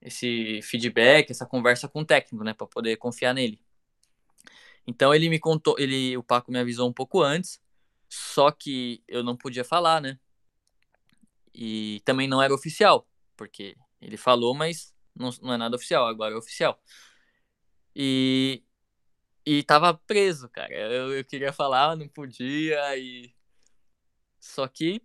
esse 0.00 0.62
feedback, 0.62 1.30
essa 1.30 1.44
conversa 1.44 1.88
com 1.88 2.00
o 2.00 2.04
técnico, 2.04 2.44
né, 2.44 2.54
para 2.54 2.66
poder 2.66 2.96
confiar 2.96 3.34
nele. 3.34 3.60
Então 4.86 5.12
ele 5.12 5.28
me 5.28 5.38
contou, 5.38 5.76
ele 5.78 6.16
o 6.16 6.22
Paco 6.22 6.50
me 6.50 6.58
avisou 6.58 6.88
um 6.88 6.92
pouco 6.92 7.20
antes, 7.20 7.60
só 8.08 8.50
que 8.50 9.02
eu 9.06 9.22
não 9.22 9.36
podia 9.36 9.64
falar, 9.64 10.00
né? 10.00 10.18
E 11.52 12.00
também 12.04 12.28
não 12.28 12.40
era 12.42 12.54
oficial, 12.54 13.06
porque 13.36 13.76
ele 14.00 14.16
falou, 14.16 14.54
mas 14.54 14.94
não, 15.14 15.30
não 15.42 15.52
é 15.52 15.56
nada 15.58 15.76
oficial, 15.76 16.06
agora 16.06 16.34
é 16.34 16.38
oficial. 16.38 16.80
E, 17.94 18.62
e 19.44 19.62
tava 19.64 19.92
preso, 19.92 20.48
cara. 20.48 20.72
Eu, 20.72 21.12
eu 21.18 21.24
queria 21.24 21.52
falar, 21.52 21.96
não 21.96 22.08
podia, 22.08 22.96
e. 22.96 23.34
Só 24.40 24.66
que 24.68 25.02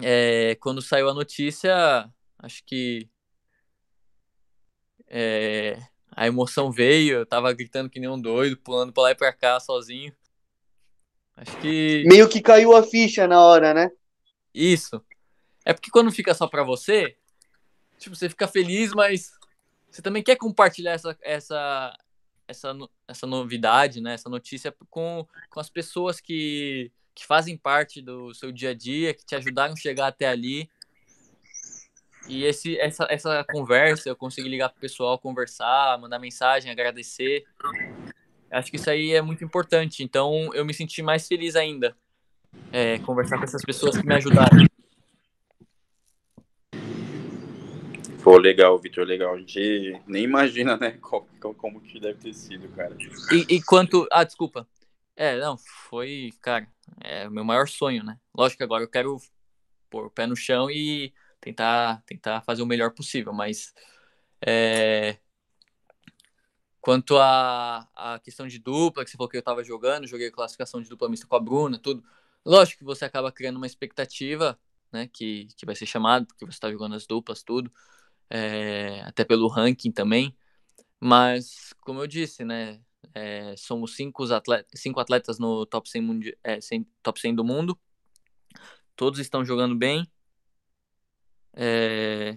é, 0.00 0.56
quando 0.60 0.80
saiu 0.80 1.08
a 1.08 1.14
notícia, 1.14 2.08
acho 2.38 2.64
que 2.64 3.08
é, 5.08 5.78
a 6.10 6.26
emoção 6.26 6.70
veio, 6.70 7.18
eu 7.18 7.26
tava 7.26 7.52
gritando 7.52 7.90
que 7.90 8.00
nem 8.00 8.08
um 8.08 8.20
doido, 8.20 8.56
pulando 8.56 8.92
pra 8.92 9.02
lá 9.04 9.10
e 9.10 9.14
pra 9.14 9.32
cá 9.32 9.60
sozinho. 9.60 10.14
Acho 11.36 11.56
que. 11.60 12.04
Meio 12.06 12.28
que 12.28 12.40
caiu 12.40 12.74
a 12.76 12.82
ficha 12.82 13.26
na 13.26 13.40
hora, 13.40 13.74
né? 13.74 13.90
Isso. 14.54 15.02
É 15.64 15.72
porque 15.72 15.90
quando 15.90 16.10
fica 16.10 16.34
só 16.34 16.46
pra 16.46 16.62
você, 16.62 17.16
tipo, 17.98 18.16
você 18.16 18.28
fica 18.28 18.48
feliz, 18.48 18.92
mas 18.92 19.32
você 19.90 20.02
também 20.02 20.22
quer 20.22 20.36
compartilhar 20.36 20.92
essa, 20.92 21.16
essa, 21.22 21.96
essa, 22.48 22.74
essa 23.06 23.26
novidade, 23.26 24.00
né? 24.00 24.14
Essa 24.14 24.28
notícia 24.28 24.74
com, 24.90 25.26
com 25.50 25.60
as 25.60 25.70
pessoas 25.70 26.20
que, 26.20 26.90
que 27.14 27.26
fazem 27.26 27.56
parte 27.56 28.00
do 28.00 28.32
seu 28.34 28.50
dia 28.50 28.70
a 28.70 28.74
dia, 28.74 29.14
que 29.14 29.24
te 29.24 29.34
ajudaram 29.34 29.74
a 29.74 29.76
chegar 29.76 30.06
até 30.08 30.26
ali. 30.26 30.68
E 32.28 32.44
esse, 32.44 32.78
essa, 32.78 33.06
essa 33.10 33.44
conversa, 33.50 34.08
eu 34.08 34.16
consegui 34.16 34.48
ligar 34.48 34.68
pro 34.68 34.80
pessoal, 34.80 35.18
conversar, 35.18 35.98
mandar 35.98 36.18
mensagem, 36.18 36.70
agradecer. 36.70 37.44
Acho 38.50 38.70
que 38.70 38.76
isso 38.76 38.88
aí 38.88 39.12
é 39.12 39.20
muito 39.20 39.44
importante. 39.44 40.02
Então, 40.04 40.50
eu 40.54 40.64
me 40.64 40.72
senti 40.72 41.02
mais 41.02 41.26
feliz 41.26 41.56
ainda. 41.56 41.96
É, 42.70 42.98
conversar 43.00 43.38
com 43.38 43.44
essas 43.44 43.62
pessoas 43.62 43.96
que 43.96 44.06
me 44.06 44.14
ajudaram. 44.14 44.66
Pô, 48.22 48.36
legal, 48.38 48.78
Vitor, 48.78 49.04
legal. 49.04 49.34
A 49.34 49.38
gente 49.38 50.00
nem 50.06 50.22
imagina, 50.22 50.76
né, 50.76 50.92
como, 51.00 51.26
como 51.56 51.80
que 51.80 51.98
deve 51.98 52.20
ter 52.20 52.32
sido, 52.32 52.68
cara. 52.68 52.96
E, 53.32 53.56
e 53.56 53.62
quanto... 53.62 54.06
Ah, 54.12 54.22
desculpa. 54.22 54.66
É, 55.16 55.38
não, 55.38 55.58
foi, 55.58 56.32
cara, 56.40 56.66
é 57.00 57.28
o 57.28 57.30
meu 57.30 57.44
maior 57.44 57.68
sonho, 57.68 58.04
né? 58.04 58.18
Lógico 58.34 58.58
que 58.58 58.64
agora 58.64 58.84
eu 58.84 58.88
quero 58.88 59.18
pôr 59.90 60.06
o 60.06 60.10
pé 60.10 60.26
no 60.26 60.36
chão 60.36 60.70
e 60.70 61.12
tentar, 61.40 62.02
tentar 62.06 62.42
fazer 62.42 62.62
o 62.62 62.66
melhor 62.66 62.92
possível, 62.92 63.32
mas 63.32 63.74
é, 64.46 65.18
quanto 66.80 67.16
à 67.18 67.88
a, 67.94 68.14
a, 68.14 68.18
questão 68.20 68.46
de 68.46 68.58
dupla, 68.58 69.04
que 69.04 69.10
você 69.10 69.16
falou 69.16 69.28
que 69.28 69.36
eu 69.36 69.40
estava 69.40 69.62
jogando, 69.64 70.06
joguei 70.06 70.30
classificação 70.30 70.80
de 70.82 70.88
dupla 70.88 71.08
mista 71.08 71.26
com 71.26 71.36
a 71.36 71.40
Bruna, 71.40 71.78
tudo. 71.78 72.04
Lógico 72.44 72.80
que 72.80 72.84
você 72.84 73.04
acaba 73.04 73.30
criando 73.32 73.56
uma 73.56 73.66
expectativa, 73.66 74.58
né, 74.92 75.08
que, 75.12 75.46
que 75.56 75.64
vai 75.66 75.76
ser 75.76 75.86
chamado, 75.86 76.26
porque 76.26 76.44
você 76.44 76.56
está 76.56 76.70
jogando 76.70 76.94
as 76.96 77.06
duplas, 77.06 77.42
tudo, 77.42 77.72
é, 78.30 79.02
até 79.02 79.24
pelo 79.24 79.48
ranking 79.48 79.92
também, 79.92 80.36
mas, 81.00 81.72
como 81.80 82.00
eu 82.00 82.06
disse, 82.06 82.44
né, 82.44 82.80
é, 83.14 83.54
somos 83.56 83.96
cinco 83.96 84.24
atletas, 84.32 84.80
cinco 84.80 85.00
atletas 85.00 85.38
no 85.38 85.66
top 85.66 85.88
100, 85.88 86.02
mundi 86.02 86.38
é, 86.42 86.60
100, 86.60 86.86
top 87.02 87.20
100 87.20 87.34
do 87.34 87.44
mundo, 87.44 87.78
todos 88.96 89.18
estão 89.18 89.44
jogando 89.44 89.76
bem, 89.76 90.06
é... 91.54 92.36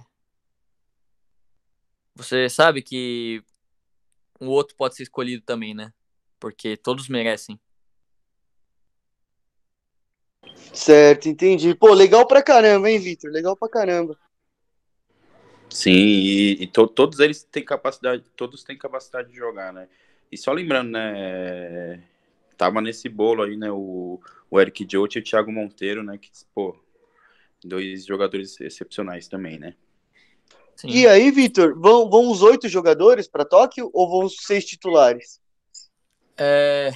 Você 2.15 2.49
sabe 2.49 2.81
que 2.81 3.43
o 4.39 4.47
outro 4.47 4.75
pode 4.75 4.95
ser 4.95 5.03
escolhido 5.03 5.43
também, 5.43 5.73
né? 5.73 5.93
Porque 6.39 6.77
todos 6.77 7.09
merecem. 7.09 7.59
Certo, 10.73 11.27
entendi. 11.27 11.73
Pô, 11.75 11.93
legal 11.93 12.27
pra 12.27 12.43
caramba, 12.43 12.89
hein, 12.89 12.99
Vitor? 12.99 13.31
Legal 13.31 13.55
pra 13.55 13.69
caramba. 13.69 14.17
Sim, 15.69 15.91
e, 15.91 16.63
e 16.63 16.67
to, 16.67 16.87
todos 16.87 17.19
eles 17.19 17.43
têm 17.43 17.63
capacidade, 17.63 18.23
todos 18.35 18.63
têm 18.63 18.77
capacidade 18.77 19.29
de 19.29 19.35
jogar, 19.35 19.73
né? 19.73 19.89
E 20.31 20.37
só 20.37 20.51
lembrando, 20.51 20.91
né? 20.91 22.03
Tava 22.57 22.81
nesse 22.81 23.09
bolo 23.09 23.43
aí, 23.43 23.55
né? 23.57 23.71
O, 23.71 24.19
o 24.49 24.59
Eric 24.59 24.85
Jote 24.89 25.19
e 25.19 25.21
o 25.21 25.23
Thiago 25.23 25.51
Monteiro, 25.51 26.03
né? 26.03 26.17
Que, 26.17 26.29
pô, 26.53 26.77
dois 27.63 28.05
jogadores 28.05 28.59
excepcionais 28.59 29.27
também, 29.27 29.57
né? 29.57 29.75
Sim. 30.75 30.89
E 30.89 31.07
aí, 31.07 31.31
Vitor, 31.31 31.79
vão, 31.79 32.09
vão 32.09 32.29
os 32.29 32.41
oito 32.41 32.67
jogadores 32.67 33.27
para 33.27 33.45
Tóquio 33.45 33.89
ou 33.93 34.09
vão 34.09 34.25
os 34.25 34.37
seis 34.41 34.65
titulares? 34.65 35.41
É... 36.37 36.91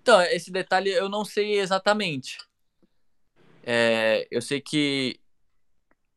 Então, 0.00 0.20
esse 0.22 0.50
detalhe 0.50 0.90
eu 0.90 1.08
não 1.08 1.24
sei 1.24 1.60
exatamente. 1.60 2.38
É... 3.62 4.26
Eu 4.30 4.42
sei 4.42 4.60
que 4.60 5.20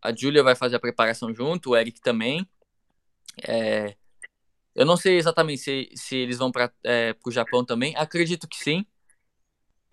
a 0.01 0.13
Júlia 0.15 0.43
vai 0.43 0.55
fazer 0.55 0.75
a 0.75 0.79
preparação 0.79 1.33
junto, 1.33 1.71
o 1.71 1.77
Eric 1.77 2.01
também. 2.01 2.47
É... 3.43 3.95
Eu 4.75 4.85
não 4.85 4.97
sei 4.97 5.17
exatamente 5.17 5.61
se, 5.61 5.89
se 5.95 6.17
eles 6.17 6.37
vão 6.37 6.51
para 6.51 6.71
é, 6.83 7.15
o 7.25 7.31
Japão 7.31 7.63
também. 7.63 7.95
Acredito 7.95 8.47
que 8.47 8.57
sim. 8.57 8.85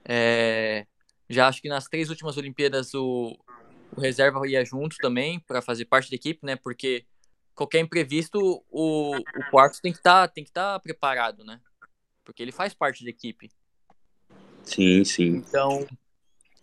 É... 0.05 0.87
Já 1.30 1.47
acho 1.47 1.62
que 1.62 1.68
nas 1.68 1.87
três 1.87 2.11
últimas 2.11 2.37
Olimpíadas 2.37 2.93
o, 2.93 3.39
o 3.97 4.01
reserva 4.01 4.47
ia 4.47 4.64
junto 4.64 4.97
também 4.97 5.39
para 5.41 5.62
fazer 5.62 5.85
parte 5.85 6.11
da 6.11 6.16
equipe, 6.16 6.45
né? 6.45 6.57
Porque 6.57 7.07
qualquer 7.55 7.78
imprevisto 7.78 8.64
o, 8.68 9.16
o 9.16 9.51
quarto 9.51 9.80
tem 9.80 9.93
que 9.93 9.99
estar 9.99 10.26
tá, 10.26 10.33
tem 10.33 10.43
que 10.43 10.51
estar 10.51 10.74
tá 10.74 10.80
preparado, 10.80 11.45
né? 11.45 11.61
Porque 12.24 12.43
ele 12.43 12.53
faz 12.53 12.74
parte 12.74 13.05
da 13.05 13.11
equipe. 13.11 13.51
Sim, 14.64 15.05
sim. 15.05 15.37
Então, 15.37 15.87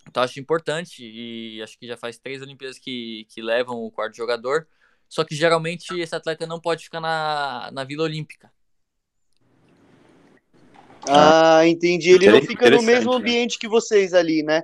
então 0.08 0.24
acho 0.24 0.40
importante 0.40 1.04
e 1.04 1.62
acho 1.62 1.80
que 1.80 1.88
já 1.88 1.96
faz 1.96 2.18
três 2.18 2.42
Olimpíadas 2.42 2.78
que, 2.78 3.26
que 3.30 3.42
levam 3.42 3.78
o 3.78 3.92
quarto 3.92 4.16
jogador. 4.16 4.68
Só 5.10 5.26
que 5.26 5.36
geralmente 5.36 6.00
esse 6.00 6.16
atleta 6.16 6.46
não 6.46 6.60
pode 6.60 6.84
ficar 6.84 7.02
na, 7.02 7.72
na 7.74 7.84
Vila 7.84 8.04
Olímpica. 8.04 8.52
Ah, 11.10 11.66
entendi. 11.68 12.12
Ele 12.12 12.30
não 12.30 12.42
fica 12.42 12.70
no 12.70 12.84
mesmo 12.84 13.12
né? 13.12 13.18
ambiente 13.18 13.58
que 13.58 13.68
vocês 13.68 14.14
ali, 14.14 14.44
né? 14.44 14.62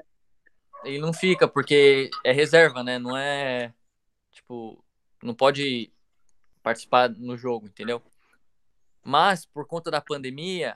Ele 0.84 1.00
não 1.00 1.12
fica, 1.12 1.48
porque 1.48 2.12
é 2.24 2.32
reserva, 2.32 2.84
né? 2.84 3.00
Não 3.00 3.18
é. 3.18 3.74
Tipo, 4.32 4.84
não 5.24 5.34
pode 5.34 5.92
participar 6.62 7.10
no 7.10 7.36
jogo, 7.36 7.66
entendeu? 7.66 8.02
Mas, 9.04 9.46
por 9.46 9.66
conta 9.66 9.90
da 9.90 10.02
pandemia, 10.02 10.76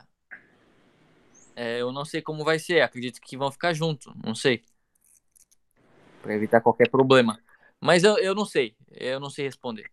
é, 1.56 1.80
eu 1.80 1.92
não 1.92 2.06
sei 2.06 2.22
como 2.24 2.44
vai 2.44 2.58
ser. 2.58 2.82
Acredito 2.82 3.22
que 3.22 3.38
vão 3.38 3.52
ficar 3.52 3.74
juntos, 3.74 4.12
não 4.24 4.34
sei. 4.34 4.64
Para 6.24 6.34
evitar 6.34 6.62
qualquer 6.62 6.90
problema. 6.90 7.40
Mas 7.80 8.04
eu, 8.04 8.18
eu 8.18 8.34
não 8.34 8.46
sei. 8.46 8.76
Eu 8.92 9.20
não 9.20 9.30
sei 9.30 9.46
responder. 9.46 9.92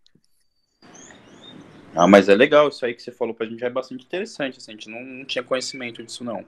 Ah, 1.95 2.07
mas 2.07 2.29
é 2.29 2.35
legal 2.35 2.67
isso 2.67 2.85
aí 2.85 2.93
que 2.93 3.01
você 3.01 3.11
falou 3.11 3.33
pra 3.33 3.47
gente, 3.47 3.63
é 3.63 3.69
bastante 3.69 4.05
interessante, 4.05 4.57
assim, 4.57 4.71
a 4.71 4.75
gente 4.75 4.89
não, 4.89 5.03
não 5.03 5.25
tinha 5.25 5.43
conhecimento 5.43 6.03
disso, 6.03 6.23
não. 6.23 6.45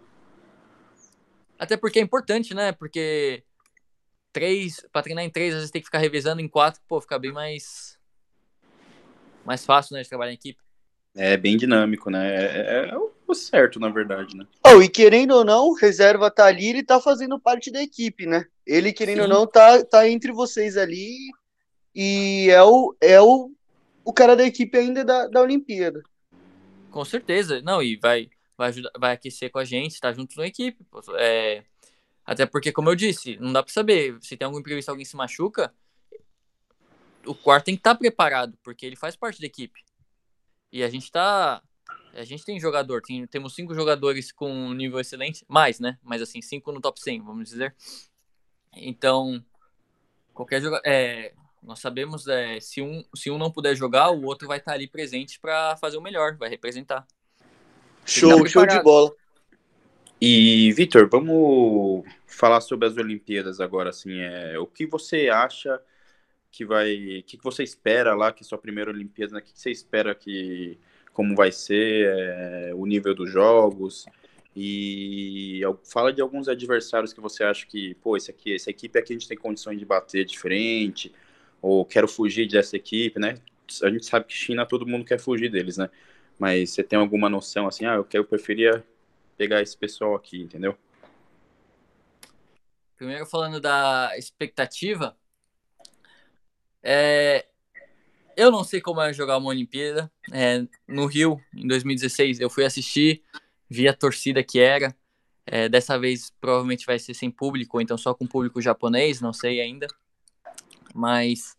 Até 1.58 1.76
porque 1.76 2.00
é 2.00 2.02
importante, 2.02 2.54
né? 2.54 2.72
Porque 2.72 3.44
três, 4.32 4.86
pra 4.92 5.02
treinar 5.02 5.24
em 5.26 5.30
três, 5.30 5.54
às 5.54 5.62
vezes 5.62 5.72
tem 5.72 5.82
que 5.82 5.88
ficar 5.88 6.00
revezando 6.00 6.42
em 6.42 6.48
quatro, 6.48 6.82
pô, 6.88 7.02
fica 7.02 7.18
bem 7.18 7.32
mais 7.32 7.98
mais 9.46 9.66
fácil, 9.66 9.96
né, 9.96 10.04
de 10.04 10.10
trabalhar 10.10 10.32
em 10.32 10.36
equipe. 10.36 10.62
É 11.16 11.36
bem 11.36 11.58
dinâmico, 11.58 12.12
né? 12.12 12.36
É, 12.36 12.90
é 12.92 12.98
o 12.98 13.34
certo, 13.34 13.80
na 13.80 13.90
verdade, 13.90 14.36
né? 14.38 14.46
Oh, 14.66 14.82
e 14.82 14.88
querendo 14.88 15.32
ou 15.32 15.44
não, 15.44 15.74
reserva 15.74 16.30
tá 16.30 16.46
ali, 16.46 16.68
ele 16.68 16.84
tá 16.84 17.00
fazendo 17.00 17.40
parte 17.40 17.72
da 17.72 17.82
equipe, 17.82 18.26
né? 18.26 18.46
Ele, 18.66 18.94
querendo 18.94 19.18
Sim. 19.18 19.24
ou 19.24 19.28
não, 19.28 19.48
tá, 19.48 19.84
tá 19.84 20.08
entre 20.08 20.32
vocês 20.32 20.78
ali 20.78 21.32
e 22.02 22.50
é 22.50 22.64
o, 22.64 22.96
é 23.02 23.22
o 23.22 23.52
o 24.06 24.14
cara 24.14 24.34
da 24.34 24.46
equipe 24.46 24.78
ainda 24.78 25.04
da, 25.04 25.28
da 25.28 25.42
Olimpíada. 25.42 26.02
Com 26.90 27.04
certeza. 27.04 27.62
Não, 27.62 27.84
e 27.84 27.98
vai, 27.98 28.30
vai, 28.58 28.70
ajudar, 28.70 28.92
vai 28.98 29.12
aquecer 29.12 29.52
com 29.52 29.60
a 29.60 29.66
gente, 29.66 30.00
tá 30.00 30.14
junto 30.14 30.38
na 30.38 30.48
equipe. 30.48 30.86
É, 31.18 31.62
até 32.26 32.46
porque, 32.46 32.72
como 32.72 32.90
eu 32.90 32.96
disse, 32.96 33.38
não 33.42 33.52
dá 33.52 33.62
para 33.62 33.74
saber. 33.74 34.18
Se 34.22 34.38
tem 34.38 34.46
algum 34.46 34.60
imprevisto, 34.60 34.88
alguém 34.88 35.04
se 35.04 35.18
machuca, 35.18 35.74
o 37.26 37.36
quarto 37.36 37.66
tem 37.66 37.76
que 37.76 37.82
estar 37.82 37.96
tá 37.96 38.00
preparado, 38.00 38.58
porque 38.64 38.86
ele 38.86 38.96
faz 38.96 39.18
parte 39.18 39.42
da 39.42 39.48
equipe. 39.48 39.84
E 40.72 40.82
a 40.84 40.90
gente 40.90 41.12
tá. 41.12 41.62
A 42.14 42.24
gente 42.24 42.46
tem 42.46 42.58
jogador, 42.62 43.02
tem, 43.02 43.28
temos 43.28 43.54
cinco 43.54 43.76
jogadores 43.76 44.32
com 44.32 44.74
nível 44.74 45.02
excelente, 45.02 45.46
mais, 45.50 45.82
né? 45.82 46.00
Mas 46.02 46.22
assim, 46.22 46.42
cinco 46.42 46.72
no 46.72 46.80
top 46.80 46.98
100, 46.98 47.22
vamos 47.24 47.50
dizer. 47.50 47.76
Então, 48.74 49.44
qualquer 50.34 50.62
jogador. 50.62 50.82
É, 50.88 51.34
nós 51.70 51.80
sabemos 51.80 52.28
é, 52.28 52.60
se, 52.60 52.82
um, 52.82 53.06
se 53.16 53.30
um 53.30 53.38
não 53.38 53.52
puder 53.52 53.76
jogar, 53.76 54.10
o 54.10 54.26
outro 54.26 54.48
vai 54.48 54.58
estar 54.58 54.74
ali 54.74 54.88
presente 54.88 55.40
para 55.40 55.78
fazer 55.78 55.98
o 55.98 56.02
melhor, 56.02 56.36
vai 56.36 56.50
representar. 56.50 57.06
Show, 58.04 58.44
show 58.48 58.66
de 58.66 58.82
bola. 58.82 59.12
E, 60.20 60.74
Vitor, 60.74 61.08
vamos 61.08 62.04
falar 62.26 62.60
sobre 62.62 62.88
as 62.88 62.98
Olimpíadas 62.98 63.62
agora, 63.62 63.92
assim, 63.92 64.20
é, 64.20 64.58
o 64.58 64.66
que 64.66 64.88
você 64.88 65.30
acha 65.30 65.80
que 66.52 66.66
vai, 66.66 67.20
o 67.20 67.24
que, 67.24 67.38
você 67.44 67.62
espera 67.62 68.16
lá, 68.16 68.34
que 68.34 68.44
é 68.44 68.48
sua 68.48 68.58
primeira 68.58 68.90
Olimpíada, 68.90 69.34
né? 69.34 69.40
o 69.40 69.44
que, 69.44 69.52
você 69.54 69.70
espera 69.70 70.16
que, 70.16 70.80
como 71.14 71.36
vai 71.36 71.52
ser, 71.52 72.08
é, 72.08 72.72
o 72.74 72.88
nível 72.88 73.14
dos 73.14 73.32
jogos, 73.32 74.08
e 74.56 75.62
fala 75.84 76.12
de 76.12 76.20
alguns 76.20 76.48
adversários 76.48 77.14
que 77.14 77.22
você 77.22 77.44
acha 77.44 77.68
que, 77.68 77.94
pô, 78.02 78.18
esse 78.18 78.32
aqui, 78.32 78.56
essa 78.56 78.72
equipe 78.72 78.98
aqui 78.98 79.14
a 79.14 79.16
gente 79.16 79.28
tem 79.28 79.38
condições 79.38 79.78
de 79.78 79.86
bater 79.86 80.26
diferente, 80.26 81.14
ou 81.62 81.86
quero 81.86 82.08
fugir 82.08 82.48
dessa 82.48 82.76
equipe, 82.76 83.20
né? 83.20 83.36
A 83.84 83.90
gente 83.90 84.06
sabe 84.06 84.26
que 84.26 84.34
China 84.34 84.66
todo 84.66 84.88
mundo 84.88 85.06
quer 85.06 85.20
fugir 85.20 85.50
deles, 85.50 85.78
né? 85.78 85.90
Mas 86.38 86.72
você 86.72 86.84
tem 86.84 86.98
alguma 86.98 87.30
noção 87.30 87.68
assim, 87.68 87.86
ah, 87.86 87.96
eu, 87.96 88.04
que 88.04 88.18
eu 88.18 88.24
preferia 88.24 88.84
pegar 89.38 89.62
esse 89.62 89.78
pessoal 89.78 90.16
aqui, 90.16 90.42
entendeu? 90.42 90.78
Primeiro 92.98 93.26
falando 93.26 93.62
da 93.62 94.12
expectativa, 94.18 95.16
é, 96.82 97.46
eu 98.36 98.52
não 98.52 98.64
sei 98.64 98.80
como 98.80 99.02
é 99.02 99.14
jogar 99.14 99.38
uma 99.38 99.50
Olimpíada. 99.50 100.12
É, 100.32 100.66
no 100.88 101.06
Rio, 101.06 101.42
em 101.54 101.68
2016, 101.68 102.40
eu 102.40 102.50
fui 102.50 102.66
assistir, 102.66 103.22
vi 103.70 103.88
a 103.88 103.94
torcida 103.94 104.44
que 104.44 104.60
era. 104.60 104.96
É, 105.46 105.68
dessa 105.68 105.98
vez 105.98 106.32
provavelmente 106.40 106.86
vai 106.86 107.00
ser 107.00 107.14
sem 107.14 107.32
público, 107.32 107.82
então 107.82 107.98
só 107.98 108.14
com 108.14 108.28
público 108.28 108.62
japonês, 108.62 109.20
não 109.20 109.34
sei 109.34 109.60
ainda. 109.60 109.88
Mas 111.00 111.56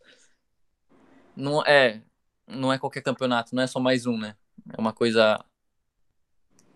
não 1.34 1.64
é, 1.64 2.02
não 2.46 2.70
é 2.70 2.78
qualquer 2.78 3.00
campeonato, 3.00 3.54
não 3.54 3.62
é 3.62 3.66
só 3.66 3.80
mais 3.80 4.04
um, 4.04 4.18
né? 4.18 4.36
É 4.70 4.78
uma 4.78 4.92
coisa 4.92 5.42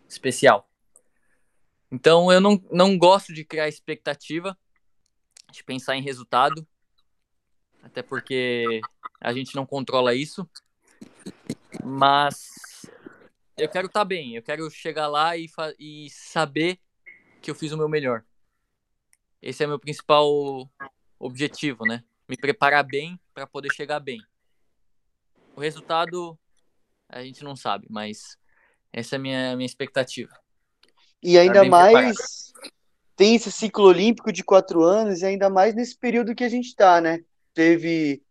especial. 0.08 0.66
Então 1.92 2.32
eu 2.32 2.40
não, 2.40 2.58
não 2.72 2.96
gosto 2.96 3.34
de 3.34 3.44
criar 3.44 3.68
expectativa, 3.68 4.56
de 5.52 5.62
pensar 5.62 5.94
em 5.94 6.02
resultado, 6.02 6.66
até 7.82 8.02
porque 8.02 8.80
a 9.20 9.34
gente 9.34 9.54
não 9.54 9.66
controla 9.66 10.14
isso. 10.14 10.48
Mas 11.84 12.86
eu 13.58 13.68
quero 13.68 13.88
estar 13.88 14.00
tá 14.00 14.04
bem, 14.06 14.36
eu 14.36 14.42
quero 14.42 14.70
chegar 14.70 15.06
lá 15.06 15.36
e, 15.36 15.50
e 15.78 16.08
saber 16.08 16.80
que 17.42 17.50
eu 17.50 17.54
fiz 17.54 17.72
o 17.72 17.76
meu 17.76 17.90
melhor. 17.90 18.24
Esse 19.42 19.62
é 19.62 19.66
meu 19.66 19.78
principal 19.78 20.66
objetivo, 21.18 21.84
né? 21.84 22.02
Me 22.28 22.36
preparar 22.36 22.84
bem 22.84 23.18
para 23.32 23.46
poder 23.46 23.72
chegar 23.72 24.00
bem. 24.00 24.20
O 25.56 25.60
resultado 25.60 26.38
a 27.08 27.22
gente 27.22 27.44
não 27.44 27.54
sabe, 27.54 27.86
mas 27.90 28.36
essa 28.92 29.16
é 29.16 29.18
a 29.18 29.20
minha, 29.20 29.56
minha 29.56 29.66
expectativa. 29.66 30.32
E 31.22 31.38
ainda 31.38 31.62
tá 31.62 31.68
mais 31.68 32.16
preparado. 32.52 32.74
tem 33.16 33.34
esse 33.34 33.50
ciclo 33.52 33.84
olímpico 33.84 34.32
de 34.32 34.42
quatro 34.42 34.82
anos, 34.82 35.22
e 35.22 35.26
ainda 35.26 35.48
mais 35.48 35.74
nesse 35.74 35.96
período 35.96 36.34
que 36.34 36.44
a 36.44 36.48
gente 36.48 36.66
está, 36.66 37.00
né? 37.00 37.24
Teve. 37.52 38.22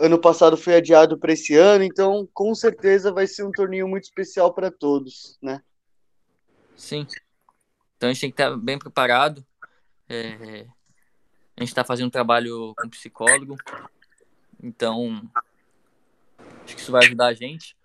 Ano 0.00 0.20
passado 0.20 0.56
foi 0.56 0.76
adiado 0.76 1.18
para 1.18 1.32
esse 1.32 1.56
ano, 1.56 1.82
então 1.82 2.28
com 2.32 2.54
certeza 2.54 3.10
vai 3.10 3.26
ser 3.26 3.42
um 3.42 3.50
torneio 3.50 3.88
muito 3.88 4.04
especial 4.04 4.54
para 4.54 4.70
todos, 4.70 5.36
né? 5.42 5.60
Sim. 6.76 7.04
Então 7.96 8.08
a 8.08 8.12
gente 8.12 8.20
tem 8.20 8.30
que 8.30 8.40
estar 8.40 8.56
bem 8.56 8.78
preparado. 8.78 9.44
É, 10.08 10.66
a 11.58 11.60
gente 11.60 11.70
está 11.70 11.82
fazendo 11.82 12.06
um 12.06 12.10
trabalho 12.10 12.72
com 12.76 12.88
psicólogo, 12.88 13.56
então 14.62 15.28
acho 16.64 16.76
que 16.76 16.80
isso 16.80 16.92
vai 16.92 17.04
ajudar 17.04 17.26
a 17.26 17.34
gente. 17.34 17.76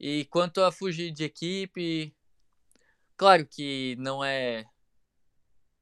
E 0.00 0.24
quanto 0.24 0.60
a 0.60 0.72
fugir 0.72 1.12
de 1.12 1.22
equipe, 1.22 2.12
claro 3.16 3.46
que 3.46 3.94
não 4.00 4.24
é. 4.24 4.64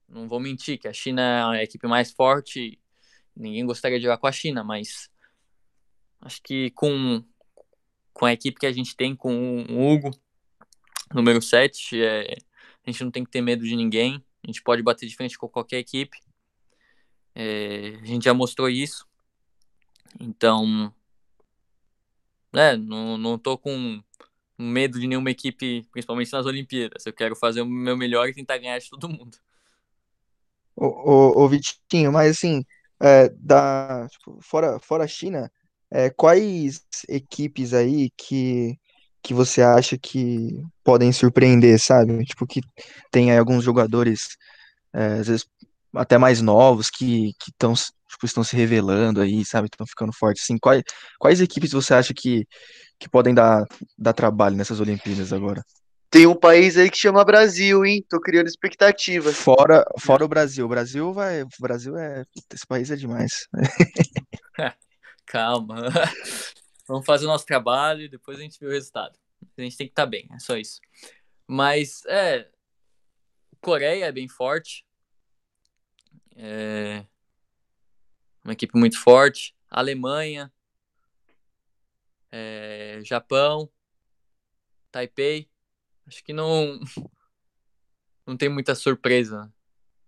Não 0.07 0.29
vou 0.29 0.39
mentir 0.39 0.79
que 0.79 0.87
a 0.87 0.93
China 0.93 1.55
é 1.57 1.61
a 1.61 1.63
equipe 1.63 1.87
mais 1.87 2.13
forte. 2.13 2.79
Ninguém 3.35 3.65
gostaria 3.65 3.99
de 3.99 4.05
jogar 4.05 4.19
com 4.19 4.27
a 4.27 4.33
China, 4.33 4.63
mas 4.63 5.09
acho 6.21 6.43
que 6.43 6.71
com, 6.73 7.25
com 8.13 8.27
a 8.27 8.33
equipe 8.35 8.61
que 8.61 8.67
a 8.67 8.73
gente 8.73 8.95
tem, 8.95 9.17
com 9.17 9.63
o 9.71 9.91
Hugo, 9.91 10.11
número 11.15 11.41
7, 11.41 11.99
é, 11.99 12.37
a 12.87 12.91
gente 12.91 13.03
não 13.03 13.11
tem 13.11 13.25
que 13.25 13.31
ter 13.31 13.41
medo 13.41 13.65
de 13.65 13.75
ninguém. 13.75 14.23
A 14.45 14.49
gente 14.49 14.63
pode 14.63 14.83
bater 14.83 15.07
de 15.07 15.17
frente 15.17 15.39
com 15.39 15.49
qualquer 15.49 15.79
equipe. 15.79 16.19
É, 17.35 17.99
a 18.03 18.05
gente 18.05 18.25
já 18.25 18.35
mostrou 18.35 18.69
isso. 18.69 19.07
Então, 20.21 20.93
é, 22.55 22.77
não, 22.77 23.17
não 23.17 23.39
tô 23.39 23.57
com 23.57 24.03
medo 24.59 25.01
de 25.01 25.07
nenhuma 25.07 25.31
equipe, 25.31 25.87
principalmente 25.91 26.33
nas 26.33 26.47
Olimpíadas. 26.47 27.05
Eu 27.07 27.13
quero 27.13 27.35
fazer 27.35 27.63
o 27.63 27.67
meu 27.67 27.97
melhor 27.97 28.29
e 28.29 28.35
tentar 28.35 28.59
ganhar 28.59 28.79
de 28.79 28.89
todo 28.91 29.09
mundo. 29.09 29.37
Ô, 30.77 30.87
ô, 30.87 31.45
ô 31.45 31.49
Vitinho, 31.49 32.13
mas 32.13 32.37
assim, 32.37 32.65
é, 33.01 33.29
da, 33.31 34.07
tipo, 34.09 34.39
fora, 34.41 34.79
fora 34.79 35.05
a 35.05 35.09
China, 35.09 35.51
é, 35.91 36.11
quais 36.11 36.85
equipes 37.09 37.75
aí 37.75 38.11
que 38.17 38.79
que 39.23 39.33
você 39.33 39.63
acha 39.63 39.97
que 39.97 40.65
podem 40.83 41.13
surpreender, 41.13 41.79
sabe? 41.79 42.25
Tipo, 42.25 42.45
que 42.45 42.61
tem 43.11 43.31
aí 43.31 43.39
alguns 43.39 43.63
jogadores, 43.63 44.37
é, 44.93 45.21
às 45.21 45.29
vezes 45.29 45.47
até 45.95 46.19
mais 46.19 46.41
novos, 46.41 46.91
que 46.91 47.33
estão 47.49 47.75
tipo, 47.75 48.27
estão 48.27 48.45
se 48.45 48.57
revelando 48.57 49.21
aí, 49.21 49.45
sabe? 49.45 49.67
Estão 49.67 49.87
ficando 49.87 50.13
fortes. 50.13 50.45
Assim, 50.45 50.59
quais, 50.59 50.83
quais 51.19 51.41
equipes 51.41 51.73
você 51.73 51.95
acha 51.95 52.13
que, 52.15 52.47
que 52.99 53.09
podem 53.09 53.35
dar, 53.35 53.65
dar 53.99 54.13
trabalho 54.13 54.57
nessas 54.57 54.81
Olimpíadas 54.81 55.33
agora? 55.33 55.63
Tem 56.11 56.27
um 56.27 56.35
país 56.35 56.77
aí 56.77 56.91
que 56.91 56.99
chama 56.99 57.25
Brasil, 57.25 57.85
hein? 57.87 58.05
Tô 58.07 58.21
criando 58.21 58.47
expectativas. 58.47 59.35
Fora, 59.35 59.83
fora 59.99 60.25
o 60.25 60.29
Brasil. 60.29 60.67
O 60.67 60.69
Brasil 60.69 61.11
vai. 61.13 61.43
O 61.43 61.49
Brasil 61.59 61.97
é. 61.97 62.23
Esse 62.53 62.67
país 62.67 62.91
é 62.91 62.97
demais. 62.97 63.49
Calma. 65.25 65.89
Vamos 66.87 67.07
fazer 67.07 67.25
o 67.25 67.29
nosso 67.29 67.47
trabalho 67.47 68.03
e 68.03 68.09
depois 68.11 68.39
a 68.39 68.43
gente 68.43 68.61
vê 68.61 68.67
o 68.67 68.71
resultado. 68.71 69.19
A 69.57 69.63
gente 69.63 69.77
tem 69.77 69.87
que 69.87 69.93
estar 69.93 70.03
tá 70.05 70.11
bem, 70.11 70.29
é 70.35 70.39
só 70.39 70.57
isso. 70.57 70.79
Mas, 71.47 72.05
é. 72.07 72.47
Coreia 73.63 74.05
é 74.05 74.13
bem 74.13 74.29
forte. 74.29 74.85
É 76.37 77.07
uma 78.45 78.53
equipe 78.53 78.77
muito 78.77 78.99
forte. 78.99 79.55
Alemanha, 79.71 80.53
é, 82.31 83.01
Japão, 83.05 83.71
Taipei. 84.91 85.49
Acho 86.07 86.23
que 86.25 86.33
não 86.33 86.81
não 88.27 88.37
tem 88.37 88.49
muita 88.49 88.75
surpresa. 88.75 89.53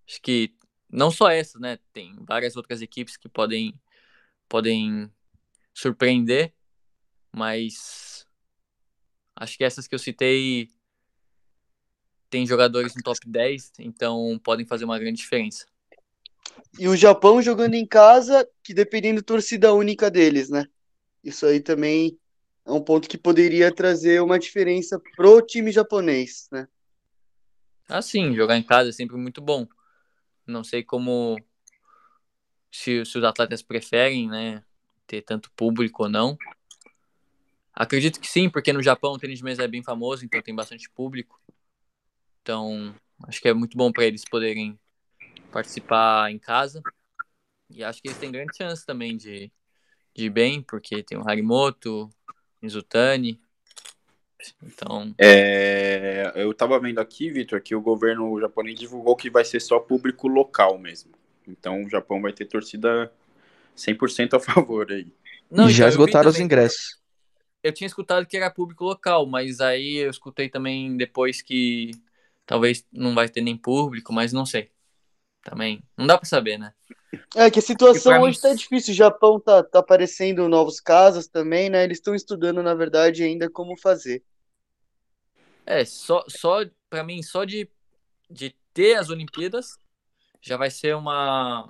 Acho 0.06 0.20
que 0.20 0.54
não 0.90 1.10
só 1.10 1.30
essa, 1.30 1.58
né? 1.58 1.78
Tem 1.92 2.14
várias 2.24 2.56
outras 2.56 2.82
equipes 2.82 3.16
que 3.16 3.28
podem 3.28 3.74
podem 4.48 5.10
surpreender, 5.72 6.54
mas 7.32 8.26
acho 9.34 9.56
que 9.56 9.64
essas 9.64 9.88
que 9.88 9.94
eu 9.94 9.98
citei 9.98 10.68
tem 12.30 12.46
jogadores 12.46 12.94
no 12.94 13.02
top 13.02 13.20
10, 13.26 13.72
então 13.78 14.38
podem 14.42 14.66
fazer 14.66 14.84
uma 14.84 14.98
grande 14.98 15.18
diferença. 15.18 15.66
E 16.78 16.88
o 16.88 16.96
Japão 16.96 17.40
jogando 17.40 17.74
em 17.74 17.86
casa, 17.86 18.48
que 18.62 18.74
dependendo 18.74 19.20
da 19.20 19.26
torcida 19.26 19.72
única 19.72 20.10
deles, 20.10 20.50
né? 20.50 20.66
Isso 21.22 21.46
aí 21.46 21.60
também 21.60 22.18
é 22.66 22.72
um 22.72 22.82
ponto 22.82 23.08
que 23.08 23.16
poderia 23.16 23.72
trazer 23.72 24.20
uma 24.20 24.38
diferença 24.38 25.00
pro 25.16 25.40
time 25.40 25.70
japonês, 25.70 26.48
né? 26.50 26.66
Ah, 27.88 28.02
sim, 28.02 28.34
jogar 28.34 28.56
em 28.56 28.62
casa 28.62 28.88
é 28.88 28.92
sempre 28.92 29.16
muito 29.16 29.40
bom. 29.40 29.66
Não 30.46 30.64
sei 30.64 30.82
como 30.82 31.38
se, 32.70 33.04
se 33.04 33.18
os 33.18 33.24
atletas 33.24 33.62
preferem, 33.62 34.28
né, 34.28 34.64
ter 35.06 35.22
tanto 35.22 35.50
público 35.52 36.04
ou 36.04 36.08
não. 36.08 36.36
Acredito 37.72 38.20
que 38.20 38.26
sim, 38.26 38.48
porque 38.48 38.72
no 38.72 38.82
Japão 38.82 39.12
o 39.12 39.18
tênis 39.18 39.38
de 39.38 39.44
mesa 39.44 39.64
é 39.64 39.68
bem 39.68 39.82
famoso, 39.82 40.24
então 40.24 40.40
tem 40.40 40.54
bastante 40.54 40.88
público. 40.90 41.40
Então, 42.42 42.94
acho 43.26 43.40
que 43.40 43.48
é 43.48 43.54
muito 43.54 43.76
bom 43.76 43.90
para 43.90 44.04
eles 44.04 44.24
poderem 44.24 44.78
participar 45.54 46.32
em 46.32 46.38
casa. 46.38 46.82
E 47.70 47.84
acho 47.84 48.02
que 48.02 48.08
eles 48.08 48.18
têm 48.18 48.32
grande 48.32 48.56
chance 48.56 48.84
também 48.84 49.16
de, 49.16 49.52
de 50.12 50.26
ir 50.26 50.30
bem, 50.30 50.60
porque 50.60 51.02
tem 51.04 51.16
o 51.16 51.26
Harimoto, 51.26 52.10
Mizutani. 52.60 53.40
Então. 54.60 55.14
É, 55.16 56.32
eu 56.34 56.50
estava 56.50 56.78
vendo 56.80 56.98
aqui, 56.98 57.30
Vitor, 57.30 57.62
que 57.62 57.74
o 57.74 57.80
governo 57.80 58.38
japonês 58.40 58.78
divulgou 58.78 59.16
que 59.16 59.30
vai 59.30 59.44
ser 59.44 59.60
só 59.60 59.78
público 59.78 60.26
local 60.26 60.76
mesmo. 60.76 61.12
Então 61.46 61.84
o 61.84 61.88
Japão 61.88 62.20
vai 62.20 62.32
ter 62.32 62.46
torcida 62.46 63.10
100% 63.76 64.34
a 64.34 64.40
favor 64.40 64.90
aí. 64.90 65.06
Não, 65.48 65.70
já 65.70 65.84
então, 65.84 65.88
esgotaram 65.88 66.28
os 66.28 66.40
ingressos. 66.40 67.00
Eu 67.62 67.72
tinha 67.72 67.86
escutado 67.86 68.26
que 68.26 68.36
era 68.36 68.50
público 68.50 68.84
local, 68.84 69.24
mas 69.24 69.60
aí 69.60 69.96
eu 69.96 70.10
escutei 70.10 70.50
também 70.50 70.96
depois 70.96 71.40
que 71.40 71.92
talvez 72.44 72.84
não 72.92 73.14
vai 73.14 73.28
ter 73.28 73.40
nem 73.40 73.56
público, 73.56 74.12
mas 74.12 74.32
não 74.32 74.44
sei 74.44 74.73
também. 75.44 75.82
Não 75.96 76.06
dá 76.06 76.18
para 76.18 76.26
saber, 76.26 76.58
né? 76.58 76.72
É 77.36 77.50
que 77.50 77.58
a 77.58 77.62
situação 77.62 78.22
hoje 78.22 78.38
mim... 78.38 78.42
tá 78.42 78.54
difícil. 78.54 78.92
O 78.92 78.96
Japão 78.96 79.38
tá, 79.38 79.62
tá 79.62 79.78
aparecendo 79.78 80.48
novos 80.48 80.80
casos 80.80 81.28
também, 81.28 81.70
né? 81.70 81.84
Eles 81.84 81.98
estão 81.98 82.14
estudando, 82.14 82.62
na 82.62 82.74
verdade, 82.74 83.22
ainda 83.22 83.48
como 83.48 83.76
fazer. 83.76 84.24
É, 85.66 85.84
só, 85.84 86.24
só 86.28 86.64
para 86.90 87.04
mim, 87.04 87.22
só 87.22 87.44
de, 87.44 87.68
de 88.28 88.54
ter 88.72 88.94
as 88.94 89.10
Olimpíadas 89.10 89.78
já 90.40 90.58
vai 90.58 90.70
ser 90.70 90.94
uma 90.94 91.66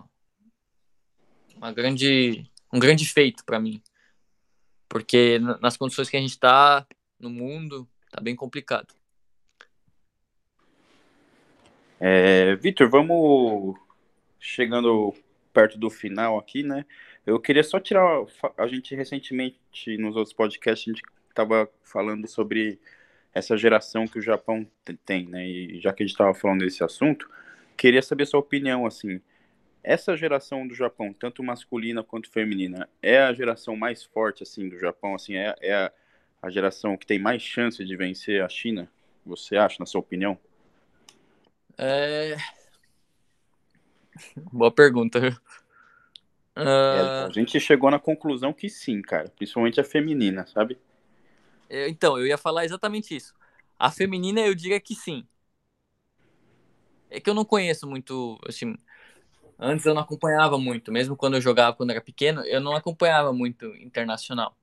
uma 1.54 1.70
grande 1.70 2.50
um 2.72 2.78
grande 2.78 3.06
feito 3.06 3.44
para 3.44 3.60
mim. 3.60 3.80
Porque 4.88 5.38
nas 5.60 5.76
condições 5.76 6.08
que 6.08 6.16
a 6.16 6.20
gente 6.20 6.38
tá 6.38 6.86
no 7.18 7.30
mundo, 7.30 7.88
tá 8.10 8.20
bem 8.20 8.34
complicado. 8.34 8.94
É, 12.01 12.57
Vitor, 12.57 12.88
vamos 12.90 13.76
chegando 14.40 15.14
perto 15.53 15.78
do 15.78 15.88
final 15.88 16.38
aqui, 16.38 16.62
né? 16.62 16.84
Eu 17.24 17.40
queria 17.40 17.62
só 17.62 17.80
tirar. 17.80 18.24
A 18.59 18.66
gente 18.66 18.95
recentemente, 18.95 19.97
nos 19.99 20.16
outros 20.16 20.34
podcasts, 20.34 20.88
a 20.88 20.92
gente 20.92 21.03
estava 21.28 21.68
falando 21.82 22.26
sobre 22.28 22.78
essa 23.32 23.57
geração 23.57 24.07
que 24.07 24.18
o 24.18 24.22
Japão 24.22 24.66
tem, 25.05 25.26
né? 25.26 25.47
E 25.47 25.80
já 25.80 25.92
que 25.92 26.03
a 26.03 26.07
gente 26.07 26.14
estava 26.14 26.34
falando 26.34 26.61
desse 26.61 26.84
assunto, 26.84 27.28
queria 27.76 28.03
saber 28.03 28.26
sua 28.26 28.40
opinião, 28.40 28.86
assim. 28.86 29.20
Essa 29.82 30.16
geração 30.16 30.66
do 30.66 30.74
Japão, 30.74 31.12
tanto 31.12 31.42
masculina 31.42 32.03
quanto 32.03 32.30
feminina, 32.30 32.88
é 33.03 33.18
a 33.18 33.32
geração 33.34 33.76
mais 33.76 34.03
forte, 34.03 34.42
assim, 34.42 34.68
do 34.68 34.78
Japão, 34.78 35.14
assim, 35.14 35.34
é, 35.36 35.55
é 35.61 35.74
a, 35.74 35.92
a 36.42 36.51
geração 36.51 36.97
que 36.97 37.07
tem 37.07 37.18
mais 37.18 37.42
chance 37.42 37.84
de 37.84 37.97
vencer 37.97 38.42
a 38.42 38.49
China? 38.49 38.90
Você 39.26 39.57
acha, 39.57 39.76
na 39.78 39.86
sua 39.86 40.01
opinião? 40.01 40.38
É... 41.78 42.36
Boa 44.52 44.70
pergunta. 44.70 45.18
Uh... 46.56 46.60
É, 46.60 47.26
a 47.26 47.30
gente 47.32 47.58
chegou 47.58 47.90
na 47.90 47.98
conclusão 47.98 48.52
que 48.52 48.68
sim, 48.68 49.02
cara. 49.02 49.28
Principalmente 49.30 49.80
a 49.80 49.84
feminina, 49.84 50.46
sabe? 50.46 50.78
Então, 51.68 52.18
eu 52.18 52.26
ia 52.26 52.38
falar 52.38 52.64
exatamente 52.64 53.16
isso. 53.16 53.34
A 53.78 53.90
feminina 53.90 54.40
eu 54.40 54.54
diria 54.54 54.78
que 54.78 54.94
sim. 54.94 55.26
É 57.10 57.20
que 57.20 57.28
eu 57.28 57.34
não 57.34 57.44
conheço 57.44 57.86
muito, 57.86 58.38
assim, 58.46 58.76
antes 59.58 59.86
eu 59.86 59.94
não 59.94 60.02
acompanhava 60.02 60.58
muito, 60.58 60.90
mesmo 60.90 61.16
quando 61.16 61.34
eu 61.34 61.40
jogava 61.40 61.76
quando 61.76 61.90
era 61.90 62.00
pequeno, 62.00 62.42
eu 62.42 62.60
não 62.60 62.74
acompanhava 62.74 63.32
muito 63.32 63.66
internacional. 63.76 64.56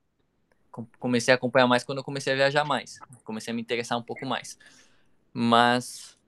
Comecei 0.98 1.32
a 1.32 1.34
acompanhar 1.34 1.66
mais 1.66 1.84
quando 1.84 1.98
eu 1.98 2.04
comecei 2.04 2.32
a 2.32 2.36
viajar 2.36 2.64
mais, 2.64 2.98
comecei 3.24 3.52
a 3.52 3.54
me 3.54 3.62
interessar 3.62 3.98
um 3.98 4.02
pouco 4.02 4.26
mais. 4.26 4.58
Mas 5.32 6.18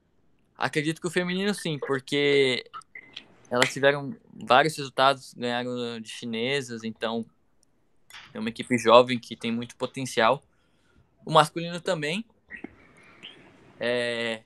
acredito 0.57 1.01
que 1.01 1.07
o 1.07 1.11
feminino 1.11 1.53
sim, 1.53 1.77
porque 1.79 2.65
elas 3.49 3.71
tiveram 3.71 4.15
vários 4.33 4.75
resultados, 4.75 5.33
ganharam 5.33 5.99
de 5.99 6.09
chinesas, 6.09 6.83
então 6.83 7.25
é 8.33 8.39
uma 8.39 8.49
equipe 8.49 8.77
jovem 8.77 9.19
que 9.19 9.35
tem 9.35 9.51
muito 9.51 9.75
potencial. 9.75 10.43
O 11.25 11.31
masculino 11.31 11.79
também. 11.79 12.25
É... 13.79 14.41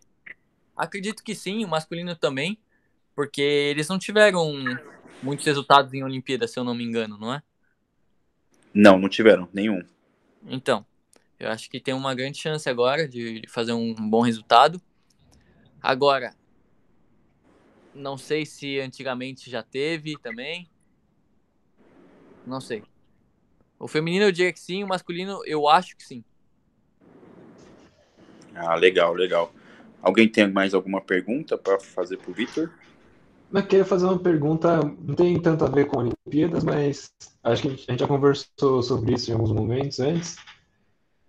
Acredito 0.76 1.24
que 1.24 1.36
sim, 1.36 1.66
o 1.66 1.68
masculino 1.68 2.16
também, 2.16 2.57
porque 3.16 3.41
eles 3.41 3.88
não 3.88 3.99
tiveram 3.99 4.53
muitos 5.22 5.45
resultados 5.45 5.93
em 5.93 6.03
Olimpíada, 6.03 6.47
se 6.47 6.57
eu 6.57 6.64
não 6.64 6.74
me 6.74 6.84
engano, 6.84 7.18
não 7.18 7.34
é? 7.34 7.43
Não, 8.74 8.97
não 8.97 9.10
tiveram, 9.10 9.49
nenhum. 9.53 9.84
Então, 10.45 10.86
eu 11.39 11.49
acho 11.49 11.70
que 11.70 11.80
tem 11.80 11.93
uma 11.93 12.16
grande 12.16 12.38
chance 12.38 12.70
agora 12.70 13.07
de 13.07 13.41
fazer 13.47 13.74
um 13.74 13.93
bom 14.10 14.22
resultado. 14.22 14.82
Agora, 15.82 16.36
não 17.93 18.17
sei 18.17 18.45
se 18.45 18.80
antigamente 18.80 19.49
já 19.49 19.63
teve 19.63 20.17
também. 20.17 20.69
Não 22.45 22.59
sei. 22.59 22.84
O 23.77 23.88
feminino 23.88 24.25
eu 24.25 24.32
diria 24.32 24.51
que 24.51 24.59
sim, 24.59 24.84
o 24.84 24.88
masculino 24.88 25.41
eu 25.45 25.67
acho 25.67 25.95
que 25.95 26.03
sim. 26.03 26.23
Ah, 28.53 28.75
legal, 28.75 29.13
legal. 29.13 29.53
Alguém 30.01 30.27
tem 30.27 30.51
mais 30.51 30.73
alguma 30.73 31.01
pergunta 31.01 31.57
para 31.57 31.80
fazer 31.80 32.17
para 32.17 32.32
o 32.32 32.34
Vitor? 32.34 32.71
Eu 33.51 33.63
queria 33.63 33.86
fazer 33.86 34.05
uma 34.05 34.19
pergunta, 34.19 34.84
não 34.84 35.15
tem 35.15 35.41
tanto 35.41 35.65
a 35.65 35.69
ver 35.69 35.88
com 35.88 35.97
Olimpíadas, 35.97 36.63
mas 36.63 37.11
acho 37.43 37.63
que 37.63 37.67
a 37.69 37.71
gente 37.71 37.99
já 37.99 38.07
conversou 38.07 38.84
sobre 38.84 39.13
isso 39.13 39.32
em 39.32 39.34
alguns 39.34 39.51
momentos 39.51 39.99
antes. 39.99 40.36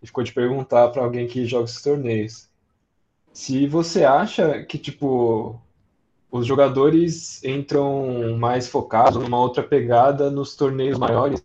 E 0.03 0.07
ficou 0.07 0.22
de 0.22 0.32
perguntar 0.32 0.88
para 0.88 1.03
alguém 1.03 1.26
que 1.26 1.46
joga 1.46 1.64
esses 1.64 1.82
torneios. 1.82 2.49
Se 3.33 3.66
você 3.66 4.05
acha 4.05 4.62
que, 4.64 4.76
tipo, 4.78 5.61
os 6.31 6.47
jogadores 6.47 7.43
entram 7.43 8.37
mais 8.39 8.68
focados 8.68 9.22
numa 9.22 9.39
outra 9.39 9.62
pegada 9.62 10.31
nos 10.31 10.55
torneios 10.55 10.99
maiores. 10.99 11.45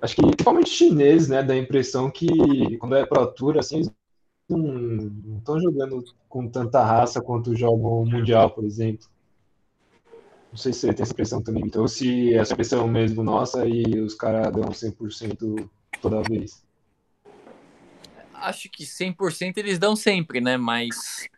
Acho 0.00 0.16
que 0.16 0.22
principalmente 0.22 0.70
chineses, 0.70 1.28
né, 1.28 1.42
dá 1.42 1.54
a 1.54 1.58
impressão 1.58 2.10
que 2.10 2.76
quando 2.78 2.96
é 2.96 3.06
pro 3.06 3.24
tour, 3.28 3.58
assim, 3.58 3.82
não 4.48 5.38
estão 5.38 5.60
jogando 5.60 6.02
com 6.28 6.48
tanta 6.48 6.82
raça 6.82 7.22
quanto 7.22 7.56
jogam 7.56 8.02
o 8.02 8.06
Mundial, 8.06 8.50
por 8.50 8.64
exemplo. 8.64 9.06
Não 10.50 10.58
sei 10.58 10.72
se 10.72 10.80
você 10.80 10.92
tem 10.92 11.02
essa 11.02 11.12
impressão 11.12 11.42
também, 11.42 11.64
então, 11.64 11.86
se 11.86 12.34
essa 12.34 12.52
impressão 12.52 12.86
mesmo 12.88 13.22
nossa 13.22 13.66
e 13.66 14.00
os 14.00 14.14
caras 14.14 14.52
dão 14.52 14.64
100% 14.72 15.70
toda 16.00 16.22
vez. 16.22 16.61
Acho 18.42 18.68
que 18.68 18.84
100% 18.84 19.56
eles 19.58 19.78
dão 19.78 19.94
sempre, 19.94 20.40
né? 20.40 20.56
Mas 20.56 21.28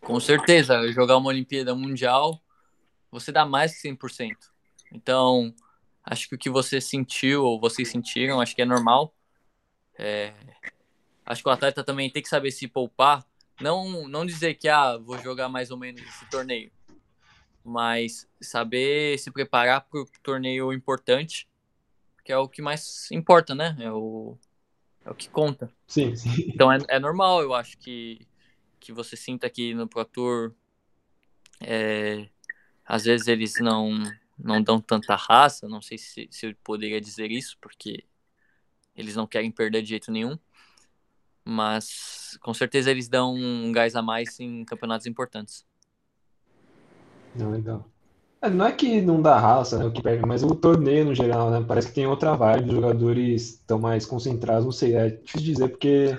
com 0.00 0.18
certeza, 0.20 0.90
jogar 0.92 1.16
uma 1.16 1.28
Olimpíada 1.28 1.74
Mundial, 1.74 2.40
você 3.10 3.30
dá 3.30 3.44
mais 3.44 3.74
que 3.74 3.88
100%. 3.88 4.36
Então, 4.92 5.54
acho 6.04 6.28
que 6.28 6.34
o 6.34 6.38
que 6.38 6.50
você 6.50 6.80
sentiu 6.80 7.44
ou 7.44 7.60
vocês 7.60 7.88
sentiram, 7.88 8.40
acho 8.40 8.54
que 8.54 8.62
é 8.62 8.66
normal. 8.66 9.14
É, 9.98 10.32
acho 11.26 11.42
que 11.42 11.48
o 11.48 11.52
atleta 11.52 11.84
também 11.84 12.10
tem 12.10 12.22
que 12.22 12.28
saber 12.28 12.50
se 12.50 12.66
poupar. 12.66 13.24
Não, 13.60 14.08
não 14.08 14.24
dizer 14.24 14.54
que 14.54 14.68
ah, 14.68 14.96
vou 14.96 15.18
jogar 15.18 15.48
mais 15.48 15.70
ou 15.70 15.76
menos 15.76 16.00
esse 16.02 16.28
torneio, 16.30 16.72
mas 17.64 18.26
saber 18.40 19.18
se 19.18 19.30
preparar 19.30 19.82
para 19.82 20.00
o 20.00 20.06
torneio 20.22 20.72
importante, 20.72 21.46
que 22.24 22.32
é 22.32 22.36
o 22.36 22.48
que 22.48 22.62
mais 22.62 23.10
importa, 23.10 23.54
né? 23.54 23.76
É 23.78 23.92
o, 23.92 24.36
é 25.04 25.10
o 25.10 25.14
que 25.14 25.28
conta. 25.28 25.72
Sim, 25.86 26.14
sim. 26.16 26.30
Então 26.48 26.72
é, 26.72 26.78
é 26.88 26.98
normal, 26.98 27.42
eu 27.42 27.54
acho 27.54 27.78
que, 27.78 28.26
que 28.78 28.92
você 28.92 29.16
sinta 29.16 29.48
que 29.48 29.74
no 29.74 29.88
Pro 29.88 30.04
Tour 30.04 30.54
é, 31.60 32.28
às 32.84 33.04
vezes 33.04 33.28
eles 33.28 33.54
não, 33.60 33.98
não 34.38 34.62
dão 34.62 34.80
tanta 34.80 35.14
raça, 35.14 35.68
não 35.68 35.80
sei 35.80 35.98
se, 35.98 36.28
se 36.30 36.46
eu 36.46 36.54
poderia 36.62 37.00
dizer 37.00 37.30
isso, 37.30 37.56
porque 37.60 38.04
eles 38.94 39.16
não 39.16 39.26
querem 39.26 39.50
perder 39.50 39.82
de 39.82 39.88
jeito 39.88 40.10
nenhum 40.10 40.38
mas 41.44 42.38
com 42.40 42.54
certeza 42.54 42.90
eles 42.90 43.08
dão 43.08 43.34
um 43.34 43.72
gás 43.72 43.96
a 43.96 44.02
mais 44.02 44.38
em 44.38 44.64
campeonatos 44.64 45.06
importantes. 45.06 45.66
Não, 47.34 47.50
legal. 47.50 47.88
É, 48.42 48.50
não 48.50 48.66
é 48.66 48.72
que 48.72 49.00
não 49.00 49.22
dá 49.22 49.38
raça, 49.38 49.78
né, 49.78 49.84
o 49.84 49.92
que 49.92 50.02
perde, 50.02 50.26
mas 50.26 50.42
o 50.42 50.52
torneio 50.52 51.04
no 51.04 51.14
geral, 51.14 51.48
né, 51.48 51.64
parece 51.66 51.86
que 51.86 51.94
tem 51.94 52.08
outra 52.08 52.34
vibe, 52.34 52.70
os 52.70 52.74
jogadores 52.74 53.42
estão 53.50 53.78
mais 53.78 54.04
concentrados, 54.04 54.64
não 54.64 54.72
sei, 54.72 54.96
é 54.96 55.10
difícil 55.10 55.52
dizer 55.52 55.68
porque 55.68 56.18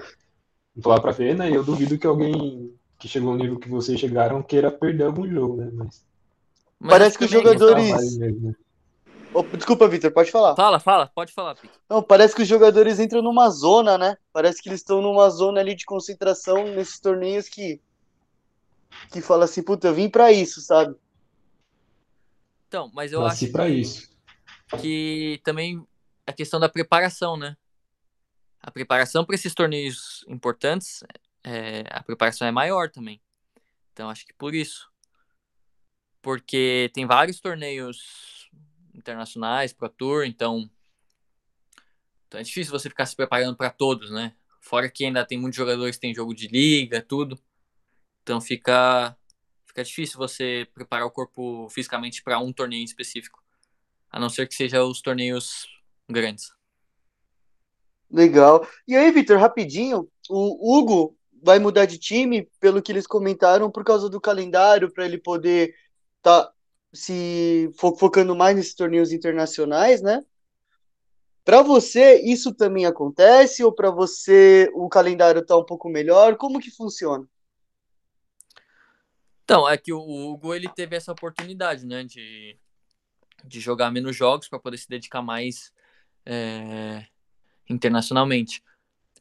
não 0.73 0.81
tô 0.81 0.89
lá 0.89 1.01
pra 1.01 1.11
ver, 1.11 1.35
né, 1.35 1.51
e 1.51 1.53
eu 1.53 1.65
duvido 1.65 1.97
que 1.97 2.07
alguém 2.07 2.73
que 2.97 3.09
chegou 3.09 3.33
no 3.33 3.39
nível 3.39 3.59
que 3.59 3.67
vocês 3.67 3.99
chegaram 3.99 4.41
queira 4.41 4.71
perder 4.71 5.03
algum 5.03 5.27
jogo, 5.27 5.57
né, 5.57 5.69
mas... 5.73 6.05
mas 6.79 6.91
parece 6.91 7.17
que 7.17 7.25
os 7.25 7.31
jogadores... 7.31 8.17
Mesmo, 8.17 8.47
né? 8.47 8.55
Oh, 9.33 9.41
desculpa, 9.41 9.87
Vitor, 9.87 10.11
pode 10.11 10.31
falar. 10.31 10.55
Fala, 10.55 10.79
fala, 10.79 11.11
pode 11.13 11.33
falar, 11.33 11.55
Pique. 11.55 11.73
Não, 11.89 12.03
parece 12.03 12.35
que 12.35 12.43
os 12.43 12.47
jogadores 12.47 12.99
entram 12.99 13.21
numa 13.21 13.49
zona, 13.49 13.97
né? 13.97 14.15
Parece 14.31 14.61
que 14.61 14.69
eles 14.69 14.79
estão 14.79 15.01
numa 15.01 15.27
zona 15.29 15.59
ali 15.59 15.73
de 15.73 15.85
concentração 15.85 16.67
nesses 16.67 16.99
torneios 16.99 17.49
que. 17.49 17.81
que 19.11 19.21
fala 19.21 19.45
assim, 19.45 19.63
puta, 19.63 19.87
eu 19.87 19.93
vim 19.95 20.07
pra 20.07 20.31
isso, 20.31 20.61
sabe? 20.61 20.95
Então, 22.73 22.89
mas 22.91 23.13
eu 23.13 23.21
Nasci 23.21 23.45
acho 23.45 23.53
pra 23.53 23.69
isso. 23.69 24.09
que 24.81 25.39
também 25.43 25.85
a 26.25 26.33
questão 26.33 26.59
da 26.59 26.67
preparação, 26.67 27.37
né? 27.37 27.55
A 28.59 28.71
preparação 28.71 29.23
para 29.23 29.35
esses 29.35 29.53
torneios 29.53 30.25
importantes, 30.27 31.03
é, 31.43 31.83
a 31.91 32.01
preparação 32.01 32.47
é 32.47 32.51
maior 32.51 32.89
também. 32.89 33.21
Então, 33.91 34.09
acho 34.09 34.25
que 34.25 34.33
por 34.33 34.55
isso. 34.55 34.89
Porque 36.19 36.89
tem 36.95 37.05
vários 37.05 37.39
torneios 37.39 38.49
internacionais, 38.91 39.71
Pro 39.71 39.87
Tour, 39.87 40.25
então, 40.25 40.67
então 42.27 42.39
é 42.39 42.43
difícil 42.43 42.71
você 42.71 42.89
ficar 42.89 43.05
se 43.05 43.15
preparando 43.15 43.55
para 43.55 43.69
todos, 43.69 44.09
né? 44.09 44.33
Fora 44.59 44.89
que 44.89 45.05
ainda 45.05 45.23
tem 45.23 45.39
muitos 45.39 45.57
jogadores 45.57 45.95
que 45.95 46.01
têm 46.01 46.15
jogo 46.15 46.33
de 46.33 46.47
liga, 46.47 47.03
tudo. 47.03 47.39
Então 48.23 48.41
fica 48.41 49.15
fica 49.73 49.83
difícil 49.83 50.19
você 50.19 50.67
preparar 50.73 51.07
o 51.07 51.11
corpo 51.11 51.67
fisicamente 51.69 52.21
para 52.21 52.37
um 52.37 52.53
torneio 52.53 52.83
específico, 52.85 53.43
a 54.11 54.19
não 54.19 54.29
ser 54.29 54.47
que 54.47 54.53
seja 54.53 54.83
os 54.83 55.01
torneios 55.01 55.67
grandes. 56.07 56.51
Legal. 58.09 58.67
E 58.87 58.95
aí, 58.95 59.11
Vitor, 59.11 59.39
rapidinho, 59.39 60.07
o 60.29 60.77
Hugo 60.77 61.17
vai 61.41 61.57
mudar 61.57 61.85
de 61.85 61.97
time, 61.97 62.47
pelo 62.59 62.81
que 62.81 62.91
eles 62.91 63.07
comentaram, 63.07 63.71
por 63.71 63.83
causa 63.83 64.07
do 64.07 64.21
calendário, 64.21 64.93
para 64.93 65.05
ele 65.05 65.17
poder 65.17 65.73
estar 66.17 66.43
tá 66.43 66.53
se 66.93 67.71
fo 67.75 67.95
focando 67.97 68.35
mais 68.35 68.55
nesses 68.55 68.75
torneios 68.75 69.11
internacionais, 69.11 70.03
né? 70.03 70.23
Para 71.43 71.63
você, 71.63 72.21
isso 72.21 72.53
também 72.53 72.85
acontece 72.85 73.63
ou 73.63 73.73
para 73.73 73.89
você 73.89 74.69
o 74.75 74.87
calendário 74.87 75.41
está 75.41 75.57
um 75.57 75.65
pouco 75.65 75.89
melhor? 75.89 76.37
Como 76.37 76.59
que 76.59 76.69
funciona? 76.69 77.27
Então, 79.43 79.67
é 79.67 79.77
que 79.77 79.91
o 79.91 79.99
Hugo 79.99 80.53
ele 80.53 80.69
teve 80.69 80.95
essa 80.95 81.11
oportunidade, 81.11 81.85
né, 81.85 82.03
de, 82.03 82.57
de 83.43 83.59
jogar 83.59 83.91
menos 83.91 84.15
jogos 84.15 84.47
para 84.47 84.59
poder 84.59 84.77
se 84.77 84.87
dedicar 84.87 85.21
mais 85.21 85.73
é, 86.25 87.05
internacionalmente. 87.69 88.63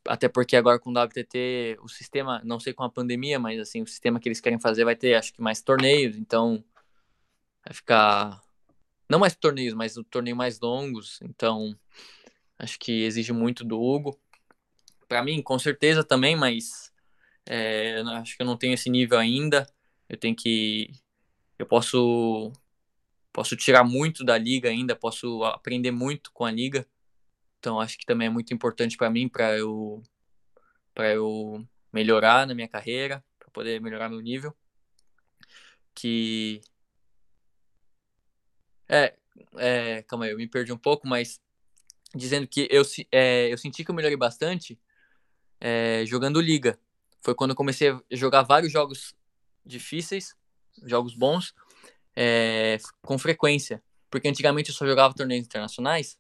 Até 0.07 0.29
porque 0.29 0.57
agora 0.57 0.79
com 0.79 0.91
o 0.91 0.99
WTT, 0.99 1.79
o 1.83 1.89
sistema, 1.89 2.41
não 2.45 2.59
sei 2.59 2.73
com 2.73 2.83
a 2.83 2.91
pandemia, 2.91 3.39
mas 3.39 3.61
assim, 3.61 3.83
o 3.83 3.87
sistema 3.87 4.18
que 4.18 4.29
eles 4.29 4.41
querem 4.41 4.59
fazer 4.59 4.85
vai 4.85 4.97
ter, 4.97 5.14
acho 5.14 5.33
que 5.33 5.41
mais 5.41 5.61
torneios, 5.62 6.16
então 6.16 6.64
Vai 7.64 7.73
ficar. 7.75 8.43
Não 9.09 9.20
mais 9.20 9.37
torneios, 9.37 9.73
mas 9.75 9.95
torneios 10.11 10.37
mais 10.37 10.59
longos. 10.59 11.20
Então, 11.23 11.79
Acho 12.62 12.79
que 12.79 13.03
exige 13.03 13.33
muito 13.33 13.64
do 13.64 13.83
Hugo. 13.83 14.16
Para 15.09 15.20
mim, 15.25 15.43
com 15.43 15.59
certeza 15.59 16.05
também, 16.05 16.37
mas 16.37 16.93
é, 17.45 18.01
acho 18.18 18.37
que 18.37 18.43
eu 18.43 18.47
não 18.47 18.57
tenho 18.57 18.75
esse 18.75 18.89
nível 18.89 19.18
ainda. 19.18 19.66
Eu 20.13 20.19
tenho 20.19 20.37
que. 20.37 20.93
Eu 21.59 21.67
posso. 21.67 22.53
Posso 23.33 23.57
tirar 23.57 23.83
muito 23.83 24.25
da 24.25 24.37
liga 24.37 24.69
ainda, 24.69 24.95
posso 24.95 25.43
aprender 25.45 25.91
muito 25.91 26.31
com 26.33 26.45
a 26.45 26.51
liga. 26.51 26.87
Então 27.59 27.81
acho 27.81 27.97
que 27.99 28.05
também 28.05 28.27
é 28.27 28.31
muito 28.31 28.53
importante 28.53 28.97
para 28.97 29.09
mim 29.09 29.29
para 29.29 29.57
eu 29.57 30.03
para 30.95 31.13
eu 31.15 31.67
melhorar 31.91 32.47
na 32.47 32.55
minha 32.55 32.69
carreira, 32.69 33.25
para 33.39 33.51
poder 33.51 33.81
melhorar 33.81 34.11
meu 34.11 34.21
nível. 34.21 34.55
Que 35.95 36.61
é, 38.89 39.17
é, 39.57 40.03
calma 40.03 40.27
aí, 40.27 40.33
eu 40.33 40.37
me 40.37 40.47
perdi 40.47 40.73
um 40.73 40.79
pouco, 40.79 41.09
mas 41.09 41.41
dizendo 42.15 42.47
que 42.47 42.69
eu, 42.71 42.83
é, 43.11 43.51
eu 43.51 43.57
senti 43.57 43.83
que 43.83 43.91
eu 43.91 43.95
melhorei 43.95 44.17
bastante 44.19 44.79
é, 45.59 46.05
jogando 46.05 46.41
liga. 46.41 46.79
Foi 47.23 47.35
quando 47.35 47.53
eu 47.53 47.57
comecei 47.57 47.91
a 47.91 48.03
jogar 48.11 48.43
vários 48.43 48.71
jogos 48.71 49.15
difíceis, 49.65 50.35
jogos 50.85 51.15
bons, 51.15 51.55
é, 52.15 52.79
com 53.03 53.19
frequência. 53.19 53.83
Porque 54.11 54.29
antigamente 54.29 54.71
eu 54.71 54.75
só 54.75 54.87
jogava 54.87 55.15
torneios 55.15 55.47
internacionais 55.47 56.19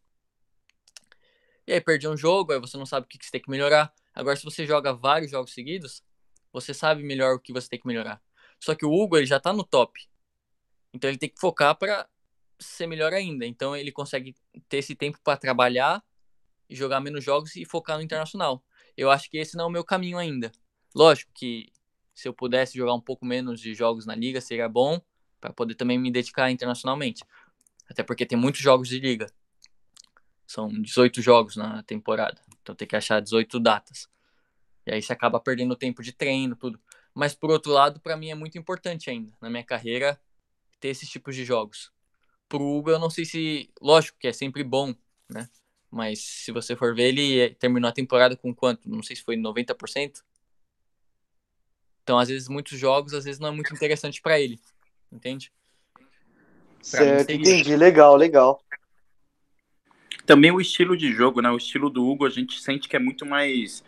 e 1.66 1.72
aí 1.72 1.80
perdi 1.80 2.08
um 2.08 2.16
jogo, 2.16 2.52
aí 2.52 2.60
você 2.60 2.76
não 2.76 2.86
sabe 2.86 3.06
o 3.06 3.08
que 3.08 3.24
você 3.24 3.30
tem 3.30 3.40
que 3.40 3.50
melhorar. 3.50 3.92
Agora, 4.14 4.36
se 4.36 4.44
você 4.44 4.66
joga 4.66 4.92
vários 4.92 5.30
jogos 5.30 5.52
seguidos, 5.52 6.02
você 6.52 6.74
sabe 6.74 7.02
melhor 7.02 7.36
o 7.36 7.40
que 7.40 7.52
você 7.52 7.68
tem 7.68 7.78
que 7.78 7.86
melhorar. 7.86 8.20
Só 8.58 8.74
que 8.74 8.84
o 8.84 8.92
Hugo, 8.92 9.16
ele 9.16 9.26
já 9.26 9.38
tá 9.38 9.52
no 9.52 9.64
top. 9.64 10.00
Então 10.92 11.08
ele 11.08 11.18
tem 11.18 11.28
que 11.28 11.40
focar 11.40 11.76
para 11.76 12.08
ser 12.58 12.86
melhor 12.86 13.12
ainda. 13.12 13.46
Então 13.46 13.76
ele 13.76 13.92
consegue 13.92 14.34
ter 14.68 14.78
esse 14.78 14.94
tempo 14.94 15.18
para 15.22 15.36
trabalhar 15.36 16.02
jogar 16.74 17.00
menos 17.00 17.22
jogos 17.22 17.54
e 17.56 17.64
focar 17.64 17.96
no 17.96 18.02
internacional. 18.02 18.64
Eu 18.96 19.10
acho 19.10 19.30
que 19.30 19.38
esse 19.38 19.56
não 19.56 19.64
é 19.64 19.68
o 19.68 19.70
meu 19.70 19.84
caminho 19.84 20.18
ainda. 20.18 20.50
Lógico 20.94 21.30
que 21.34 21.72
se 22.14 22.28
eu 22.28 22.34
pudesse 22.34 22.76
jogar 22.76 22.94
um 22.94 23.00
pouco 23.00 23.24
menos 23.24 23.60
de 23.60 23.74
jogos 23.74 24.06
na 24.06 24.14
liga, 24.14 24.40
seria 24.40 24.68
bom 24.68 25.00
para 25.40 25.52
poder 25.52 25.74
também 25.74 25.98
me 25.98 26.10
dedicar 26.10 26.50
internacionalmente. 26.50 27.24
Até 27.88 28.02
porque 28.02 28.24
tem 28.24 28.38
muitos 28.38 28.60
jogos 28.60 28.88
de 28.88 28.98
liga. 28.98 29.26
São 30.46 30.68
18 30.68 31.20
jogos 31.20 31.56
na 31.56 31.82
temporada. 31.82 32.40
Então 32.60 32.74
tem 32.74 32.86
que 32.86 32.94
achar 32.94 33.20
18 33.20 33.58
datas. 33.58 34.08
E 34.86 34.92
aí 34.92 35.02
você 35.02 35.12
acaba 35.12 35.40
perdendo 35.40 35.74
tempo 35.76 36.02
de 36.02 36.12
treino, 36.12 36.56
tudo. 36.56 36.80
Mas 37.14 37.34
por 37.34 37.50
outro 37.50 37.72
lado, 37.72 38.00
para 38.00 38.16
mim 38.16 38.30
é 38.30 38.34
muito 38.34 38.56
importante 38.58 39.10
ainda, 39.10 39.32
na 39.40 39.50
minha 39.50 39.64
carreira, 39.64 40.20
ter 40.80 40.88
esses 40.88 41.08
tipos 41.08 41.34
de 41.36 41.44
jogos. 41.44 41.92
Pro 42.48 42.62
Hugo, 42.62 42.90
eu 42.90 42.98
não 42.98 43.10
sei 43.10 43.24
se. 43.24 43.70
Lógico 43.80 44.18
que 44.18 44.28
é 44.28 44.32
sempre 44.32 44.62
bom, 44.62 44.94
né? 45.28 45.48
Mas 45.90 46.20
se 46.20 46.52
você 46.52 46.74
for 46.74 46.94
ver, 46.94 47.08
ele 47.08 47.54
terminou 47.54 47.88
a 47.88 47.92
temporada 47.92 48.36
com 48.36 48.54
quanto? 48.54 48.88
Não 48.88 49.02
sei 49.02 49.16
se 49.16 49.22
foi 49.22 49.36
90%. 49.36 50.22
Então, 52.02 52.18
às 52.18 52.28
vezes, 52.28 52.48
muitos 52.48 52.78
jogos, 52.78 53.14
às 53.14 53.24
vezes, 53.24 53.40
não 53.40 53.48
é 53.48 53.52
muito 53.52 53.72
interessante 53.72 54.20
para 54.20 54.40
ele. 54.40 54.58
Entende? 55.10 55.52
Pra 55.96 56.82
certo, 56.82 57.30
entendi. 57.30 57.76
Legal, 57.76 58.16
legal. 58.16 58.62
Também 60.26 60.50
o 60.50 60.60
estilo 60.60 60.96
de 60.96 61.12
jogo, 61.12 61.40
né? 61.40 61.50
O 61.50 61.56
estilo 61.56 61.90
do 61.90 62.06
Hugo, 62.06 62.26
a 62.26 62.30
gente 62.30 62.60
sente 62.60 62.88
que 62.88 62.96
é 62.96 62.98
muito 62.98 63.26
mais 63.26 63.84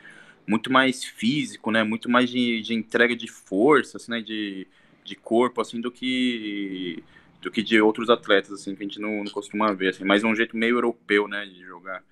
muito 0.47 0.71
mais 0.71 1.03
físico, 1.03 1.71
né? 1.71 1.83
Muito 1.83 2.11
mais 2.11 2.29
de, 2.29 2.61
de 2.61 2.75
entrega 2.75 3.17
de 3.17 3.27
forças, 3.29 4.09
né? 4.09 4.21
De, 4.21 4.67
de 5.03 5.17
corpo, 5.17 5.61
assim, 5.61 5.81
do 5.81 5.91
que 5.91 7.03
do 7.41 7.51
que 7.51 7.63
de 7.63 7.81
outros 7.81 8.09
atletas, 8.09 8.53
assim, 8.53 8.75
que 8.75 8.83
a 8.83 8.87
gente 8.87 8.99
não, 8.99 9.23
não 9.23 9.33
costuma 9.33 9.73
ver, 9.73 9.91
assim. 9.91 10.05
Mas 10.05 10.25
é 10.25 10.27
um 10.27 10.35
jeito 10.35 10.57
meio 10.57 10.77
europeu, 10.77 11.29
né? 11.29 11.47
De 11.47 11.63
jogar. 11.63 12.03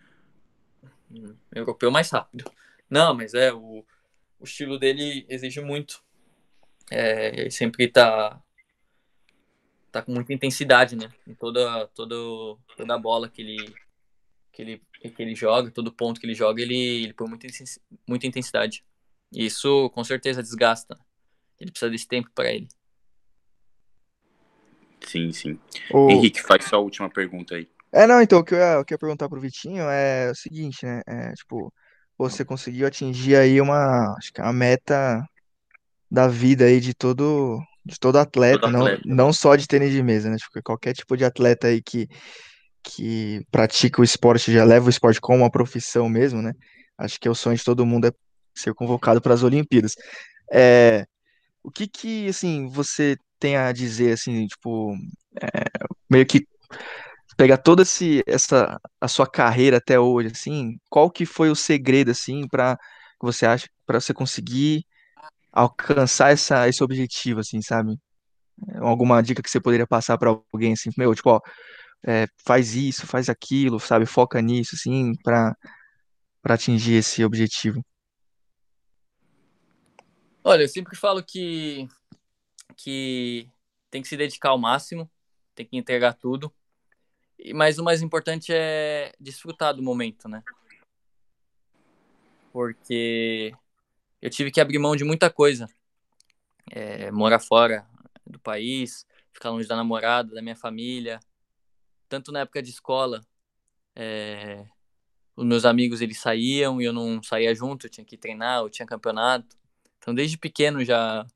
Hum, 1.11 1.35
europeu 1.55 1.91
mais 1.91 2.11
rápido. 2.11 2.51
Não, 2.89 3.15
mas 3.15 3.35
é, 3.35 3.53
o, 3.53 3.85
o 4.43 4.45
estilo 4.45 4.79
dele 4.79 5.25
exige 5.29 5.61
muito. 5.61 6.03
É, 6.91 7.41
ele 7.41 7.51
sempre 7.51 7.89
tá 7.89 8.43
tá 9.93 10.03
com 10.03 10.13
muita 10.13 10.33
intensidade, 10.33 10.97
né? 10.97 11.13
Em 11.27 11.35
toda, 11.35 11.87
toda, 11.89 12.15
toda 12.77 12.95
a 12.95 12.99
bola 12.99 13.29
que 13.29 13.43
ele, 13.43 13.75
que 14.51 14.63
ele, 14.63 14.83
que 15.01 15.23
ele 15.23 15.35
joga, 15.35 15.71
todo 15.71 15.93
ponto 15.93 16.19
que 16.19 16.27
ele 16.27 16.35
joga, 16.35 16.63
ele, 16.63 17.05
ele 17.05 17.13
põe 17.13 17.29
muita, 17.29 17.47
muita 18.09 18.27
intensidade. 18.27 18.83
E 19.31 19.45
isso 19.45 19.91
com 19.91 20.03
certeza 20.03 20.43
desgasta. 20.43 20.99
Ele 21.61 21.71
precisa 21.71 21.91
desse 21.91 22.09
tempo 22.09 22.31
para 22.35 22.51
ele. 22.51 22.69
Sim, 25.07 25.31
sim. 25.31 25.61
O... 25.93 26.11
Henrique, 26.11 26.41
faz 26.41 26.65
sua 26.65 26.79
última 26.79 27.11
pergunta 27.11 27.55
aí. 27.55 27.69
É, 27.93 28.07
não, 28.07 28.23
então, 28.23 28.39
o 28.39 28.45
que 28.45 28.55
eu 28.55 28.59
ia, 28.59 28.75
eu 28.75 28.85
ia 28.91 28.99
perguntar 28.99 29.29
pro 29.29 29.41
Vitinho 29.41 29.85
é 29.85 30.31
o 30.31 30.35
seguinte, 30.35 30.87
né? 30.87 31.03
É, 31.07 31.35
tipo, 31.35 31.73
você 32.31 32.45
conseguiu 32.45 32.87
atingir 32.87 33.37
aí 33.37 33.61
uma, 33.61 34.15
acho 34.17 34.33
que 34.33 34.41
é 34.41 34.45
uma 34.45 34.53
meta 34.53 35.25
da 36.11 36.29
vida 36.29 36.65
aí 36.65 36.81
de 36.81 36.95
todo, 36.95 37.61
de 37.85 37.99
todo 37.99 38.17
atleta, 38.17 38.61
todo 38.61 38.77
atleta. 38.77 39.03
Não, 39.05 39.17
não 39.17 39.33
só 39.33 39.57
de 39.57 39.67
tênis 39.67 39.93
de 39.93 40.03
mesa, 40.03 40.31
né? 40.31 40.37
Tipo, 40.37 40.63
qualquer 40.63 40.93
tipo 40.93 41.17
de 41.17 41.25
atleta 41.25 41.69
aí 41.69 41.83
que, 41.83 42.09
que 42.83 43.47
pratica 43.51 44.01
o 44.01 44.05
esporte, 44.05 44.53
já 44.53 44.65
leva 44.65 44.87
o 44.87 44.91
esporte 44.91 45.21
como 45.21 45.39
uma 45.39 45.51
profissão 45.51 46.09
mesmo, 46.09 46.43
né? 46.43 46.53
Acho 46.99 47.19
que 47.19 47.27
é 47.27 47.31
o 47.31 47.35
sonho 47.35 47.57
de 47.57 47.65
todo 47.65 47.87
mundo 47.87 48.07
é 48.07 48.13
ser 48.55 48.75
convocado 48.75 49.21
para 49.21 49.35
as 49.35 49.43
Olimpíadas. 49.43 49.95
É, 50.53 51.07
o 51.63 51.71
que 51.71 51.87
que, 51.87 52.29
assim, 52.29 52.69
você 52.69 53.17
tem 53.39 53.57
a 53.57 53.73
dizer, 53.73 54.13
assim, 54.13 54.47
tipo, 54.47 54.95
é, 55.41 55.65
meio 56.11 56.27
que 56.27 56.47
pegar 57.37 57.59
toda 57.59 57.83
esse, 57.83 58.23
essa, 58.27 58.81
a 59.01 59.09
sua 59.09 59.27
carreira 59.27 59.79
até 59.79 59.99
hoje, 59.99 60.29
assim, 60.33 60.79
qual 60.91 61.11
que 61.11 61.27
foi 61.27 61.51
o 61.51 61.57
segredo, 61.57 62.11
assim, 62.11 62.47
para 62.49 62.79
você 63.21 63.47
acha, 63.47 63.69
para 63.87 64.01
você 64.01 64.13
conseguir 64.13 64.85
alcançar 65.53 66.33
essa, 66.33 66.69
esse 66.69 66.83
objetivo, 66.83 67.41
assim, 67.41 67.61
sabe? 67.63 67.97
Alguma 68.81 69.23
dica 69.23 69.43
que 69.43 69.51
você 69.51 69.61
poderia 69.61 69.87
passar 69.87 70.19
para 70.19 70.31
alguém, 70.53 70.73
assim, 70.73 70.91
meu, 70.97 71.15
tipo, 71.15 71.31
ó, 71.31 71.41
é, 72.07 72.27
faz 72.45 72.75
isso, 72.75 73.07
faz 73.07 73.29
aquilo, 73.29 73.79
sabe? 73.79 74.07
Foca 74.07 74.41
nisso, 74.41 74.75
assim, 74.75 75.13
para 75.23 75.55
para 76.43 76.55
atingir 76.55 76.95
esse 76.95 77.25
objetivo. 77.25 77.81
Olha, 80.43 80.63
eu 80.63 80.69
sempre 80.69 80.97
falo 80.97 81.23
que 81.23 81.87
que 82.77 83.49
tem 83.91 84.03
que 84.03 84.09
se 84.09 84.17
dedicar 84.17 84.49
ao 84.51 84.59
máximo, 84.59 85.09
tem 85.55 85.65
que 85.65 85.77
entregar 85.77 86.15
tudo. 86.15 86.53
Mas 87.55 87.79
o 87.79 87.85
mais 87.85 88.03
importante 88.03 88.53
é 88.53 89.13
desfrutar 89.19 89.75
do 89.75 89.83
momento, 89.83 90.29
né? 90.29 90.43
Porque 92.53 93.53
eu 94.21 94.31
tive 94.31 94.51
que 94.51 94.61
abrir 94.61 94.79
mão 94.79 94.95
de 94.95 95.05
muita 95.05 95.31
coisa. 95.31 95.67
É, 96.71 97.11
morar 97.11 97.41
fora 97.41 97.87
do 98.25 98.39
país, 98.39 99.07
ficar 99.33 99.51
longe 99.51 99.67
da 99.67 99.77
namorada, 99.77 100.35
da 100.35 100.43
minha 100.43 100.57
família, 100.57 101.19
tanto 102.09 102.31
na 102.31 102.41
época 102.41 102.63
de 102.63 102.71
escola, 102.71 103.21
é, 103.97 104.65
os 105.35 105.45
meus 105.45 105.65
amigos 105.65 106.01
eles 106.01 106.21
saíam 106.21 106.81
e 106.81 106.85
eu 106.85 106.93
não 106.93 107.23
saía 107.23 107.55
junto, 107.55 107.87
eu 107.87 107.91
tinha 107.91 108.05
que 108.05 108.17
treinar, 108.17 108.61
eu 108.61 108.71
tinha 108.71 108.87
campeonato. 108.87 109.57
Então 109.99 110.15
desde 110.15 110.39
pequeno 110.39 110.85
já 110.85 111.27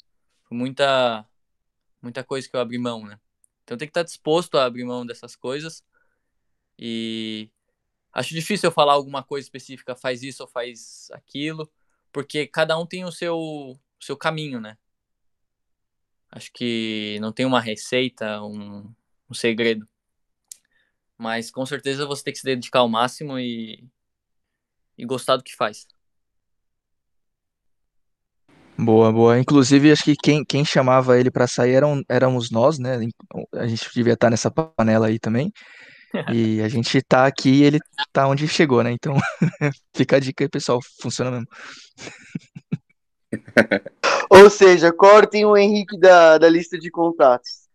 foi 0.45 0.57
muita 0.57 1.27
muita 2.01 2.23
coisa 2.23 2.49
que 2.49 2.55
eu 2.55 2.61
abri 2.61 2.79
mão, 2.79 3.05
né? 3.05 3.19
Então 3.65 3.77
tem 3.77 3.89
que 3.89 3.91
estar 3.91 4.03
disposto 4.03 4.59
a 4.59 4.65
abrir 4.65 4.85
mão 4.85 5.05
dessas 5.05 5.35
coisas. 5.35 5.83
E 6.79 7.51
acho 8.13 8.35
difícil 8.35 8.69
eu 8.69 8.73
falar 8.73 8.95
alguma 8.95 9.23
coisa 9.23 9.47
específica, 9.47 9.97
faz 9.97 10.23
isso 10.23 10.43
ou 10.43 10.49
faz 10.49 11.09
aquilo, 11.13 11.71
porque 12.13 12.47
cada 12.47 12.79
um 12.79 12.87
tem 12.87 13.05
o 13.05 13.13
seu 13.13 13.39
o 13.39 14.05
seu 14.05 14.17
caminho, 14.17 14.61
né? 14.61 14.77
Acho 16.31 16.53
que 16.53 17.19
não 17.21 17.33
tem 17.33 17.47
uma 17.47 17.61
receita, 17.61 18.43
um, 18.43 18.93
um 19.31 19.35
segredo. 19.35 19.89
Mas 21.17 21.51
com 21.51 21.65
certeza 21.65 22.07
você 22.07 22.25
tem 22.25 22.33
que 22.33 22.41
se 22.41 22.45
dedicar 22.45 22.81
ao 22.81 22.89
máximo 22.89 23.39
e, 23.39 23.83
e 24.99 25.07
gostar 25.07 25.37
do 25.37 25.43
que 25.43 25.57
faz. 25.57 25.87
Boa, 28.79 29.11
boa. 29.11 29.39
Inclusive, 29.39 29.91
acho 29.91 30.05
que 30.05 30.15
quem, 30.15 30.45
quem 30.45 30.63
chamava 30.63 31.19
ele 31.19 31.31
para 31.31 31.47
sair 31.47 31.73
eram, 31.73 32.03
éramos 32.11 32.51
nós, 32.51 32.79
né? 32.79 32.99
A 33.55 33.67
gente 33.67 33.89
devia 33.95 34.13
estar 34.13 34.29
nessa 34.29 34.51
panela 34.51 35.07
aí 35.07 35.19
também. 35.19 35.51
E 36.33 36.63
a 36.63 36.69
gente 36.69 37.03
tá 37.03 37.27
aqui 37.27 37.51
e 37.51 37.65
ele 37.65 37.79
tá 38.13 38.27
onde 38.27 38.49
chegou, 38.49 38.83
né? 38.83 38.91
Então, 38.91 39.15
fica 39.95 40.17
a 40.17 40.19
dica 40.19 40.45
aí, 40.45 40.49
pessoal. 40.49 40.81
Funciona 41.01 41.31
mesmo. 41.31 41.49
Ou 44.31 44.49
seja, 44.51 44.93
cortem 44.93 45.45
o 45.45 45.57
Henrique 45.57 45.99
da, 45.99 46.39
da 46.39 46.49
lista 46.49 46.79
de 46.79 46.91
contatos. 46.91 47.67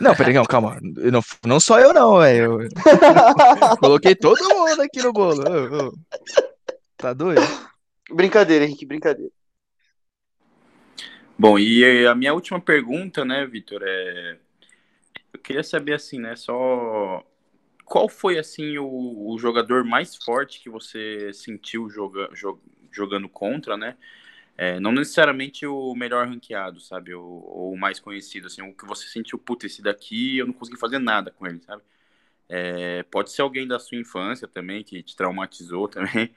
Não, 0.00 0.14
peraí, 0.14 0.34
não, 0.34 0.44
calma. 0.44 0.78
Não, 0.82 1.20
não 1.46 1.60
só 1.60 1.78
eu, 1.78 1.92
não, 1.94 2.18
velho. 2.18 2.68
Coloquei 3.78 4.14
todo 4.14 4.42
mundo 4.42 4.82
aqui 4.82 5.00
no 5.02 5.12
bolo. 5.12 5.42
Ô, 5.48 5.88
ô. 5.88 5.92
Tá 6.96 7.12
doido? 7.12 7.42
Brincadeira, 8.10 8.64
Henrique, 8.64 8.84
brincadeira. 8.84 9.30
Bom, 11.38 11.58
e 11.58 12.06
a 12.06 12.14
minha 12.14 12.34
última 12.34 12.60
pergunta, 12.60 13.24
né, 13.24 13.46
Vitor, 13.46 13.82
é. 13.84 14.36
Eu 15.32 15.40
queria 15.40 15.62
saber 15.62 15.94
assim, 15.94 16.18
né, 16.18 16.36
só 16.36 17.24
qual 17.84 18.08
foi 18.08 18.38
assim 18.38 18.78
o, 18.78 19.30
o, 19.30 19.38
jogador 19.38 19.84
mais 19.84 20.16
forte 20.16 20.60
que 20.60 20.70
você 20.70 21.32
sentiu 21.32 21.88
joga, 21.90 22.28
jog, 22.34 22.60
jogando 22.90 23.28
contra, 23.28 23.76
né? 23.76 23.96
É, 24.56 24.78
não 24.80 24.92
necessariamente 24.92 25.66
o 25.66 25.94
melhor 25.94 26.28
ranqueado, 26.28 26.80
sabe? 26.80 27.14
Ou, 27.14 27.72
o 27.72 27.76
mais 27.76 28.00
conhecido, 28.00 28.46
assim, 28.46 28.62
o 28.62 28.72
que 28.74 28.86
você 28.86 29.06
sentiu, 29.08 29.38
puta, 29.38 29.66
esse 29.66 29.82
daqui 29.82 30.38
eu 30.38 30.46
não 30.46 30.54
consegui 30.54 30.78
fazer 30.78 30.98
nada 30.98 31.30
com 31.30 31.46
ele, 31.46 31.60
sabe? 31.60 31.82
É, 32.48 33.02
pode 33.04 33.32
ser 33.32 33.42
alguém 33.42 33.66
da 33.66 33.78
sua 33.78 33.98
infância 33.98 34.46
também, 34.48 34.84
que 34.84 35.02
te 35.02 35.16
traumatizou 35.16 35.88
também. 35.88 36.34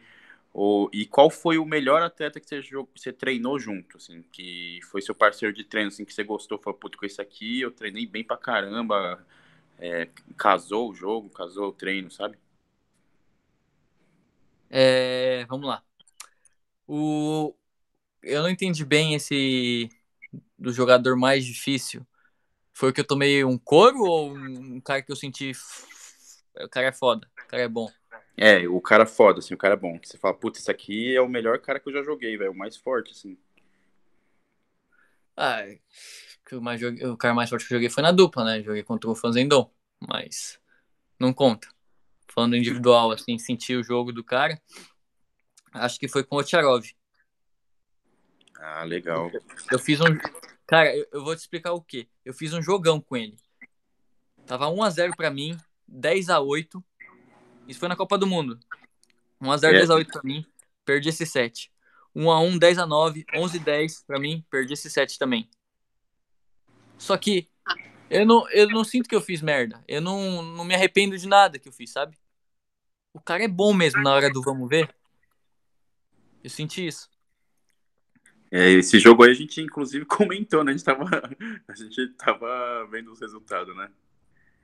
Ou, 0.53 0.89
e 0.93 1.05
qual 1.05 1.29
foi 1.29 1.57
o 1.59 1.65
melhor 1.65 2.01
atleta 2.01 2.39
que 2.39 2.47
você, 2.47 2.61
você 2.95 3.13
treinou 3.13 3.59
junto, 3.59 3.97
assim, 3.97 4.23
que 4.31 4.79
foi 4.89 5.01
seu 5.01 5.13
parceiro 5.15 5.53
de 5.53 5.63
treino, 5.63 5.89
assim, 5.89 6.05
que 6.05 6.13
você 6.13 6.23
gostou, 6.23 6.57
falou, 6.57 6.79
puta, 6.79 6.97
com 6.97 7.05
esse 7.05 7.21
aqui 7.21 7.61
eu 7.61 7.71
treinei 7.71 8.07
bem 8.07 8.23
pra 8.23 8.37
caramba, 8.37 9.23
é, 9.79 10.09
casou 10.37 10.89
o 10.89 10.93
jogo, 10.93 11.29
casou 11.29 11.69
o 11.69 11.73
treino, 11.73 12.09
sabe? 12.09 12.37
É, 14.69 15.45
vamos 15.45 15.67
lá. 15.67 15.83
O, 16.87 17.53
eu 18.23 18.41
não 18.41 18.49
entendi 18.49 18.85
bem 18.85 19.13
esse 19.13 19.89
do 20.57 20.71
jogador 20.71 21.15
mais 21.15 21.45
difícil. 21.45 22.05
Foi 22.73 22.89
o 22.89 22.93
que 22.93 23.01
eu 23.01 23.07
tomei 23.07 23.43
um 23.43 23.57
couro 23.57 24.03
ou 24.03 24.33
um 24.33 24.79
cara 24.81 25.01
que 25.01 25.11
eu 25.11 25.15
senti. 25.15 25.51
O 26.61 26.69
cara 26.69 26.87
é 26.87 26.91
foda, 26.91 27.27
o 27.43 27.47
cara 27.47 27.63
é 27.63 27.67
bom. 27.67 27.89
É, 28.35 28.67
o 28.67 28.79
cara 28.79 29.05
foda, 29.05 29.39
assim, 29.39 29.53
o 29.53 29.57
cara 29.57 29.73
é 29.73 29.77
bom. 29.77 29.99
Você 30.03 30.17
fala, 30.17 30.33
putz, 30.33 30.59
esse 30.59 30.69
aqui 30.69 31.15
é 31.15 31.21
o 31.21 31.27
melhor 31.27 31.59
cara 31.59 31.79
que 31.79 31.89
eu 31.89 31.93
já 31.93 32.03
joguei, 32.03 32.37
velho, 32.37 32.51
o 32.51 32.57
mais 32.57 32.77
forte, 32.77 33.11
assim. 33.11 33.37
Ah, 35.35 35.63
o, 36.55 36.61
mais, 36.61 36.81
o 36.81 37.17
cara 37.17 37.33
mais 37.33 37.49
forte 37.49 37.67
que 37.67 37.73
eu 37.73 37.77
joguei 37.77 37.89
foi 37.89 38.03
na 38.03 38.11
dupla, 38.11 38.43
né? 38.43 38.61
Joguei 38.61 38.83
contra 38.83 39.09
o 39.09 39.15
Fanzendon, 39.15 39.69
mas 40.07 40.59
não 41.19 41.33
conta. 41.33 41.67
Falando 42.27 42.55
individual, 42.55 43.11
assim, 43.11 43.37
sentir 43.37 43.75
o 43.75 43.83
jogo 43.83 44.11
do 44.11 44.23
cara, 44.23 44.61
acho 45.73 45.99
que 45.99 46.07
foi 46.07 46.23
com 46.23 46.35
o 46.35 46.43
Tcharov. 46.43 46.85
Ah, 48.59 48.83
legal. 48.83 49.31
Eu 49.71 49.79
fiz 49.79 49.99
um. 50.01 50.17
Cara, 50.65 50.95
eu, 50.95 51.07
eu 51.11 51.23
vou 51.23 51.35
te 51.35 51.39
explicar 51.39 51.73
o 51.73 51.81
que. 51.81 52.09
Eu 52.25 52.33
fiz 52.33 52.53
um 52.53 52.61
jogão 52.61 52.99
com 52.99 53.15
ele. 53.15 53.37
Tava 54.45 54.67
1x0 54.67 55.15
pra 55.15 55.29
mim, 55.29 55.57
10x8. 55.91 56.83
Isso 57.67 57.79
foi 57.79 57.89
na 57.89 57.95
Copa 57.95 58.17
do 58.17 58.25
Mundo. 58.25 58.59
1x0, 59.41 59.73
é. 59.73 59.85
10x8 59.85 60.07
pra 60.11 60.21
mim, 60.23 60.45
perdi 60.85 61.09
esse 61.09 61.25
7. 61.25 61.71
1x1, 62.15 62.59
10x9, 62.59 63.25
11x10 63.33 64.05
pra 64.05 64.19
mim, 64.19 64.43
perdi 64.49 64.73
esse 64.73 64.89
7 64.89 65.19
também. 65.19 65.49
Só 66.97 67.17
que 67.17 67.47
eu 68.09 68.25
não, 68.25 68.49
eu 68.51 68.67
não 68.69 68.83
sinto 68.83 69.07
que 69.07 69.15
eu 69.15 69.21
fiz 69.21 69.41
merda. 69.41 69.83
Eu 69.87 70.01
não, 70.01 70.41
não 70.41 70.63
me 70.63 70.73
arrependo 70.73 71.17
de 71.17 71.27
nada 71.27 71.59
que 71.59 71.67
eu 71.67 71.73
fiz, 71.73 71.91
sabe? 71.91 72.17
O 73.13 73.19
cara 73.19 73.43
é 73.43 73.47
bom 73.47 73.73
mesmo 73.73 74.01
na 74.01 74.13
hora 74.13 74.31
do 74.31 74.41
vamos 74.41 74.69
ver. 74.69 74.89
Eu 76.43 76.49
senti 76.49 76.87
isso. 76.87 77.09
É, 78.49 78.69
esse 78.71 78.99
jogo 78.99 79.23
aí 79.23 79.31
a 79.31 79.33
gente 79.33 79.59
inclusive 79.59 80.05
comentou, 80.05 80.63
né? 80.63 80.71
A 80.71 80.75
gente 80.75 80.85
tava, 80.85 81.05
a 81.67 81.75
gente 81.75 82.07
tava 82.13 82.87
vendo 82.89 83.11
os 83.11 83.19
resultados, 83.19 83.75
né? 83.75 83.89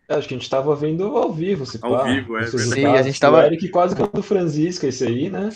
É, 0.07 0.15
acho 0.15 0.27
que 0.27 0.33
a 0.33 0.37
gente 0.37 0.49
tava 0.49 0.75
vendo 0.75 1.03
ao 1.17 1.31
vivo, 1.31 1.65
se 1.65 1.79
Ao 1.81 1.91
pá, 1.91 2.03
vivo, 2.03 2.37
é 2.37 2.45
Sim, 2.47 2.85
a 2.85 3.01
gente 3.01 3.19
tava... 3.19 3.37
O 3.37 3.41
Eric 3.41 3.69
quase 3.69 3.95
ganhou 3.95 4.11
do 4.11 4.21
Francisca, 4.21 4.85
esse 4.85 5.05
aí, 5.05 5.29
né? 5.29 5.49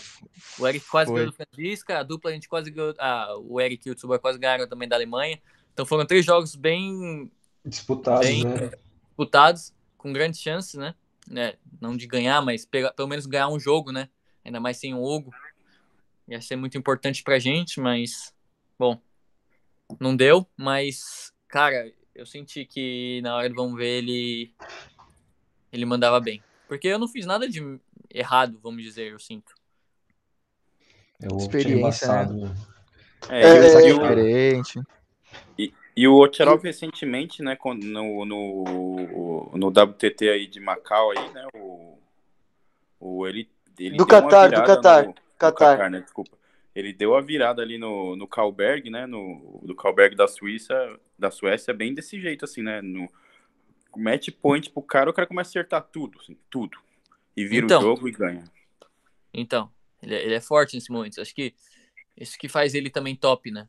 O 0.58 0.66
Eric 0.66 0.86
quase 0.86 1.12
ganhou 1.12 1.26
do 1.26 1.34
Francisca, 1.34 1.98
a 1.98 2.02
dupla 2.02 2.30
a 2.30 2.34
gente 2.34 2.48
quase 2.48 2.70
ganhou... 2.70 2.94
Ah, 2.98 3.36
o 3.38 3.60
Eric 3.60 3.86
e 3.86 3.92
o 3.92 3.94
Tsuba 3.94 4.18
quase 4.18 4.38
ganharam 4.38 4.66
também 4.66 4.88
da 4.88 4.96
Alemanha. 4.96 5.38
Então 5.78 5.86
foram 5.86 6.04
três 6.04 6.26
jogos 6.26 6.56
bem... 6.56 7.30
Disputados, 7.64 8.26
bem 8.26 8.44
né? 8.44 8.72
Disputados, 9.06 9.72
com 9.96 10.12
grandes 10.12 10.40
chances, 10.40 10.74
né? 10.74 10.92
né? 11.24 11.54
Não 11.80 11.96
de 11.96 12.04
ganhar, 12.04 12.42
mas 12.42 12.66
pegar, 12.66 12.92
pelo 12.94 13.06
menos 13.06 13.26
ganhar 13.26 13.46
um 13.46 13.60
jogo, 13.60 13.92
né? 13.92 14.08
Ainda 14.44 14.58
mais 14.58 14.78
sem 14.78 14.92
o 14.92 15.04
Hugo 15.04 15.32
ia 16.26 16.42
ser 16.42 16.56
muito 16.56 16.76
importante 16.76 17.22
pra 17.22 17.38
gente, 17.38 17.78
mas 17.78 18.34
bom, 18.76 19.00
não 20.00 20.16
deu, 20.16 20.44
mas 20.56 21.32
cara, 21.46 21.92
eu 22.12 22.26
senti 22.26 22.64
que 22.64 23.20
na 23.22 23.36
hora 23.36 23.48
do 23.48 23.54
vamos 23.54 23.78
ver 23.78 23.98
ele 23.98 24.52
ele 25.72 25.86
mandava 25.86 26.18
bem. 26.18 26.42
Porque 26.66 26.88
eu 26.88 26.98
não 26.98 27.06
fiz 27.06 27.24
nada 27.24 27.48
de 27.48 27.78
errado, 28.12 28.58
vamos 28.60 28.82
dizer, 28.82 29.12
eu 29.12 29.18
sinto. 29.20 29.54
O 31.32 31.36
experiência, 31.36 32.26
né? 32.26 32.48
né? 32.48 32.56
É, 33.28 33.42
é, 33.42 33.56
é, 33.56 33.92
diferente. 33.92 34.80
E, 35.58 35.72
e 35.96 36.06
o 36.08 36.16
Ocherov 36.16 36.62
recentemente, 36.62 37.42
né, 37.42 37.56
no, 37.62 38.24
no, 38.24 39.50
no 39.54 39.66
WTT 39.68 40.28
aí 40.28 40.46
de 40.46 40.60
Macau 40.60 41.10
aí, 41.10 41.32
né, 41.32 41.46
o, 41.54 41.98
o 43.00 43.26
ele, 43.26 43.48
ele 43.78 43.96
do 43.96 44.06
Qatar, 44.06 44.50
do 44.50 44.62
Qatar. 44.64 45.06
No, 45.06 45.14
Qatar. 45.38 45.90
né? 45.90 46.00
Desculpa. 46.00 46.36
Ele 46.74 46.92
deu 46.92 47.16
a 47.16 47.20
virada 47.20 47.60
ali 47.62 47.76
no, 47.78 48.14
no 48.14 48.28
Kalberg, 48.28 48.88
né? 48.88 49.06
No, 49.06 49.60
do 49.64 49.74
Kalberg 49.74 50.14
da 50.14 50.28
Suíça, 50.28 50.74
da 51.18 51.30
Suécia, 51.30 51.74
bem 51.74 51.92
desse 51.92 52.20
jeito, 52.20 52.44
assim, 52.44 52.62
né? 52.62 52.80
No 52.80 53.08
match 53.96 54.28
point 54.40 54.70
pro 54.70 54.82
cara, 54.82 55.10
o 55.10 55.12
cara 55.12 55.26
começa 55.26 55.48
a 55.48 55.50
acertar 55.50 55.82
tudo, 55.82 56.20
assim, 56.20 56.36
tudo. 56.48 56.78
E 57.36 57.44
vira 57.44 57.64
então, 57.64 57.80
o 57.80 57.82
jogo 57.82 58.08
e 58.08 58.12
ganha. 58.12 58.44
Então, 59.34 59.70
ele 60.02 60.14
é, 60.14 60.24
ele 60.24 60.34
é 60.34 60.40
forte 60.40 60.76
nesse 60.76 60.92
momento. 60.92 61.20
Acho 61.20 61.34
que 61.34 61.52
isso 62.16 62.38
que 62.38 62.48
faz 62.48 62.74
ele 62.74 62.90
também 62.90 63.16
top, 63.16 63.50
né? 63.50 63.68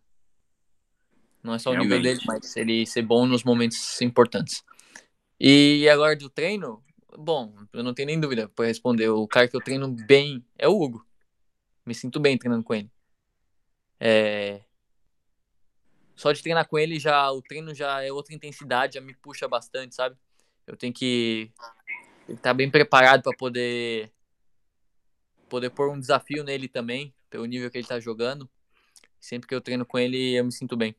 Não 1.43 1.53
é 1.53 1.59
só 1.59 1.69
o 1.69 1.73
Realmente. 1.73 1.97
nível 1.97 2.03
dele, 2.03 2.25
mas 2.25 2.55
ele 2.57 2.85
ser 2.85 3.01
bom 3.01 3.25
nos 3.25 3.43
momentos 3.43 4.01
importantes. 4.01 4.63
E 5.39 5.87
agora 5.89 6.15
do 6.15 6.29
treino, 6.29 6.83
bom, 7.17 7.55
eu 7.71 7.83
não 7.83 7.93
tenho 7.93 8.07
nem 8.07 8.19
dúvida 8.19 8.49
para 8.49 8.65
responder. 8.65 9.09
O 9.09 9.27
cara 9.27 9.47
que 9.47 9.55
eu 9.55 9.61
treino 9.61 9.87
bem 9.87 10.43
é 10.57 10.67
o 10.67 10.79
Hugo. 10.79 11.05
Me 11.85 11.95
sinto 11.95 12.19
bem 12.19 12.37
treinando 12.37 12.63
com 12.63 12.73
ele. 12.73 12.91
É... 13.99 14.61
Só 16.15 16.31
de 16.33 16.41
treinar 16.41 16.67
com 16.67 16.77
ele 16.77 16.99
já 16.99 17.31
o 17.31 17.41
treino 17.41 17.73
já 17.73 18.01
é 18.03 18.11
outra 18.11 18.35
intensidade, 18.35 18.95
já 18.95 19.01
me 19.01 19.13
puxa 19.13 19.47
bastante, 19.47 19.95
sabe? 19.95 20.17
Eu 20.67 20.75
tenho 20.75 20.93
que 20.93 21.51
estar 22.27 22.41
tá 22.41 22.53
bem 22.53 22.69
preparado 22.69 23.23
para 23.23 23.35
poder 23.37 24.11
poder 25.47 25.69
pôr 25.71 25.89
um 25.89 25.99
desafio 25.99 26.43
nele 26.43 26.67
também, 26.67 27.13
pelo 27.29 27.45
nível 27.45 27.71
que 27.71 27.77
ele 27.77 27.87
tá 27.87 27.99
jogando. 27.99 28.49
Sempre 29.19 29.47
que 29.47 29.55
eu 29.55 29.61
treino 29.61 29.85
com 29.85 29.97
ele, 29.97 30.35
eu 30.35 30.45
me 30.45 30.51
sinto 30.51 30.77
bem. 30.77 30.95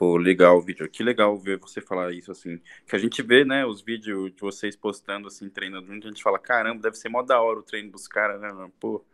Pô, 0.00 0.16
legal, 0.16 0.58
Vitor. 0.62 0.88
Que 0.88 1.02
legal 1.02 1.36
ver 1.36 1.58
você 1.58 1.78
falar 1.78 2.10
isso, 2.14 2.32
assim. 2.32 2.58
Que 2.86 2.96
a 2.96 2.98
gente 2.98 3.20
vê, 3.20 3.44
né, 3.44 3.66
os 3.66 3.82
vídeos 3.82 4.34
de 4.34 4.40
vocês 4.40 4.74
postando, 4.74 5.28
assim, 5.28 5.50
treinando 5.50 5.88
junto, 5.88 6.06
a 6.06 6.10
gente 6.10 6.22
fala, 6.22 6.38
caramba, 6.38 6.80
deve 6.80 6.96
ser 6.96 7.10
mó 7.10 7.20
da 7.20 7.38
hora 7.38 7.58
o 7.58 7.62
treino 7.62 7.92
dos 7.92 8.08
caras, 8.08 8.40
né, 8.40 8.50
mano? 8.50 8.72
Pô, 8.80 9.04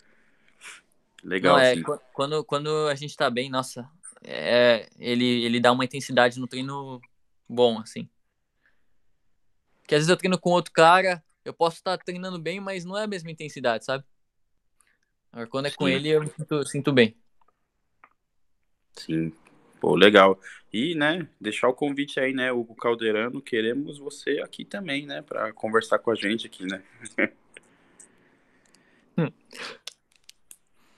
legal, 1.24 1.56
Não, 1.56 1.60
é, 1.60 1.72
assim. 1.72 1.82
Quando, 2.12 2.44
quando 2.44 2.86
a 2.86 2.94
gente 2.94 3.16
tá 3.16 3.28
bem, 3.28 3.50
nossa, 3.50 3.90
é, 4.22 4.88
ele, 4.96 5.24
ele 5.44 5.58
dá 5.58 5.72
uma 5.72 5.84
intensidade 5.84 6.38
no 6.38 6.46
treino 6.46 7.00
bom, 7.48 7.80
assim. 7.80 8.08
Que 9.88 9.96
às 9.96 10.02
vezes 10.02 10.08
eu 10.08 10.16
treino 10.16 10.38
com 10.38 10.50
outro 10.50 10.72
cara, 10.72 11.20
eu 11.44 11.52
posso 11.52 11.78
estar 11.78 11.98
tá 11.98 12.04
treinando 12.04 12.38
bem, 12.38 12.60
mas 12.60 12.84
não 12.84 12.96
é 12.96 13.02
a 13.02 13.08
mesma 13.08 13.32
intensidade, 13.32 13.84
sabe? 13.84 14.04
Agora, 15.32 15.48
quando 15.48 15.66
é 15.66 15.70
com 15.72 15.88
Sim. 15.88 15.92
ele, 15.94 16.10
eu 16.10 16.20
me 16.20 16.28
sinto, 16.28 16.64
sinto 16.64 16.92
bem. 16.92 17.16
Sim, 18.92 19.32
Pô, 19.86 19.94
legal. 19.94 20.40
E, 20.72 20.96
né, 20.96 21.28
deixar 21.40 21.68
o 21.68 21.72
convite 21.72 22.18
aí, 22.18 22.32
né, 22.32 22.50
Hugo 22.50 22.74
Calderano, 22.74 23.40
queremos 23.40 23.98
você 23.98 24.40
aqui 24.42 24.64
também, 24.64 25.06
né, 25.06 25.22
para 25.22 25.52
conversar 25.52 26.00
com 26.00 26.10
a 26.10 26.16
gente 26.16 26.48
aqui, 26.48 26.66
né? 26.66 26.82
Hum. 29.18 29.30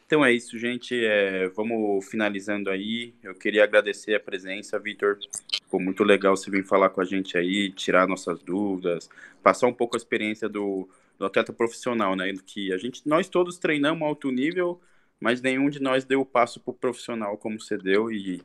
Então 0.05 0.25
é 0.25 0.33
isso, 0.33 0.59
gente. 0.59 0.93
É, 1.05 1.49
vamos 1.51 2.05
finalizando 2.11 2.69
aí. 2.69 3.15
Eu 3.23 3.33
queria 3.33 3.63
agradecer 3.63 4.17
a 4.17 4.19
presença, 4.19 4.77
Vitor. 4.77 5.17
Ficou 5.53 5.79
muito 5.79 6.03
legal 6.03 6.37
você 6.37 6.51
vir 6.51 6.65
falar 6.65 6.91
com 6.91 7.01
a 7.01 7.05
gente 7.05 7.39
aí, 7.39 7.71
tirar 7.71 8.09
nossas 8.09 8.43
dúvidas, 8.43 9.09
passar 9.41 9.69
um 9.69 9.73
pouco 9.73 9.95
a 9.95 9.99
experiência 9.99 10.49
do, 10.49 10.89
do 11.17 11.27
atleta 11.27 11.53
profissional, 11.53 12.17
né? 12.17 12.35
Que 12.45 12.73
a 12.73 12.77
gente, 12.77 13.07
nós 13.07 13.29
todos 13.29 13.57
treinamos 13.57 14.03
alto 14.03 14.33
nível, 14.33 14.81
mas 15.21 15.41
nenhum 15.41 15.71
de 15.71 15.81
nós 15.81 16.05
deu 16.05 16.23
o 16.23 16.27
passo 16.27 16.59
pro 16.59 16.75
profissional 16.75 17.39
como 17.39 17.61
você 17.61 17.79
deu 17.79 18.11
e 18.11 18.43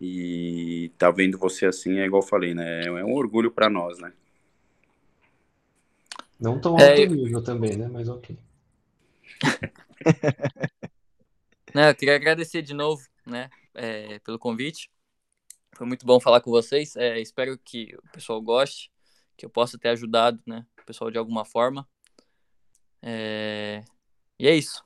e 0.00 0.90
tá 0.98 1.10
vendo 1.10 1.38
você 1.38 1.66
assim, 1.66 1.98
é 1.98 2.06
igual 2.06 2.22
eu 2.22 2.26
falei, 2.26 2.54
né? 2.54 2.84
É 2.86 3.04
um 3.04 3.14
orgulho 3.14 3.50
para 3.50 3.70
nós, 3.70 3.98
né? 3.98 4.12
Não 6.38 6.60
tão 6.60 6.76
é, 6.78 6.90
alto 6.90 7.00
é, 7.00 7.06
nível 7.06 7.42
também, 7.42 7.76
né? 7.76 7.88
Mas 7.88 8.08
ok. 8.08 8.36
Não, 11.74 11.88
eu 11.88 11.94
queria 11.94 12.14
agradecer 12.14 12.62
de 12.62 12.72
novo, 12.72 13.02
né, 13.26 13.50
é, 13.74 14.20
pelo 14.20 14.38
convite. 14.38 14.88
Foi 15.76 15.84
muito 15.84 16.06
bom 16.06 16.20
falar 16.20 16.40
com 16.40 16.50
vocês. 16.50 16.94
É, 16.94 17.18
espero 17.20 17.58
que 17.58 17.96
o 17.96 18.12
pessoal 18.12 18.40
goste, 18.40 18.92
que 19.36 19.44
eu 19.44 19.50
possa 19.50 19.76
ter 19.76 19.88
ajudado, 19.88 20.40
né, 20.46 20.64
o 20.80 20.86
pessoal 20.86 21.10
de 21.10 21.18
alguma 21.18 21.44
forma. 21.44 21.84
É... 23.02 23.84
E 24.38 24.46
é 24.46 24.54
isso. 24.54 24.84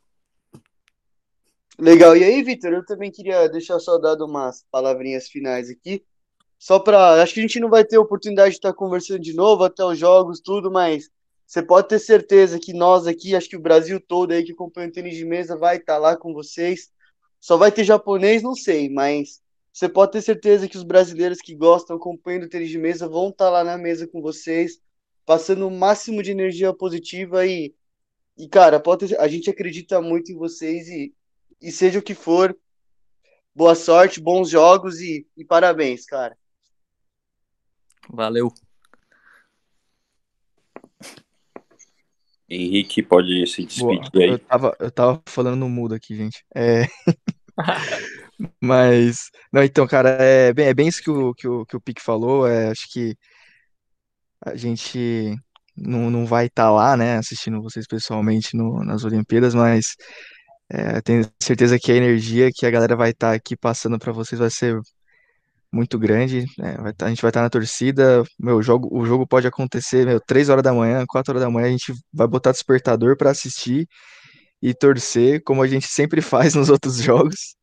Legal. 1.79 2.16
E 2.16 2.24
aí, 2.24 2.43
Vitor, 2.43 2.72
eu 2.72 2.85
também 2.85 3.11
queria 3.11 3.49
deixar 3.49 3.79
só 3.79 3.99
dado 3.99 4.24
umas 4.26 4.64
palavrinhas 4.70 5.29
finais 5.29 5.70
aqui. 5.70 6.05
só 6.59 6.79
para. 6.81 7.22
Acho 7.22 7.35
que 7.35 7.41
a 7.41 7.43
gente 7.43 7.61
não 7.61 7.70
vai 7.70 7.85
ter 7.85 7.99
oportunidade 7.99 8.51
de 8.53 8.57
estar 8.59 8.72
conversando 8.74 9.20
de 9.20 9.35
novo 9.35 9.64
até 9.64 9.85
os 9.85 9.99
jogos, 9.99 10.41
tudo, 10.41 10.70
mas 10.70 11.11
você 11.47 11.62
pode 11.62 11.89
ter 11.89 11.99
certeza 12.01 12.59
que 12.59 12.72
nós 12.74 13.07
aqui, 13.07 13.35
acho 13.37 13.49
que 13.49 13.57
o 13.57 13.61
Brasil 13.61 14.01
todo 14.01 14.33
aí 14.33 14.45
que 14.45 14.53
acompanha 14.53 14.89
o 14.89 14.93
tênis 14.93 15.16
de 15.16 15.24
mesa 15.24 15.57
vai 15.57 15.76
estar 15.79 15.99
lá 15.99 16.16
com 16.16 16.35
vocês. 16.35 16.91
Só 17.41 17.57
vai 17.57 17.72
ter 17.72 17.85
japonês, 17.85 18.43
não 18.43 18.55
sei, 18.55 18.89
mas 18.91 19.41
você 19.72 19.89
pode 19.89 20.12
ter 20.12 20.22
certeza 20.22 20.68
que 20.68 20.76
os 20.76 20.83
brasileiros 20.83 21.39
que 21.41 21.55
gostam, 21.55 21.97
acompanhando 21.97 22.45
o 22.45 22.49
tênis 22.49 22.70
de 22.70 22.79
mesa, 22.79 23.09
vão 23.09 23.31
estar 23.31 23.51
lá 23.51 23.62
na 23.64 23.79
mesa 23.79 24.09
com 24.09 24.20
vocês, 24.20 24.81
passando 25.24 25.66
o 25.66 25.70
máximo 25.70 26.22
de 26.22 26.33
energia 26.33 26.72
positiva 26.74 27.47
e, 27.47 27.74
e 28.37 28.49
cara, 28.49 28.81
ter, 28.99 29.18
a 29.20 29.29
gente 29.29 29.49
acredita 29.49 30.01
muito 30.03 30.33
em 30.33 30.37
vocês 30.37 30.89
e, 30.89 31.14
e 31.61 31.70
seja 31.70 31.98
o 31.98 32.02
que 32.02 32.14
for, 32.14 32.56
boa 33.54 33.74
sorte, 33.74 34.20
bons 34.20 34.48
jogos 34.50 35.00
e, 35.00 35.26
e 35.36 35.44
parabéns, 35.44 36.04
cara. 36.04 36.36
Valeu. 38.09 38.52
Henrique 42.48 43.02
pode 43.02 43.46
se 43.46 43.64
despedir 43.64 44.11
Boa, 44.11 44.24
aí. 44.24 44.30
Eu 44.30 44.38
tava, 44.38 44.76
eu 44.80 44.90
tava 44.90 45.22
falando 45.26 45.56
no 45.56 45.68
mudo 45.68 45.94
aqui, 45.94 46.16
gente. 46.16 46.42
É... 46.54 46.86
Mas, 48.61 49.30
não, 49.52 49.62
então, 49.62 49.86
cara, 49.86 50.11
é 50.11 50.52
bem, 50.52 50.66
é 50.66 50.74
bem 50.74 50.88
isso 50.88 51.02
que 51.02 51.11
o, 51.11 51.34
que 51.34 51.46
o, 51.46 51.66
que 51.66 51.76
o 51.76 51.80
Pique 51.80 52.00
falou. 52.00 52.46
É, 52.46 52.70
acho 52.70 52.90
que 52.90 53.16
a 54.44 54.56
gente 54.56 55.34
não, 55.76 56.11
não 56.11 56.24
vai 56.24 56.46
estar 56.46 56.64
tá 56.64 56.70
lá, 56.70 56.96
né, 56.96 57.16
assistindo 57.16 57.61
vocês 57.61 57.86
pessoalmente 57.86 58.56
no, 58.56 58.84
nas 58.84 59.04
Olimpíadas, 59.04 59.54
mas 59.54 59.96
é, 60.70 61.00
tenho 61.00 61.24
certeza 61.42 61.78
que 61.78 61.90
a 61.90 61.96
energia 61.96 62.50
que 62.54 62.66
a 62.66 62.70
galera 62.70 62.94
vai 62.96 63.10
estar 63.10 63.30
tá 63.30 63.34
aqui 63.34 63.56
passando 63.56 63.98
para 63.98 64.12
vocês 64.12 64.38
vai 64.38 64.50
ser 64.50 64.78
muito 65.72 65.98
grande. 65.98 66.44
É, 66.60 66.76
vai 66.78 66.92
tá, 66.92 67.06
a 67.06 67.08
gente 67.08 67.22
vai 67.22 67.30
estar 67.30 67.40
tá 67.40 67.44
na 67.44 67.50
torcida. 67.50 68.22
Meu 68.38 68.62
jogo, 68.62 68.88
o 68.92 69.04
jogo 69.06 69.26
pode 69.26 69.46
acontecer, 69.46 70.06
meu, 70.06 70.20
3 70.20 70.48
horas 70.48 70.62
da 70.62 70.72
manhã, 70.72 71.04
4 71.06 71.32
horas 71.32 71.42
da 71.42 71.50
manhã, 71.50 71.68
a 71.68 71.70
gente 71.70 71.92
vai 72.12 72.26
botar 72.26 72.52
despertador 72.52 73.16
para 73.16 73.30
assistir 73.30 73.88
e 74.60 74.74
torcer, 74.74 75.42
como 75.44 75.62
a 75.62 75.68
gente 75.68 75.86
sempre 75.86 76.20
faz 76.22 76.54
nos 76.54 76.68
outros 76.70 76.96
jogos. 76.96 77.56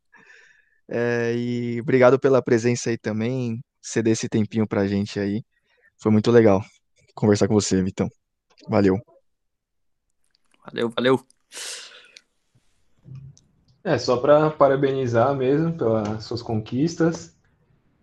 É, 0.89 1.33
e 1.35 1.81
obrigado 1.81 2.19
pela 2.19 2.41
presença 2.43 2.89
aí 2.89 2.97
também, 2.97 3.59
ceder 3.81 4.13
esse 4.13 4.29
tempinho 4.29 4.67
pra 4.67 4.87
gente 4.87 5.19
aí. 5.19 5.43
Foi 6.01 6.11
muito 6.11 6.31
legal 6.31 6.63
conversar 7.15 7.47
com 7.47 7.53
você, 7.53 7.81
Vitão. 7.81 8.09
Valeu. 8.67 8.97
Valeu, 10.65 10.89
valeu. 10.89 11.25
É, 13.85 13.99
só 13.99 14.17
para 14.17 14.49
parabenizar 14.49 15.35
mesmo 15.35 15.71
pelas 15.77 16.23
suas 16.23 16.41
conquistas 16.41 17.37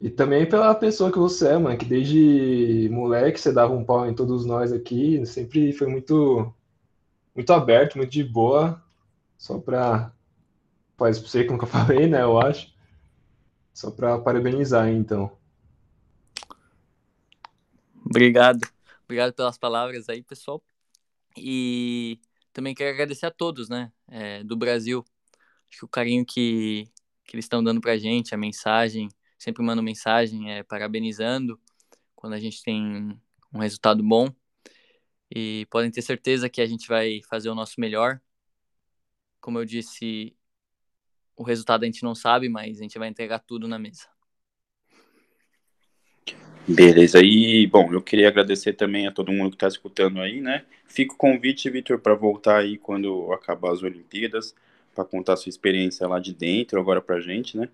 e 0.01 0.09
também 0.09 0.49
pela 0.49 0.73
pessoa 0.77 1.11
que 1.11 1.19
você 1.19 1.49
é, 1.49 1.59
mano, 1.59 1.77
que 1.77 1.85
desde 1.85 2.89
moleque 2.89 3.41
você 3.41 3.53
dava 3.53 3.73
um 3.73 3.85
pau 3.85 4.09
em 4.09 4.15
todos 4.15 4.47
nós 4.47 4.73
aqui, 4.73 5.27
sempre 5.27 5.73
foi 5.73 5.89
muito 5.89 6.55
muito 7.35 7.53
aberto, 7.53 7.97
muito 7.97 8.13
de 8.13 8.23
boa, 8.23 8.81
só 9.37 9.59
para 9.59 10.13
faz 10.97 11.19
pra 11.19 11.29
você 11.29 11.43
que 11.43 11.51
nunca 11.51 11.67
falei, 11.67 12.07
né, 12.07 12.23
eu 12.23 12.41
acho. 12.41 12.73
Só 13.75 13.91
para 13.91 14.21
parabenizar, 14.21 14.89
então. 14.89 15.37
Obrigado. 18.07 18.61
Obrigado 19.05 19.33
pelas 19.33 19.59
palavras 19.59 20.09
aí, 20.09 20.23
pessoal. 20.23 20.63
E 21.37 22.21
também 22.53 22.73
quero 22.73 22.91
agradecer 22.91 23.27
a 23.27 23.33
todos, 23.33 23.69
né, 23.69 23.91
é, 24.07 24.45
do 24.45 24.55
Brasil. 24.55 25.05
Acho 25.73 25.79
que 25.79 25.85
o 25.87 25.89
carinho 25.89 26.23
que, 26.23 26.85
que 27.25 27.35
eles 27.35 27.47
estão 27.47 27.65
dando 27.65 27.81
pra 27.81 27.97
gente, 27.97 28.35
a 28.35 28.37
mensagem, 28.37 29.09
sempre 29.39 29.65
mando 29.65 29.83
mensagem 29.83 30.53
é, 30.53 30.63
parabenizando 30.63 31.59
quando 32.15 32.35
a 32.35 32.39
gente 32.39 32.63
tem 32.63 33.19
um 33.51 33.59
resultado 33.59 34.03
bom. 34.03 34.29
E 35.35 35.67
podem 35.71 35.91
ter 35.91 36.03
certeza 36.03 36.51
que 36.51 36.61
a 36.61 36.67
gente 36.67 36.87
vai 36.87 37.23
fazer 37.27 37.49
o 37.49 37.55
nosso 37.55 37.81
melhor. 37.81 38.21
Como 39.41 39.59
eu 39.59 39.65
disse, 39.65 40.37
o 41.35 41.43
resultado 41.43 41.85
a 41.85 41.87
gente 41.87 42.03
não 42.03 42.15
sabe, 42.15 42.51
mas 42.51 42.79
a 42.79 42.83
gente 42.83 42.99
vai 42.99 43.09
entregar 43.09 43.39
tudo 43.39 43.67
na 43.67 43.79
mesa. 43.79 44.09
Beleza, 46.69 47.19
e 47.23 47.67
bom, 47.67 47.91
eu 47.95 48.03
queria 48.03 48.29
agradecer 48.29 48.75
também 48.75 49.07
a 49.07 49.11
todo 49.11 49.33
mundo 49.33 49.51
que 49.51 49.57
está 49.57 49.69
escutando 49.69 50.21
aí, 50.21 50.39
né? 50.43 50.67
Fica 50.87 51.15
o 51.15 51.17
convite, 51.17 51.71
Vitor, 51.71 51.99
para 51.99 52.15
voltar 52.15 52.59
aí 52.59 52.77
quando 52.77 53.33
acabar 53.33 53.73
as 53.73 53.83
Olimpíadas, 53.83 54.55
para 54.95 55.05
contar 55.05 55.37
sua 55.37 55.51
experiência 55.51 56.07
lá 56.07 56.19
de 56.19 56.33
dentro, 56.33 56.81
agora 56.81 57.01
para 57.01 57.17
a 57.17 57.21
gente, 57.21 57.57
né? 57.57 57.69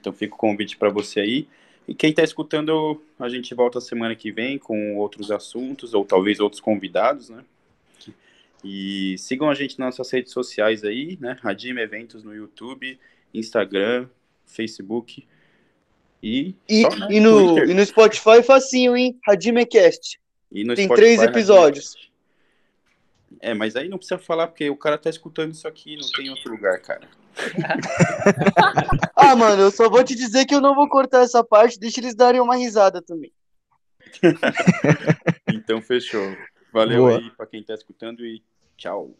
Então 0.00 0.12
fica 0.12 0.34
o 0.34 0.38
convite 0.38 0.76
para 0.76 0.90
você 0.90 1.20
aí. 1.20 1.48
E 1.86 1.94
quem 1.94 2.10
está 2.10 2.22
escutando, 2.22 3.02
a 3.18 3.28
gente 3.28 3.54
volta 3.54 3.80
semana 3.80 4.14
que 4.14 4.30
vem 4.30 4.58
com 4.58 4.96
outros 4.96 5.30
assuntos, 5.30 5.94
ou 5.94 6.04
talvez 6.04 6.38
outros 6.40 6.60
convidados, 6.60 7.30
né? 7.30 7.44
E 8.62 9.16
sigam 9.18 9.48
a 9.48 9.54
gente 9.54 9.78
nas 9.78 9.96
nossas 9.96 10.12
redes 10.12 10.32
sociais 10.32 10.84
aí, 10.84 11.18
né? 11.20 11.38
Radim 11.40 11.76
Eventos 11.78 12.22
no 12.22 12.34
YouTube, 12.34 12.98
Instagram, 13.32 14.06
Facebook. 14.44 15.26
E, 16.22 16.54
e, 16.68 16.82
só, 16.82 16.90
né? 16.90 17.06
e, 17.10 17.20
no, 17.20 17.58
e 17.58 17.72
no 17.72 17.84
Spotify 17.84 18.42
facinho, 18.42 18.94
hein? 18.96 19.18
Radimecast. 19.26 20.20
E 20.52 20.64
no 20.64 20.74
Tem 20.74 20.84
Spotify, 20.84 21.02
três 21.02 21.22
episódios. 21.22 22.09
É, 23.38 23.54
mas 23.54 23.76
aí 23.76 23.88
não 23.88 23.98
precisa 23.98 24.18
falar, 24.18 24.48
porque 24.48 24.68
o 24.68 24.76
cara 24.76 24.98
tá 24.98 25.08
escutando 25.08 25.52
isso 25.52 25.68
aqui 25.68 25.96
não 25.96 26.08
tem 26.10 26.30
outro 26.30 26.50
lugar, 26.50 26.80
cara. 26.80 27.08
ah, 29.14 29.36
mano, 29.36 29.62
eu 29.62 29.70
só 29.70 29.88
vou 29.88 30.02
te 30.02 30.14
dizer 30.14 30.46
que 30.46 30.54
eu 30.54 30.60
não 30.60 30.74
vou 30.74 30.88
cortar 30.88 31.22
essa 31.22 31.44
parte, 31.44 31.78
deixa 31.78 32.00
eles 32.00 32.14
darem 32.14 32.40
uma 32.40 32.56
risada 32.56 33.00
também. 33.00 33.32
então 35.48 35.80
fechou. 35.80 36.36
Valeu 36.72 37.04
Boa. 37.04 37.18
aí 37.18 37.30
pra 37.30 37.46
quem 37.46 37.62
tá 37.62 37.74
escutando 37.74 38.24
e 38.24 38.42
tchau. 38.76 39.14